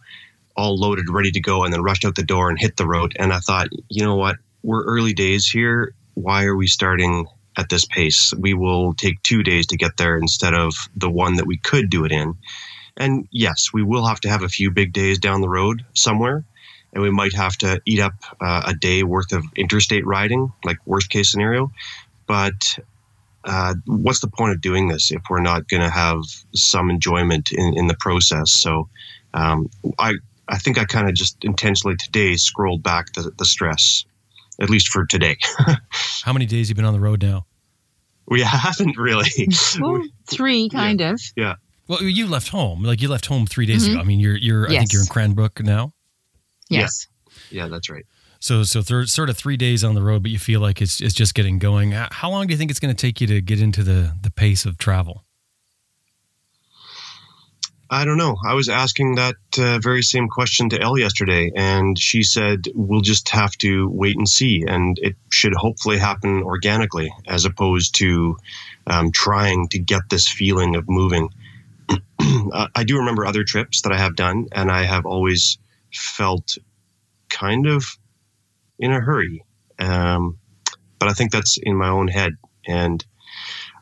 all 0.55 0.77
loaded, 0.77 1.09
ready 1.09 1.31
to 1.31 1.39
go, 1.39 1.63
and 1.63 1.73
then 1.73 1.81
rushed 1.81 2.05
out 2.05 2.15
the 2.15 2.23
door 2.23 2.49
and 2.49 2.59
hit 2.59 2.77
the 2.77 2.87
road. 2.87 3.15
And 3.17 3.31
I 3.31 3.39
thought, 3.39 3.69
you 3.89 4.03
know 4.03 4.15
what, 4.15 4.37
we're 4.63 4.83
early 4.83 5.13
days 5.13 5.47
here. 5.47 5.93
Why 6.15 6.45
are 6.45 6.55
we 6.55 6.67
starting 6.67 7.27
at 7.57 7.69
this 7.69 7.85
pace? 7.85 8.33
We 8.33 8.53
will 8.53 8.93
take 8.93 9.21
two 9.23 9.43
days 9.43 9.67
to 9.67 9.77
get 9.77 9.97
there 9.97 10.17
instead 10.17 10.53
of 10.53 10.73
the 10.95 11.09
one 11.09 11.35
that 11.35 11.47
we 11.47 11.57
could 11.57 11.89
do 11.89 12.05
it 12.05 12.11
in. 12.11 12.35
And 12.97 13.27
yes, 13.31 13.71
we 13.71 13.83
will 13.83 14.07
have 14.07 14.19
to 14.21 14.29
have 14.29 14.41
a 14.41 14.49
few 14.49 14.71
big 14.71 14.91
days 14.91 15.19
down 15.19 15.41
the 15.41 15.49
road 15.49 15.85
somewhere 15.93 16.43
and 16.93 17.03
we 17.03 17.11
might 17.11 17.33
have 17.33 17.57
to 17.57 17.81
eat 17.85 17.99
up 17.99 18.13
uh, 18.41 18.63
a 18.65 18.73
day 18.73 19.03
worth 19.03 19.31
of 19.31 19.43
interstate 19.55 20.05
riding, 20.05 20.51
like 20.63 20.77
worst 20.85 21.09
case 21.09 21.29
scenario. 21.29 21.71
But 22.27 22.79
uh, 23.43 23.75
what's 23.85 24.19
the 24.19 24.27
point 24.27 24.53
of 24.53 24.61
doing 24.61 24.87
this 24.87 25.11
if 25.11 25.21
we're 25.29 25.41
not 25.41 25.67
going 25.69 25.81
to 25.81 25.89
have 25.89 26.21
some 26.53 26.89
enjoyment 26.89 27.51
in, 27.51 27.77
in 27.77 27.87
the 27.87 27.95
process? 27.99 28.51
So 28.51 28.89
um, 29.33 29.69
I 29.99 30.15
I 30.49 30.57
think 30.57 30.77
I 30.77 30.85
kind 30.85 31.09
of 31.09 31.15
just 31.15 31.43
intentionally 31.43 31.95
today 31.97 32.35
scrolled 32.35 32.83
back 32.83 33.13
the, 33.13 33.31
the 33.37 33.45
stress, 33.45 34.05
at 34.61 34.69
least 34.69 34.87
for 34.87 35.05
today. 35.05 35.37
How 36.23 36.33
many 36.33 36.45
days 36.45 36.69
you 36.69 36.75
been 36.75 36.85
on 36.85 36.93
the 36.93 36.99
road 36.99 37.21
now? 37.21 37.45
We 38.27 38.41
haven't 38.41 38.97
really. 38.97 39.29
Well, 39.79 40.03
three, 40.25 40.69
kind 40.69 40.99
yeah. 40.99 41.11
of. 41.11 41.21
Yeah. 41.35 41.55
Well, 41.87 42.03
you 42.03 42.27
left 42.27 42.49
home. 42.49 42.83
Like 42.83 43.01
you 43.01 43.07
left 43.07 43.25
home 43.25 43.45
three 43.45 43.65
days 43.65 43.83
mm-hmm. 43.83 43.93
ago. 43.93 44.01
I 44.01 44.03
mean, 44.03 44.19
you're 44.19 44.35
you're. 44.35 44.69
Yes. 44.69 44.71
I 44.71 44.79
think 44.79 44.93
you're 44.93 45.01
in 45.03 45.07
Cranbrook 45.07 45.63
now. 45.63 45.93
Yes. 46.69 47.07
Yeah, 47.49 47.63
yeah 47.63 47.69
that's 47.69 47.89
right. 47.89 48.05
So, 48.39 48.63
so 48.63 48.81
th- 48.81 49.09
sort 49.09 49.29
of 49.29 49.37
three 49.37 49.57
days 49.57 49.83
on 49.83 49.95
the 49.95 50.01
road, 50.01 50.21
but 50.21 50.31
you 50.31 50.39
feel 50.39 50.59
like 50.59 50.81
it's 50.81 51.01
it's 51.01 51.13
just 51.13 51.33
getting 51.33 51.59
going. 51.59 51.91
How 51.91 52.29
long 52.29 52.47
do 52.47 52.53
you 52.53 52.57
think 52.57 52.69
it's 52.69 52.79
going 52.79 52.95
to 52.95 53.01
take 53.01 53.19
you 53.19 53.27
to 53.27 53.41
get 53.41 53.59
into 53.59 53.83
the 53.83 54.13
the 54.21 54.29
pace 54.29 54.65
of 54.65 54.77
travel? 54.77 55.23
I 57.89 58.03
don't 58.03 58.17
know. 58.17 58.35
I 58.45 58.53
was 58.53 58.67
asking 58.67 59.15
that 59.15 59.35
uh, 59.57 59.79
very 59.79 60.01
same 60.01 60.27
question 60.27 60.69
to 60.69 60.81
Elle 60.81 60.97
yesterday, 60.97 61.51
and 61.55 61.97
she 61.97 62.21
said 62.21 62.65
we'll 62.75 63.01
just 63.01 63.29
have 63.29 63.57
to 63.59 63.87
wait 63.89 64.17
and 64.17 64.27
see, 64.27 64.65
and 64.67 64.99
it 65.01 65.15
should 65.31 65.53
hopefully 65.53 65.97
happen 65.97 66.43
organically 66.43 67.11
as 67.27 67.45
opposed 67.45 67.95
to 67.95 68.37
um, 68.87 69.11
trying 69.11 69.69
to 69.69 69.79
get 69.79 70.01
this 70.09 70.27
feeling 70.27 70.75
of 70.75 70.89
moving. 70.89 71.29
I 72.19 72.83
do 72.85 72.97
remember 72.97 73.25
other 73.25 73.45
trips 73.45 73.81
that 73.81 73.93
I 73.93 73.97
have 73.97 74.17
done, 74.17 74.47
and 74.51 74.69
I 74.69 74.83
have 74.83 75.05
always 75.05 75.57
felt 75.93 76.57
kind 77.29 77.67
of 77.67 77.85
in 78.79 78.91
a 78.91 78.99
hurry. 78.99 79.43
Um, 79.79 80.37
but 80.99 81.09
I 81.09 81.13
think 81.13 81.31
that's 81.31 81.57
in 81.57 81.75
my 81.75 81.89
own 81.89 82.07
head. 82.07 82.33
And 82.65 83.05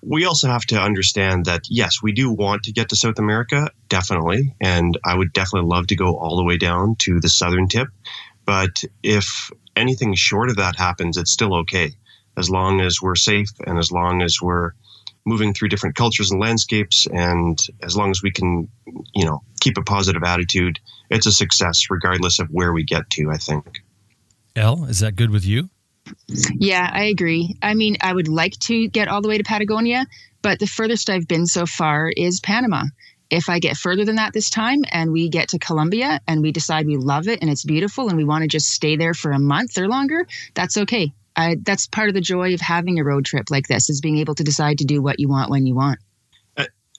we 0.01 0.25
also 0.25 0.47
have 0.47 0.65
to 0.65 0.79
understand 0.79 1.45
that, 1.45 1.61
yes, 1.69 2.01
we 2.01 2.11
do 2.11 2.29
want 2.29 2.63
to 2.63 2.71
get 2.71 2.89
to 2.89 2.95
South 2.95 3.17
America, 3.17 3.69
definitely. 3.89 4.55
And 4.61 4.97
I 5.03 5.15
would 5.15 5.33
definitely 5.33 5.69
love 5.69 5.87
to 5.87 5.95
go 5.95 6.17
all 6.17 6.37
the 6.37 6.43
way 6.43 6.57
down 6.57 6.95
to 6.99 7.19
the 7.19 7.29
southern 7.29 7.67
tip. 7.67 7.87
But 8.45 8.83
if 9.01 9.49
anything 9.75 10.13
short 10.13 10.49
of 10.49 10.57
that 10.57 10.75
happens, 10.75 11.17
it's 11.17 11.31
still 11.31 11.55
okay. 11.55 11.93
As 12.37 12.49
long 12.49 12.81
as 12.81 13.01
we're 13.01 13.15
safe 13.15 13.49
and 13.65 13.79
as 13.79 13.91
long 13.91 14.21
as 14.21 14.41
we're 14.41 14.71
moving 15.25 15.53
through 15.53 15.69
different 15.69 15.95
cultures 15.95 16.31
and 16.31 16.39
landscapes 16.39 17.07
and 17.07 17.67
as 17.81 17.97
long 17.97 18.11
as 18.11 18.21
we 18.21 18.31
can 18.31 18.69
you 19.13 19.25
know 19.25 19.41
keep 19.59 19.77
a 19.77 19.81
positive 19.81 20.23
attitude 20.23 20.79
it's 21.09 21.25
a 21.25 21.31
success 21.31 21.89
regardless 21.89 22.39
of 22.39 22.47
where 22.49 22.73
we 22.73 22.83
get 22.83 23.09
to 23.09 23.31
i 23.31 23.37
think. 23.37 23.83
Elle 24.55 24.85
is 24.85 24.99
that 24.99 25.15
good 25.15 25.31
with 25.31 25.45
you? 25.45 25.69
Yeah 26.53 26.89
i 26.93 27.03
agree. 27.05 27.55
I 27.61 27.73
mean 27.73 27.97
i 28.01 28.13
would 28.13 28.27
like 28.27 28.53
to 28.61 28.87
get 28.87 29.07
all 29.07 29.21
the 29.21 29.27
way 29.27 29.37
to 29.37 29.43
patagonia 29.43 30.05
but 30.41 30.59
the 30.59 30.67
furthest 30.67 31.09
i've 31.09 31.27
been 31.27 31.47
so 31.47 31.65
far 31.65 32.11
is 32.15 32.39
panama. 32.39 32.83
If 33.31 33.49
I 33.49 33.57
get 33.59 33.75
further 33.75 34.05
than 34.05 34.17
that 34.17 34.33
this 34.33 34.51
time 34.51 34.83
and 34.91 35.11
we 35.11 35.29
get 35.29 35.49
to 35.49 35.59
Colombia 35.59 36.21
and 36.27 36.41
we 36.41 36.51
decide 36.51 36.85
we 36.85 36.97
love 36.97 37.27
it 37.27 37.39
and 37.41 37.49
it's 37.49 37.63
beautiful 37.63 38.07
and 38.07 38.17
we 38.17 38.23
want 38.23 38.43
to 38.43 38.47
just 38.47 38.69
stay 38.69 38.95
there 38.95 39.15
for 39.15 39.31
a 39.31 39.39
month 39.39 39.77
or 39.79 39.87
longer, 39.87 40.27
that's 40.53 40.77
okay. 40.77 41.11
I, 41.35 41.57
that's 41.61 41.87
part 41.87 42.09
of 42.09 42.15
the 42.15 42.21
joy 42.21 42.53
of 42.53 42.61
having 42.61 42.99
a 42.99 43.03
road 43.03 43.25
trip 43.25 43.45
like 43.49 43.67
this 43.67 43.89
is 43.89 44.01
being 44.01 44.17
able 44.17 44.35
to 44.35 44.43
decide 44.43 44.79
to 44.79 44.85
do 44.85 45.01
what 45.01 45.19
you 45.19 45.27
want 45.27 45.49
when 45.49 45.65
you 45.65 45.75
want 45.75 45.99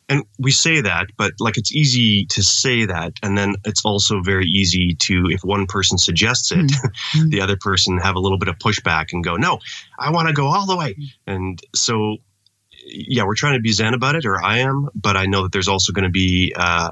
and 0.09 0.22
we 0.39 0.53
say 0.53 0.80
that 0.80 1.07
but 1.16 1.32
like 1.41 1.57
it's 1.59 1.74
easy 1.74 2.26
to 2.26 2.43
say 2.43 2.87
that 2.87 3.12
and 3.22 3.37
then 3.37 3.57
it's 3.64 3.84
also 3.84 4.20
very 4.20 4.47
easy 4.47 4.95
to 4.95 5.26
if 5.30 5.43
one 5.43 5.66
person 5.66 5.99
suggests 5.99 6.53
it 6.53 6.59
mm-hmm. 6.59 7.28
the 7.30 7.41
other 7.41 7.57
person 7.57 7.99
have 7.99 8.14
a 8.14 8.20
little 8.20 8.39
bit 8.39 8.49
of 8.49 8.57
pushback 8.59 9.12
and 9.12 9.24
go 9.24 9.37
no 9.37 9.59
i 9.99 10.11
want 10.11 10.28
to 10.28 10.34
go 10.34 10.47
all 10.47 10.66
the 10.66 10.76
way 10.76 10.95
and 11.26 11.61
so 11.74 12.18
yeah 12.84 13.24
we're 13.24 13.34
trying 13.34 13.55
to 13.55 13.61
be 13.61 13.72
zen 13.72 13.95
about 13.95 14.14
it 14.14 14.24
or 14.24 14.41
i 14.45 14.59
am 14.59 14.89
but 14.95 15.16
i 15.16 15.26
know 15.26 15.43
that 15.43 15.51
there's 15.51 15.68
also 15.68 15.93
going 15.93 16.05
to 16.05 16.11
be 16.11 16.55
uh, 16.57 16.91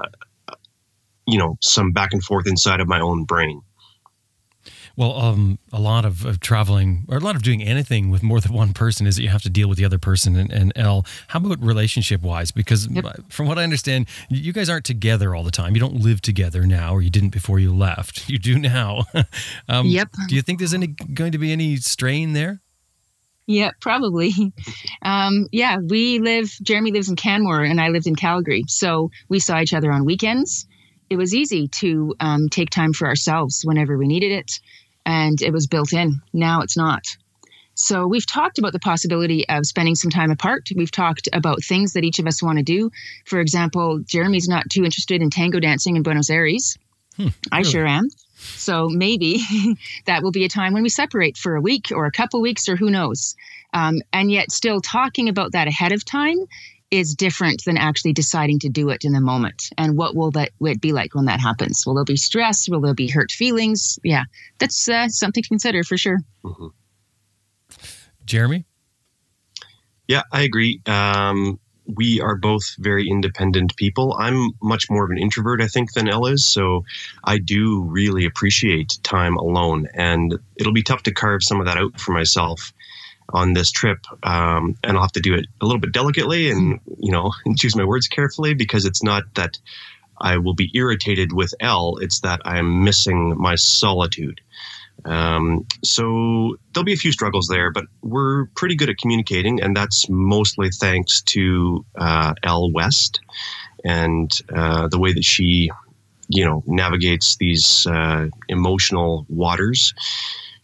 you 1.27 1.37
know, 1.37 1.57
some 1.61 1.91
back 1.91 2.13
and 2.13 2.23
forth 2.23 2.47
inside 2.47 2.79
of 2.79 2.87
my 2.87 2.99
own 2.99 3.23
brain. 3.23 3.61
Well, 4.97 5.19
um, 5.19 5.59
a 5.73 5.79
lot 5.79 6.05
of, 6.05 6.25
of, 6.25 6.39
traveling 6.39 7.05
or 7.09 7.17
a 7.17 7.19
lot 7.19 7.35
of 7.35 7.43
doing 7.43 7.61
anything 7.61 8.09
with 8.09 8.23
more 8.23 8.39
than 8.39 8.53
one 8.53 8.71
person 8.71 9.05
is 9.05 9.17
that 9.17 9.23
you 9.23 9.29
have 9.29 9.41
to 9.43 9.49
deal 9.49 9.67
with 9.67 9.77
the 9.77 9.83
other 9.83 9.99
person. 9.99 10.37
And, 10.37 10.51
and 10.51 10.71
Elle, 10.75 11.05
how 11.27 11.39
about 11.39 11.61
relationship 11.61 12.21
wise? 12.21 12.51
Because 12.51 12.87
yep. 12.87 13.05
from 13.29 13.47
what 13.47 13.59
I 13.59 13.63
understand, 13.63 14.07
you 14.29 14.53
guys 14.53 14.69
aren't 14.69 14.85
together 14.85 15.35
all 15.35 15.43
the 15.43 15.51
time. 15.51 15.73
You 15.73 15.81
don't 15.81 15.95
live 15.95 16.21
together 16.21 16.63
now, 16.65 16.93
or 16.93 17.01
you 17.01 17.09
didn't 17.09 17.29
before 17.29 17.59
you 17.59 17.75
left. 17.75 18.29
You 18.29 18.39
do 18.39 18.57
now. 18.57 19.05
um, 19.69 19.87
yep. 19.87 20.09
Do 20.27 20.35
you 20.35 20.41
think 20.41 20.59
there's 20.59 20.73
any 20.73 20.87
going 20.87 21.31
to 21.31 21.37
be 21.37 21.51
any 21.51 21.77
strain 21.77 22.33
there? 22.33 22.61
Yeah, 23.47 23.71
probably. 23.79 24.31
Um, 25.01 25.47
yeah, 25.51 25.77
we 25.77 26.19
live. 26.19 26.49
Jeremy 26.63 26.91
lives 26.91 27.09
in 27.09 27.15
Canmore, 27.15 27.63
and 27.63 27.79
I 27.79 27.89
lived 27.89 28.07
in 28.07 28.15
Calgary, 28.15 28.63
so 28.67 29.11
we 29.29 29.39
saw 29.39 29.59
each 29.59 29.73
other 29.73 29.91
on 29.91 30.03
weekends. 30.03 30.67
It 31.09 31.17
was 31.17 31.35
easy 31.35 31.67
to 31.67 32.15
um, 32.19 32.49
take 32.49 32.71
time 32.71 32.91
for 32.91 33.07
ourselves 33.07 33.61
whenever 33.63 33.97
we 33.97 34.07
needed 34.07 34.31
it 34.31 34.59
and 35.05 35.41
it 35.41 35.51
was 35.51 35.67
built 35.67 35.93
in. 35.93 36.21
Now 36.33 36.61
it's 36.61 36.77
not. 36.77 37.05
So 37.75 38.07
we've 38.07 38.25
talked 38.25 38.57
about 38.57 38.71
the 38.71 38.79
possibility 38.79 39.47
of 39.49 39.65
spending 39.65 39.95
some 39.95 40.09
time 40.09 40.31
apart. 40.31 40.69
We've 40.75 40.91
talked 40.91 41.27
about 41.33 41.63
things 41.63 41.93
that 41.93 42.05
each 42.05 42.19
of 42.19 42.27
us 42.27 42.41
want 42.41 42.57
to 42.57 42.63
do. 42.63 42.89
For 43.25 43.41
example, 43.41 43.99
Jeremy's 43.99 44.47
not 44.47 44.69
too 44.69 44.85
interested 44.85 45.21
in 45.21 45.29
tango 45.29 45.59
dancing 45.59 45.97
in 45.97 46.03
Buenos 46.03 46.29
Aires. 46.29 46.77
Hmm, 47.17 47.27
I 47.51 47.59
really? 47.59 47.71
sure 47.71 47.85
am. 47.85 48.09
So 48.37 48.87
maybe 48.89 49.41
that 50.05 50.23
will 50.23 50.31
be 50.31 50.45
a 50.45 50.49
time 50.49 50.73
when 50.73 50.83
we 50.83 50.89
separate 50.89 51.37
for 51.37 51.55
a 51.55 51.61
week 51.61 51.91
or 51.91 52.05
a 52.05 52.11
couple 52.11 52.41
weeks 52.41 52.69
or 52.69 52.77
who 52.77 52.89
knows. 52.89 53.35
Um, 53.73 54.01
and 54.13 54.31
yet, 54.31 54.51
still 54.51 54.79
talking 54.79 55.27
about 55.27 55.51
that 55.51 55.67
ahead 55.67 55.91
of 55.91 56.05
time 56.05 56.37
is 56.91 57.15
different 57.15 57.63
than 57.65 57.77
actually 57.77 58.13
deciding 58.13 58.59
to 58.59 58.69
do 58.69 58.89
it 58.89 59.03
in 59.03 59.11
the 59.11 59.21
moment. 59.21 59.69
And 59.77 59.97
what 59.97 60.15
will 60.15 60.31
that 60.31 60.51
it 60.61 60.81
be 60.81 60.93
like 60.93 61.15
when 61.15 61.25
that 61.25 61.39
happens? 61.39 61.85
Will 61.85 61.95
there 61.95 62.03
be 62.03 62.17
stress? 62.17 62.69
Will 62.69 62.81
there 62.81 62.93
be 62.93 63.07
hurt 63.07 63.31
feelings? 63.31 63.99
Yeah, 64.03 64.23
that's 64.59 64.87
uh, 64.87 65.07
something 65.09 65.43
to 65.43 65.49
consider 65.49 65.83
for 65.83 65.97
sure. 65.97 66.19
Mm-hmm. 66.43 66.67
Jeremy? 68.25 68.65
Yeah, 70.07 70.21
I 70.31 70.43
agree. 70.43 70.81
Um, 70.85 71.59
we 71.87 72.19
are 72.21 72.35
both 72.35 72.75
very 72.79 73.07
independent 73.07 73.75
people. 73.75 74.15
I'm 74.19 74.51
much 74.61 74.89
more 74.89 75.03
of 75.03 75.11
an 75.11 75.17
introvert, 75.17 75.61
I 75.61 75.67
think, 75.67 75.93
than 75.93 76.07
Elle 76.07 76.27
is. 76.27 76.45
So 76.45 76.83
I 77.23 77.37
do 77.37 77.81
really 77.81 78.25
appreciate 78.25 78.97
time 79.03 79.37
alone. 79.37 79.87
And 79.93 80.37
it'll 80.57 80.73
be 80.73 80.83
tough 80.83 81.03
to 81.03 81.13
carve 81.13 81.43
some 81.43 81.59
of 81.59 81.65
that 81.65 81.77
out 81.77 81.99
for 81.99 82.11
myself 82.11 82.73
on 83.29 83.53
this 83.53 83.71
trip, 83.71 83.99
um, 84.23 84.75
and 84.83 84.97
I'll 84.97 85.03
have 85.03 85.11
to 85.13 85.19
do 85.19 85.33
it 85.33 85.47
a 85.61 85.65
little 85.65 85.79
bit 85.79 85.91
delicately 85.91 86.49
and 86.49 86.79
you 86.99 87.11
know 87.11 87.31
and 87.45 87.57
choose 87.57 87.75
my 87.75 87.85
words 87.85 88.07
carefully 88.07 88.53
because 88.53 88.85
it's 88.85 89.03
not 89.03 89.23
that 89.35 89.57
I 90.19 90.37
will 90.37 90.53
be 90.53 90.71
irritated 90.73 91.33
with 91.33 91.53
Elle. 91.59 91.97
it's 91.97 92.21
that 92.21 92.41
I'm 92.45 92.83
missing 92.83 93.35
my 93.37 93.55
solitude. 93.55 94.41
Um, 95.03 95.67
so 95.83 96.57
there'll 96.73 96.85
be 96.85 96.93
a 96.93 96.97
few 96.97 97.11
struggles 97.11 97.47
there, 97.47 97.69
but 97.71 97.85
we're 98.01 98.45
pretty 98.55 98.75
good 98.75 98.89
at 98.89 98.97
communicating, 98.97 99.61
and 99.61 99.75
that's 99.75 100.07
mostly 100.09 100.69
thanks 100.71 101.21
to 101.23 101.85
uh, 101.95 102.33
Elle 102.43 102.71
West 102.71 103.19
and 103.83 104.31
uh, 104.55 104.87
the 104.87 104.97
way 104.97 105.13
that 105.13 105.23
she, 105.23 105.69
you 106.29 106.45
know, 106.45 106.63
navigates 106.65 107.35
these 107.35 107.85
uh, 107.85 108.29
emotional 108.47 109.25
waters 109.29 109.93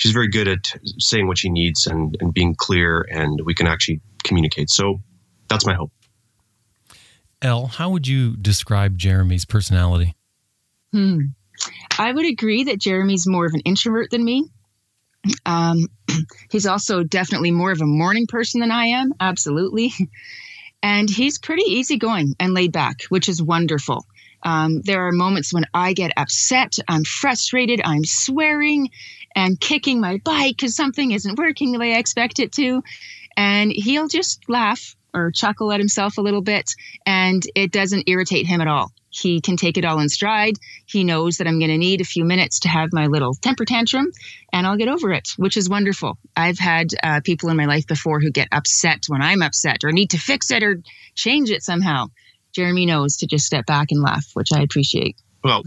she's 0.02 0.14
very 0.14 0.28
good 0.28 0.48
at 0.48 0.74
saying 0.98 1.28
what 1.28 1.38
she 1.38 1.48
needs 1.48 1.86
and, 1.86 2.18
and 2.20 2.34
being 2.34 2.56
clear, 2.56 3.06
and 3.12 3.40
we 3.46 3.54
can 3.54 3.68
actually 3.68 4.02
communicate. 4.24 4.72
So 4.72 5.00
that's 5.48 5.64
my 5.64 5.76
hope. 5.76 5.92
Elle, 7.44 7.68
how 7.68 7.92
would 7.92 8.08
you 8.08 8.36
describe 8.36 8.98
Jeremy's 8.98 9.46
personality? 9.46 10.16
Hmm. 10.92 11.20
I 12.00 12.12
would 12.12 12.26
agree 12.26 12.64
that 12.64 12.80
Jeremy's 12.80 13.28
more 13.28 13.46
of 13.46 13.54
an 13.54 13.60
introvert 13.60 14.10
than 14.10 14.26
me. 14.26 14.50
Um, 15.46 15.86
he's 16.50 16.66
also 16.66 17.04
definitely 17.04 17.52
more 17.52 17.72
of 17.72 17.82
a 17.82 17.86
morning 17.86 18.26
person 18.26 18.60
than 18.60 18.72
I 18.72 18.86
am, 18.86 19.14
absolutely. 19.20 19.94
And 20.84 21.08
he's 21.12 21.38
pretty 21.38 21.62
easygoing 21.62 22.34
and 22.40 22.56
laid 22.56 22.72
back, 22.72 23.04
which 23.10 23.30
is 23.30 23.40
wonderful. 23.40 24.04
Um, 24.42 24.82
there 24.82 25.06
are 25.06 25.12
moments 25.12 25.54
when 25.54 25.66
I 25.76 25.94
get 25.94 26.12
upset, 26.18 26.78
I'm 26.88 27.04
frustrated, 27.04 27.82
I'm 27.86 28.04
swearing 28.04 28.90
and 29.36 29.60
kicking 29.60 30.00
my 30.00 30.18
bike 30.24 30.58
because 30.58 30.76
something 30.76 31.12
isn't 31.12 31.38
working 31.38 31.72
the 31.72 31.80
way 31.80 31.94
I 31.94 32.00
expect 32.00 32.40
it 32.40 32.52
to. 32.54 32.84
And 33.38 33.72
he'll 33.72 34.08
just 34.08 34.50
laugh 34.50 34.96
or 35.14 35.32
chuckle 35.32 35.72
at 35.72 35.80
himself 35.80 36.18
a 36.18 36.22
little 36.22 36.42
bit, 36.42 36.76
and 37.06 37.44
it 37.56 37.72
doesn't 37.72 38.08
irritate 38.08 38.46
him 38.46 38.62
at 38.62 38.68
all. 38.68 38.92
He 39.10 39.42
can 39.42 39.58
take 39.58 39.78
it 39.78 39.84
all 39.84 40.00
in 40.00 40.08
stride. 40.08 40.56
He 40.86 41.04
knows 41.04 41.38
that 41.38 41.48
I'm 41.48 41.60
going 41.60 41.72
to 41.72 41.78
need 41.78 42.00
a 42.00 42.06
few 42.06 42.24
minutes 42.24 42.62
to 42.62 42.70
have 42.70 42.94
my 42.94 43.08
little 43.08 43.34
temper 43.34 43.66
tantrum, 43.66 44.12
and 44.54 44.66
I'll 44.66 44.78
get 44.78 44.88
over 44.88 45.12
it, 45.12 45.30
which 45.38 45.58
is 45.58 45.70
wonderful. 45.70 46.18
I've 46.36 46.60
had 46.60 46.88
uh, 47.04 47.20
people 47.24 47.50
in 47.50 47.58
my 47.58 47.66
life 47.66 47.88
before 47.88 48.22
who 48.22 48.32
get 48.32 48.48
upset 48.52 49.06
when 49.08 49.22
I'm 49.22 49.42
upset 49.42 49.84
or 49.84 49.92
need 49.92 50.12
to 50.12 50.18
fix 50.18 50.50
it 50.50 50.64
or 50.64 50.82
change 51.14 51.50
it 51.50 51.62
somehow. 51.62 52.08
Jeremy 52.54 52.86
knows 52.86 53.18
to 53.18 53.28
just 53.28 53.46
step 53.46 53.66
back 53.66 53.92
and 53.92 54.02
laugh, 54.02 54.28
which 54.34 54.54
I 54.54 54.62
appreciate. 54.62 55.18
Well, 55.44 55.64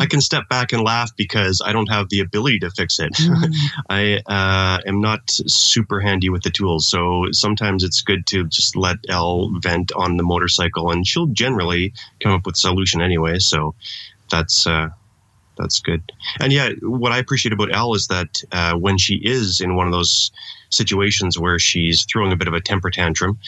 I 0.00 0.06
can 0.06 0.20
step 0.20 0.48
back 0.48 0.72
and 0.72 0.82
laugh 0.82 1.14
because 1.16 1.60
I 1.64 1.72
don't 1.72 1.88
have 1.88 2.08
the 2.08 2.20
ability 2.20 2.60
to 2.60 2.70
fix 2.70 2.98
it. 2.98 3.12
Mm. 3.12 3.54
I 3.90 4.20
uh, 4.26 4.80
am 4.86 5.00
not 5.00 5.20
super 5.26 6.00
handy 6.00 6.30
with 6.30 6.42
the 6.42 6.50
tools, 6.50 6.86
so 6.86 7.26
sometimes 7.32 7.84
it's 7.84 8.00
good 8.00 8.26
to 8.28 8.44
just 8.44 8.76
let 8.76 8.96
Elle 9.08 9.50
vent 9.60 9.92
on 9.92 10.16
the 10.16 10.22
motorcycle, 10.22 10.90
and 10.90 11.06
she'll 11.06 11.26
generally 11.26 11.92
come 12.20 12.32
up 12.32 12.46
with 12.46 12.54
a 12.54 12.58
solution 12.58 13.02
anyway. 13.02 13.38
So 13.38 13.74
that's 14.30 14.66
uh, 14.66 14.88
that's 15.58 15.80
good. 15.80 16.02
And 16.40 16.52
yeah, 16.52 16.70
what 16.80 17.12
I 17.12 17.18
appreciate 17.18 17.52
about 17.52 17.74
Elle 17.74 17.94
is 17.94 18.06
that 18.08 18.42
uh, 18.52 18.74
when 18.74 18.96
she 18.96 19.16
is 19.16 19.60
in 19.60 19.76
one 19.76 19.86
of 19.86 19.92
those 19.92 20.30
situations 20.70 21.38
where 21.38 21.58
she's 21.58 22.04
throwing 22.04 22.32
a 22.32 22.36
bit 22.36 22.48
of 22.48 22.54
a 22.54 22.60
temper 22.60 22.90
tantrum, 22.90 23.38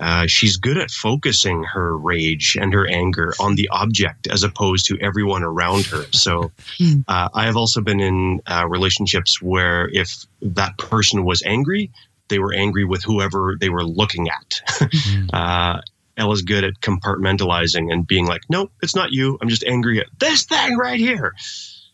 uh, 0.00 0.26
she's 0.26 0.56
good 0.56 0.78
at 0.78 0.90
focusing 0.90 1.64
her 1.64 1.96
rage 1.96 2.56
and 2.60 2.72
her 2.72 2.86
anger 2.88 3.34
on 3.40 3.56
the 3.56 3.68
object 3.70 4.28
as 4.28 4.42
opposed 4.42 4.86
to 4.86 4.98
everyone 5.00 5.42
around 5.42 5.86
her. 5.86 6.04
So 6.12 6.52
hmm. 6.78 7.00
uh, 7.08 7.28
I 7.34 7.44
have 7.44 7.56
also 7.56 7.80
been 7.80 8.00
in 8.00 8.40
uh, 8.46 8.66
relationships 8.68 9.42
where 9.42 9.88
if 9.92 10.26
that 10.42 10.78
person 10.78 11.24
was 11.24 11.42
angry, 11.44 11.90
they 12.28 12.38
were 12.38 12.52
angry 12.52 12.84
with 12.84 13.02
whoever 13.02 13.56
they 13.58 13.70
were 13.70 13.84
looking 13.84 14.28
at. 14.28 14.60
mm. 14.68 15.30
uh, 15.32 15.80
Elle's 16.18 16.42
good 16.42 16.64
at 16.64 16.80
compartmentalizing 16.80 17.92
and 17.92 18.06
being 18.06 18.26
like, 18.26 18.42
nope, 18.50 18.72
it's 18.82 18.94
not 18.96 19.12
you. 19.12 19.38
I'm 19.40 19.48
just 19.48 19.64
angry 19.64 20.00
at 20.00 20.08
this 20.18 20.44
thing 20.44 20.76
right 20.76 20.98
here. 20.98 21.34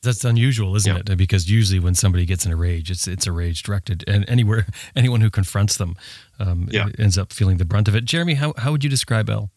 That's 0.05 0.25
unusual, 0.25 0.77
isn't 0.77 0.93
yeah. 0.93 1.13
it? 1.13 1.17
Because 1.17 1.51
usually 1.51 1.81
when 1.81 1.95
somebody 1.95 2.25
gets 2.25 2.47
in 2.47 2.53
a 2.53 2.57
rage, 2.57 2.91
it's 2.91 3.09
it's 3.09 3.27
a 3.27 3.33
rage 3.33 3.63
directed, 3.63 4.05
and 4.07 4.29
anywhere 4.29 4.67
anyone 4.97 5.21
who 5.21 5.31
confronts 5.31 5.77
them 5.77 5.97
um, 6.39 6.69
yeah. 6.71 6.89
ends 6.99 7.19
up 7.19 7.33
feeling 7.33 7.57
the 7.57 7.65
brunt 7.65 7.89
of 7.89 7.95
it. 7.95 8.05
Jeremy, 8.05 8.35
how 8.35 8.55
how 8.59 8.73
would 8.73 8.85
you 8.85 8.91
describe 8.91 9.29
Elle? 9.29 9.51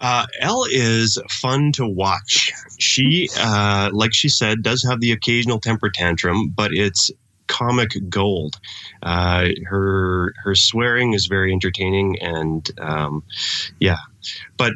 Uh, 0.00 0.26
Elle 0.40 0.64
is 0.70 1.18
fun 1.28 1.72
to 1.72 1.86
watch. 1.86 2.52
She, 2.78 3.28
uh, 3.38 3.90
like 3.92 4.14
she 4.14 4.28
said, 4.28 4.62
does 4.62 4.82
have 4.88 5.00
the 5.00 5.12
occasional 5.12 5.60
temper 5.60 5.90
tantrum, 5.90 6.48
but 6.48 6.72
it's 6.72 7.10
comic 7.50 7.90
gold. 8.08 8.58
Uh, 9.02 9.48
her 9.66 10.32
her 10.42 10.54
swearing 10.54 11.12
is 11.12 11.26
very 11.26 11.52
entertaining, 11.52 12.18
and 12.20 12.70
um, 12.78 13.22
yeah, 13.78 13.98
but 14.56 14.72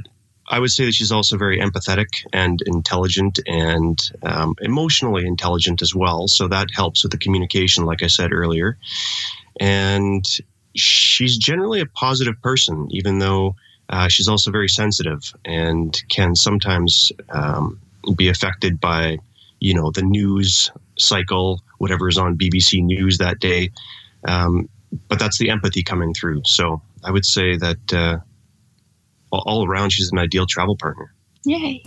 I 0.49 0.59
would 0.59 0.71
say 0.71 0.85
that 0.85 0.95
she's 0.95 1.13
also 1.13 1.37
very 1.39 1.59
empathetic 1.59 2.27
and 2.33 2.63
intelligent 2.67 3.39
and 3.47 3.99
um, 4.23 4.55
emotionally 4.61 5.27
intelligent 5.27 5.81
as 5.81 5.95
well. 5.95 6.29
So 6.29 6.49
that 6.49 6.69
helps 6.75 7.03
with 7.03 7.13
the 7.13 7.19
communication, 7.19 7.85
like 7.85 8.03
I 8.03 8.09
said 8.09 8.33
earlier. 8.33 8.77
And 9.59 10.25
she's 10.75 11.39
generally 11.39 11.81
a 11.81 11.87
positive 11.87 12.41
person, 12.43 12.89
even 12.91 13.19
though 13.21 13.57
uh, 13.89 14.09
she's 14.09 14.29
also 14.29 14.51
very 14.51 14.69
sensitive 14.69 15.33
and 15.45 16.03
can 16.11 16.35
sometimes 16.35 17.11
um, 17.31 17.81
be 18.17 18.29
affected 18.29 18.81
by, 18.81 19.19
you 19.61 19.73
know, 19.73 19.91
the 19.91 20.03
news 20.03 20.71
cycle, 20.99 21.63
whatever 21.79 22.09
is 22.09 22.19
on 22.19 22.37
BBC 22.37 22.83
News 22.83 23.19
that 23.19 23.41
day. 23.41 23.71
Um, 24.27 24.69
but 25.09 25.19
that's 25.19 25.39
the 25.39 25.51
empathy 25.51 25.83
coming 25.83 26.13
through. 26.13 26.43
So 26.45 26.83
I 27.03 27.11
would 27.11 27.25
say 27.25 27.57
that. 27.57 27.93
Uh, 27.93 28.19
all 29.47 29.67
around, 29.67 29.91
she's 29.91 30.11
an 30.13 30.19
ideal 30.19 30.47
travel 30.47 30.77
partner. 30.77 31.13
Yay. 31.45 31.83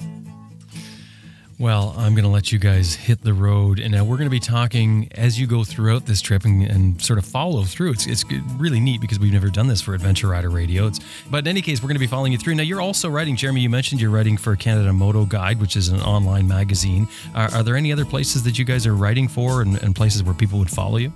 Well, 1.60 1.96
I'm 1.98 2.14
going 2.14 2.24
to 2.24 2.30
let 2.30 2.52
you 2.52 2.60
guys 2.60 2.94
hit 2.94 3.24
the 3.24 3.34
road, 3.34 3.80
and 3.80 3.92
now 3.92 4.04
we're 4.04 4.18
going 4.18 4.28
to 4.28 4.32
be 4.32 4.40
talking 4.40 5.10
as 5.16 5.40
you 5.40 5.48
go 5.48 5.64
throughout 5.64 6.06
this 6.06 6.22
trip 6.22 6.46
and, 6.46 6.62
and, 6.62 7.02
sort 7.02 7.18
of 7.18 7.26
follow 7.26 7.64
through. 7.64 7.94
It's, 7.94 8.06
it's 8.06 8.24
really 8.58 8.80
neat 8.80 9.02
because 9.02 9.20
we've 9.20 9.34
never 9.34 9.50
done 9.50 9.66
this 9.66 9.82
for 9.82 9.96
Adventure 9.96 10.28
Rider 10.28 10.52
Radio. 10.52 10.86
It's, 10.86 11.00
but 11.32 11.40
in 11.40 11.48
any 11.48 11.64
case, 11.64 11.82
we're 11.82 11.88
going 11.88 11.96
to 11.96 12.00
be 12.00 12.06
following 12.06 12.32
you 12.32 12.38
through. 12.38 12.54
Now, 12.54 12.62
you're 12.62 12.80
also 12.80 13.10
writing, 13.10 13.36
Jeremy. 13.36 13.62
You 13.62 13.72
mentioned 13.72 14.00
you're 14.00 14.12
writing 14.12 14.38
for 14.38 14.56
Canada 14.56 14.94
Moto 14.94 15.26
Guide, 15.26 15.60
which 15.60 15.76
is 15.76 15.88
an 15.90 16.00
online 16.02 16.48
magazine. 16.48 17.08
Are, 17.34 17.52
are 17.52 17.64
there 17.64 17.76
any 17.76 17.92
other 17.92 18.06
places 18.06 18.44
that 18.44 18.60
you 18.60 18.64
guys 18.64 18.86
are 18.86 18.94
writing 18.94 19.28
for, 19.28 19.64
and, 19.64 19.82
and 19.82 19.96
places 19.96 20.22
where 20.22 20.36
people 20.36 20.60
would 20.60 20.70
follow 20.70 20.98
you? 20.98 21.12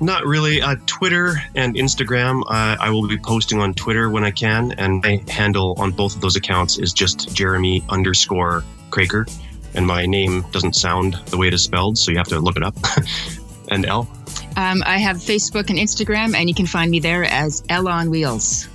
Not 0.00 0.26
really. 0.26 0.60
Uh, 0.60 0.76
Twitter 0.86 1.36
and 1.54 1.74
Instagram. 1.74 2.42
Uh, 2.42 2.76
I 2.78 2.90
will 2.90 3.08
be 3.08 3.18
posting 3.18 3.60
on 3.60 3.74
Twitter 3.74 4.10
when 4.10 4.24
I 4.24 4.30
can, 4.30 4.72
and 4.72 5.02
my 5.02 5.22
handle 5.28 5.74
on 5.78 5.92
both 5.92 6.14
of 6.14 6.20
those 6.20 6.36
accounts 6.36 6.78
is 6.78 6.92
just 6.92 7.34
Jeremy 7.34 7.82
underscore 7.88 8.62
Kroeker, 8.90 9.30
and 9.74 9.86
my 9.86 10.04
name 10.04 10.44
doesn't 10.50 10.76
sound 10.76 11.14
the 11.26 11.36
way 11.36 11.48
it 11.48 11.54
is 11.54 11.62
spelled, 11.62 11.96
so 11.96 12.10
you 12.10 12.18
have 12.18 12.28
to 12.28 12.40
look 12.40 12.56
it 12.56 12.62
up. 12.62 12.76
and 13.70 13.86
Elle. 13.86 14.08
Um, 14.56 14.82
I 14.86 14.98
have 14.98 15.16
Facebook 15.16 15.70
and 15.70 15.78
Instagram, 15.78 16.34
and 16.34 16.48
you 16.48 16.54
can 16.54 16.66
find 16.66 16.90
me 16.90 17.00
there 17.00 17.24
as 17.24 17.62
Elle 17.68 17.88
on 17.88 18.10
Wheels. 18.10 18.68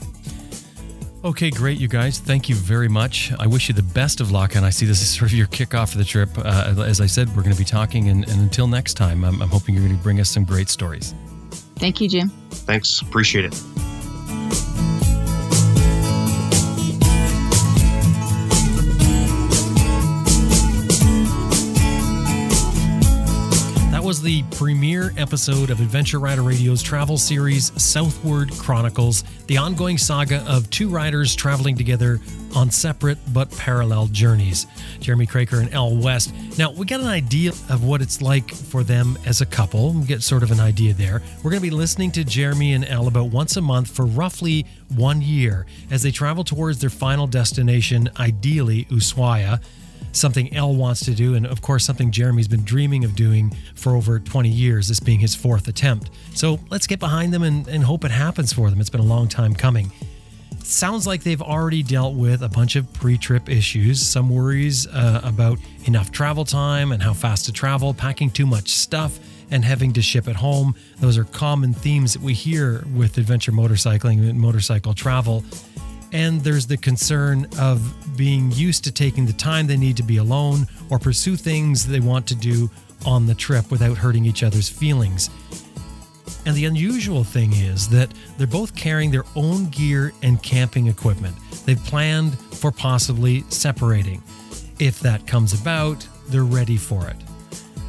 Okay, 1.24 1.51
great, 1.51 1.80
you 1.80 1.88
guys. 1.88 2.17
Thank 2.17 2.49
you 2.49 2.55
very 2.55 2.88
much. 2.88 3.32
I 3.39 3.45
wish 3.45 3.67
you 3.67 3.76
the 3.76 3.84
best 3.84 4.22
of 4.22 4.32
luck, 4.32 4.55
and 4.55 4.65
I 4.65 4.72
see 4.72 4.88
this 4.88 5.01
as 5.01 5.09
sort 5.17 5.32
of 5.32 5.38
your 5.38 5.47
kickoff 5.47 5.91
for 5.91 5.99
the 5.99 6.05
trip. 6.05 6.30
Uh, 6.36 6.84
as 6.86 6.99
I 6.99 7.05
said, 7.05 7.28
we're 7.30 7.43
going 7.43 7.53
to 7.53 7.59
be 7.59 7.65
talking, 7.65 8.09
and, 8.09 8.28
and 8.28 8.41
until 8.41 8.67
next 8.67 8.95
time, 8.95 9.24
I'm, 9.24 9.41
I'm 9.41 9.49
hoping 9.49 9.76
you're 9.76 9.84
going 9.86 9.97
to 9.97 10.03
bring 10.03 10.19
us 10.19 10.30
some 10.30 10.45
great 10.45 10.69
stories. 10.69 11.13
Thank 11.76 12.01
you, 12.01 12.09
Jim. 12.09 12.30
Thanks. 12.49 13.01
Appreciate 13.01 13.45
it. 13.45 13.90
The 24.22 24.43
premiere 24.51 25.13
episode 25.17 25.72
of 25.72 25.80
Adventure 25.80 26.19
Rider 26.19 26.43
Radio's 26.43 26.84
travel 26.84 27.17
series, 27.17 27.72
Southward 27.82 28.51
Chronicles, 28.51 29.24
the 29.47 29.57
ongoing 29.57 29.97
saga 29.97 30.45
of 30.47 30.69
two 30.69 30.89
riders 30.89 31.36
traveling 31.36 31.76
together 31.76 32.19
on 32.55 32.69
separate 32.69 33.17
but 33.34 33.49
parallel 33.57 34.05
journeys. 34.07 34.67
Jeremy 34.99 35.26
Kroeker 35.26 35.59
and 35.59 35.74
Elle 35.74 35.97
West. 35.97 36.36
Now, 36.55 36.72
we 36.72 36.86
got 36.86 36.99
an 36.99 37.07
idea 37.07 37.49
of 37.69 37.84
what 37.84 37.99
it's 37.99 38.22
like 38.22 38.53
for 38.53 38.84
them 38.84 39.17
as 39.26 39.41
a 39.41 39.45
couple. 39.45 39.93
We 39.93 40.05
get 40.05 40.22
sort 40.22 40.43
of 40.43 40.51
an 40.51 40.59
idea 40.59 40.93
there. 40.93 41.24
We're 41.38 41.49
going 41.49 41.63
to 41.63 41.67
be 41.67 41.76
listening 41.76 42.11
to 42.11 42.24
Jeremy 42.24 42.74
and 42.74 42.86
Elle 42.86 43.07
about 43.07 43.32
once 43.32 43.57
a 43.57 43.61
month 43.61 43.89
for 43.89 44.05
roughly 44.05 44.67
one 44.95 45.24
year 45.24 45.65
as 45.89 46.03
they 46.03 46.11
travel 46.11 46.43
towards 46.43 46.80
their 46.80 46.91
final 46.91 47.26
destination, 47.26 48.07
ideally 48.19 48.86
Ushuaia 48.86 49.61
something 50.12 50.53
Elle 50.53 50.76
wants 50.76 51.05
to 51.05 51.14
do, 51.14 51.36
and 51.36 51.45
of 51.45 51.62
course, 51.62 51.86
something 51.86 52.12
Jeremy's 52.12 52.47
been 52.47 52.64
dreaming 52.64 53.03
of 53.03 53.16
doing 53.16 53.53
for 53.76 53.95
over 53.95 54.20
20 54.20 54.49
years, 54.49 54.88
this 54.88 54.99
being 54.99 55.20
his 55.20 55.36
fourth 55.36 55.68
attempt. 55.68 56.12
So 56.34 56.59
let's 56.70 56.88
get 56.88 56.99
behind 56.99 57.34
them 57.34 57.43
and, 57.43 57.68
and 57.68 57.84
hope 57.84 58.05
it 58.05 58.12
happens 58.12 58.53
for 58.53 58.70
them. 58.70 58.80
It's 58.80 58.89
been 58.89 59.01
a 59.01 59.05
long 59.05 59.28
time 59.28 59.53
coming. 59.53 59.91
Sounds 60.64 61.07
like 61.07 61.24
they've 61.24 61.41
already 61.41 61.82
dealt 61.82 62.16
with 62.16 62.43
a 62.43 62.49
bunch 62.49 62.76
of 62.76 62.91
pre 62.93 63.18
trip 63.18 63.49
issues, 63.49 64.01
some 64.01 64.30
worries 64.30 64.88
uh, 64.88 65.22
about 65.24 65.57
enough 65.86 66.12
travel 66.12 66.45
time 66.45 66.91
and 66.91 67.01
how 67.01 67.14
fast 67.14 67.45
to 67.47 67.51
travel, 67.51 67.93
packing 67.93 68.30
too 68.30 68.45
much 68.45 68.70
stuff, 68.70 69.20
and 69.49 69.66
having 69.66 69.91
to 69.93 70.01
ship 70.01 70.28
it 70.28 70.36
home. 70.36 70.76
Those 70.99 71.18
are 71.18 71.24
common 71.24 71.74
themes 71.74 72.14
that 72.14 72.22
we 72.22 72.34
hear 72.34 72.86
with 72.95 73.18
adventure 73.18 73.51
motorcycling 73.51 74.30
and 74.30 74.39
motorcycle 74.39 74.93
travel 74.93 75.43
and 76.12 76.41
there's 76.41 76.68
the 76.68 76.78
concern 76.78 77.47
of 77.59 78.18
being 78.18 78.51
used 78.51 78.84
to 78.84 78.91
taking 78.91 79.26
the 79.26 79.34
time 79.34 79.68
they 79.68 79.78
need 79.78 79.97
to 79.97 80.03
be 80.03 80.18
alone 80.18 80.68
or 80.89 80.99
pursue 80.99 81.36
things 81.36 81.88
they 81.88 81.99
want 81.99 82.28
to 82.28 82.36
do 82.36 82.70
on 83.05 83.26
the 83.26 83.36
trip 83.36 83.72
without 83.72 83.97
hurting 83.97 84.26
each 84.26 84.43
other's 84.43 84.70
feelings. 84.70 85.30
And 86.45 86.55
the 86.55 86.66
unusual 86.66 87.24
thing 87.24 87.53
is 87.53 87.88
that 87.89 88.12
they're 88.38 88.47
both 88.47 88.76
carrying 88.76 89.12
their 89.12 89.26
own 89.36 89.70
gear 89.70 90.12
and 90.24 90.41
camping 90.41 90.88
equipment. 90.88 91.36
They've 91.66 91.84
planned 91.84 92.38
for 92.39 92.72
possibly 92.72 93.43
separating. 93.49 94.24
If 94.80 94.99
that 95.01 95.28
comes 95.28 95.59
about, 95.59 96.07
they're 96.28 96.43
ready 96.43 96.78
for 96.78 97.07
it. 97.07 97.18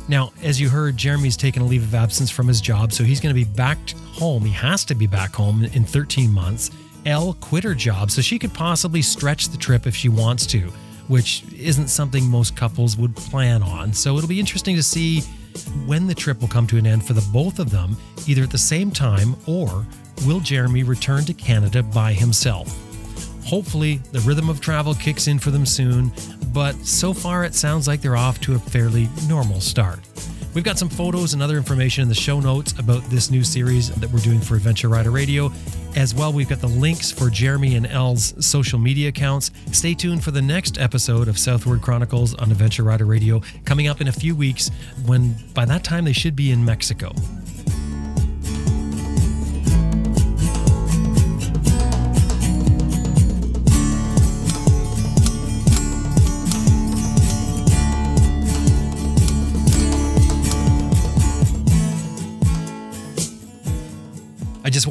Now, 0.08 0.32
as 0.42 0.60
you 0.60 0.68
heard, 0.68 0.96
Jeremy's 0.96 1.36
taken 1.36 1.62
a 1.62 1.64
leave 1.64 1.84
of 1.84 1.94
absence 1.94 2.30
from 2.30 2.48
his 2.48 2.60
job, 2.60 2.92
so 2.92 3.04
he's 3.04 3.20
going 3.20 3.34
to 3.34 3.40
be 3.40 3.48
back 3.48 3.78
home. 3.90 4.44
He 4.44 4.52
has 4.52 4.84
to 4.86 4.94
be 4.94 5.06
back 5.06 5.34
home 5.34 5.64
in 5.64 5.84
13 5.84 6.32
months. 6.32 6.70
Elle 7.04 7.34
quit 7.34 7.64
her 7.64 7.74
job 7.74 8.10
so 8.10 8.22
she 8.22 8.38
could 8.38 8.52
possibly 8.54 9.02
stretch 9.02 9.48
the 9.48 9.56
trip 9.56 9.86
if 9.86 9.96
she 9.96 10.08
wants 10.08 10.46
to, 10.46 10.60
which 11.08 11.44
isn't 11.52 11.88
something 11.88 12.26
most 12.28 12.56
couples 12.56 12.96
would 12.96 13.14
plan 13.16 13.62
on. 13.62 13.92
So 13.92 14.16
it'll 14.16 14.28
be 14.28 14.40
interesting 14.40 14.76
to 14.76 14.82
see 14.82 15.20
when 15.86 16.06
the 16.06 16.14
trip 16.14 16.40
will 16.40 16.48
come 16.48 16.66
to 16.68 16.78
an 16.78 16.86
end 16.86 17.06
for 17.06 17.12
the 17.12 17.28
both 17.32 17.58
of 17.58 17.70
them, 17.70 17.96
either 18.26 18.42
at 18.42 18.50
the 18.50 18.58
same 18.58 18.90
time 18.90 19.36
or 19.46 19.84
will 20.26 20.40
Jeremy 20.40 20.82
return 20.82 21.24
to 21.24 21.34
Canada 21.34 21.82
by 21.82 22.12
himself. 22.12 22.68
Hopefully, 23.44 23.96
the 24.12 24.20
rhythm 24.20 24.48
of 24.48 24.60
travel 24.60 24.94
kicks 24.94 25.26
in 25.26 25.38
for 25.38 25.50
them 25.50 25.66
soon, 25.66 26.12
but 26.52 26.74
so 26.86 27.12
far 27.12 27.44
it 27.44 27.54
sounds 27.54 27.88
like 27.88 28.00
they're 28.00 28.16
off 28.16 28.40
to 28.40 28.54
a 28.54 28.58
fairly 28.58 29.08
normal 29.28 29.60
start. 29.60 30.00
We've 30.54 30.64
got 30.64 30.78
some 30.78 30.88
photos 30.88 31.32
and 31.32 31.42
other 31.42 31.56
information 31.56 32.02
in 32.02 32.08
the 32.08 32.14
show 32.14 32.38
notes 32.38 32.78
about 32.78 33.02
this 33.04 33.30
new 33.30 33.42
series 33.42 33.90
that 33.94 34.10
we're 34.10 34.20
doing 34.20 34.40
for 34.40 34.54
Adventure 34.54 34.88
Rider 34.88 35.10
Radio. 35.10 35.50
As 35.94 36.14
well, 36.14 36.32
we've 36.32 36.48
got 36.48 36.60
the 36.60 36.68
links 36.68 37.12
for 37.12 37.28
Jeremy 37.28 37.76
and 37.76 37.86
Elle's 37.86 38.34
social 38.44 38.78
media 38.78 39.10
accounts. 39.10 39.50
Stay 39.72 39.92
tuned 39.92 40.24
for 40.24 40.30
the 40.30 40.40
next 40.40 40.78
episode 40.80 41.28
of 41.28 41.38
Southward 41.38 41.82
Chronicles 41.82 42.34
on 42.34 42.50
Adventure 42.50 42.82
Rider 42.82 43.04
Radio 43.04 43.42
coming 43.66 43.88
up 43.88 44.00
in 44.00 44.08
a 44.08 44.12
few 44.12 44.34
weeks 44.34 44.70
when 45.04 45.36
by 45.52 45.66
that 45.66 45.84
time 45.84 46.04
they 46.06 46.14
should 46.14 46.34
be 46.34 46.50
in 46.50 46.64
Mexico. 46.64 47.12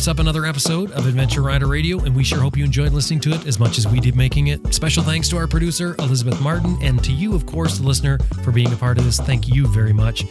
Wraps 0.00 0.08
up 0.08 0.18
another 0.18 0.46
episode 0.46 0.90
of 0.92 1.06
Adventure 1.06 1.42
Rider 1.42 1.66
Radio, 1.66 1.98
and 1.98 2.16
we 2.16 2.24
sure 2.24 2.40
hope 2.40 2.56
you 2.56 2.64
enjoyed 2.64 2.92
listening 2.92 3.20
to 3.20 3.32
it 3.32 3.46
as 3.46 3.58
much 3.58 3.76
as 3.76 3.86
we 3.86 4.00
did 4.00 4.16
making 4.16 4.46
it. 4.46 4.72
Special 4.72 5.02
thanks 5.02 5.28
to 5.28 5.36
our 5.36 5.46
producer, 5.46 5.94
Elizabeth 5.98 6.40
Martin, 6.40 6.78
and 6.80 7.04
to 7.04 7.12
you, 7.12 7.34
of 7.34 7.44
course, 7.44 7.76
the 7.76 7.86
listener, 7.86 8.16
for 8.42 8.50
being 8.50 8.72
a 8.72 8.76
part 8.76 8.96
of 8.96 9.04
this. 9.04 9.20
Thank 9.20 9.46
you 9.46 9.66
very 9.66 9.92
much. 9.92 10.24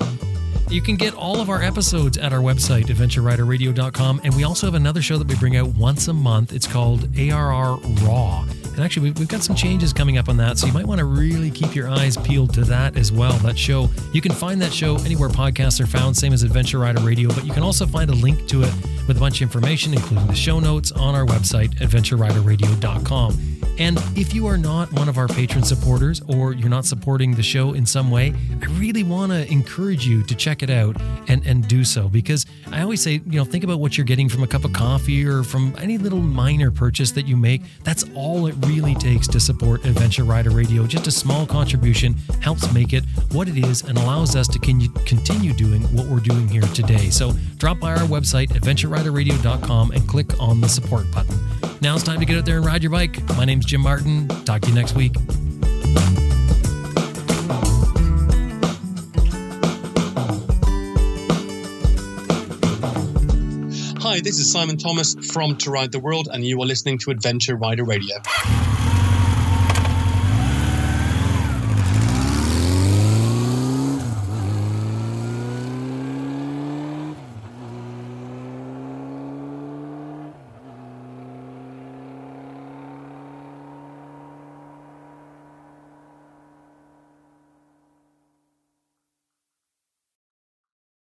You 0.71 0.81
can 0.81 0.95
get 0.95 1.13
all 1.13 1.39
of 1.39 1.51
our 1.51 1.61
episodes 1.61 2.17
at 2.17 2.33
our 2.33 2.39
website, 2.39 2.85
adventureriderradio.com. 2.85 4.21
And 4.23 4.35
we 4.35 4.43
also 4.43 4.65
have 4.65 4.73
another 4.73 5.03
show 5.03 5.19
that 5.19 5.27
we 5.27 5.35
bring 5.35 5.55
out 5.55 5.67
once 5.75 6.07
a 6.07 6.13
month. 6.13 6.51
It's 6.51 6.65
called 6.65 7.07
ARR 7.15 7.77
Raw. 8.01 8.45
And 8.79 8.85
actually, 8.85 9.11
we've 9.11 9.27
got 9.27 9.43
some 9.43 9.57
changes 9.57 9.91
coming 9.91 10.17
up 10.17 10.29
on 10.29 10.37
that. 10.37 10.57
So 10.57 10.65
you 10.65 10.71
might 10.71 10.85
want 10.85 10.99
to 10.99 11.05
really 11.05 11.51
keep 11.51 11.75
your 11.75 11.89
eyes 11.89 12.15
peeled 12.15 12.53
to 12.53 12.63
that 12.63 12.95
as 12.95 13.11
well. 13.11 13.33
That 13.39 13.57
show, 13.57 13.89
you 14.13 14.21
can 14.21 14.31
find 14.31 14.61
that 14.61 14.71
show 14.71 14.95
anywhere 14.99 15.27
podcasts 15.27 15.81
are 15.81 15.85
found, 15.85 16.15
same 16.15 16.31
as 16.31 16.43
Adventure 16.43 16.79
Rider 16.79 17.01
Radio. 17.01 17.27
But 17.27 17.43
you 17.43 17.51
can 17.51 17.61
also 17.61 17.85
find 17.85 18.09
a 18.09 18.13
link 18.13 18.47
to 18.47 18.63
it 18.63 18.73
with 19.05 19.17
a 19.17 19.19
bunch 19.19 19.41
of 19.41 19.41
information, 19.41 19.93
including 19.93 20.27
the 20.27 20.33
show 20.33 20.61
notes 20.61 20.93
on 20.93 21.13
our 21.13 21.25
website, 21.25 21.77
adventureriderradio.com. 21.79 23.58
And 23.79 23.97
if 24.17 24.33
you 24.33 24.45
are 24.47 24.57
not 24.57 24.91
one 24.91 25.07
of 25.07 25.17
our 25.17 25.29
patron 25.29 25.63
supporters 25.63 26.21
or 26.27 26.51
you're 26.51 26.69
not 26.69 26.85
supporting 26.85 27.33
the 27.33 27.41
show 27.41 27.71
in 27.71 27.85
some 27.85 28.11
way, 28.11 28.33
I 28.61 28.65
really 28.77 29.03
want 29.03 29.31
to 29.31 29.49
encourage 29.49 30.05
you 30.05 30.21
to 30.23 30.35
check 30.35 30.61
it 30.61 30.69
out 30.69 30.97
and, 31.29 31.45
and 31.45 31.65
do 31.65 31.85
so 31.85 32.09
because 32.09 32.45
I 32.73 32.81
always 32.81 33.01
say, 33.01 33.21
you 33.25 33.39
know, 33.39 33.45
think 33.45 33.63
about 33.63 33.79
what 33.79 33.97
you're 33.97 34.05
getting 34.05 34.27
from 34.27 34.43
a 34.43 34.47
cup 34.47 34.65
of 34.65 34.73
coffee 34.73 35.25
or 35.25 35.43
from 35.43 35.73
any 35.79 35.97
little 35.97 36.19
minor 36.19 36.71
purchase 36.71 37.11
that 37.13 37.25
you 37.25 37.37
make. 37.37 37.61
That's 37.85 38.03
all 38.15 38.47
it 38.47 38.55
really 38.65 38.95
takes 38.95 39.29
to 39.29 39.39
support 39.39 39.85
Adventure 39.85 40.25
Rider 40.25 40.49
Radio. 40.49 40.85
Just 40.85 41.07
a 41.07 41.11
small 41.11 41.45
contribution 41.45 42.15
helps 42.41 42.71
make 42.73 42.91
it 42.91 43.05
what 43.31 43.47
it 43.47 43.57
is 43.57 43.83
and 43.83 43.97
allows 43.97 44.35
us 44.35 44.49
to 44.49 44.59
continue 44.59 45.53
doing 45.53 45.83
what 45.95 46.05
we're 46.07 46.19
doing 46.19 46.49
here 46.49 46.63
today. 46.63 47.09
So 47.09 47.31
drop 47.55 47.79
by 47.79 47.93
our 47.93 48.07
website, 48.07 48.49
adventureriderradio.com, 48.49 49.91
and 49.91 50.05
click 50.05 50.37
on 50.37 50.59
the 50.59 50.67
support 50.67 51.09
button. 51.13 51.39
Now 51.81 51.95
it's 51.95 52.03
time 52.03 52.19
to 52.19 52.25
get 52.25 52.37
out 52.37 52.45
there 52.45 52.57
and 52.57 52.65
ride 52.65 52.83
your 52.83 52.91
bike. 52.91 53.23
My 53.37 53.45
name's 53.45 53.65
Jim 53.69 53.81
Martin. 53.81 54.27
Talk 54.45 54.61
to 54.61 54.69
you 54.69 54.73
next 54.73 54.95
week. 54.95 55.13
Hi, 64.01 64.21
this 64.21 64.39
is 64.39 64.51
Simon 64.51 64.75
Thomas 64.75 65.13
from 65.31 65.55
To 65.57 65.69
Ride 65.69 65.91
the 65.91 65.99
World, 65.99 66.29
and 66.33 66.43
you 66.43 66.59
are 66.63 66.65
listening 66.65 66.97
to 66.97 67.11
Adventure 67.11 67.55
Rider 67.55 67.85
Radio. 67.85 68.15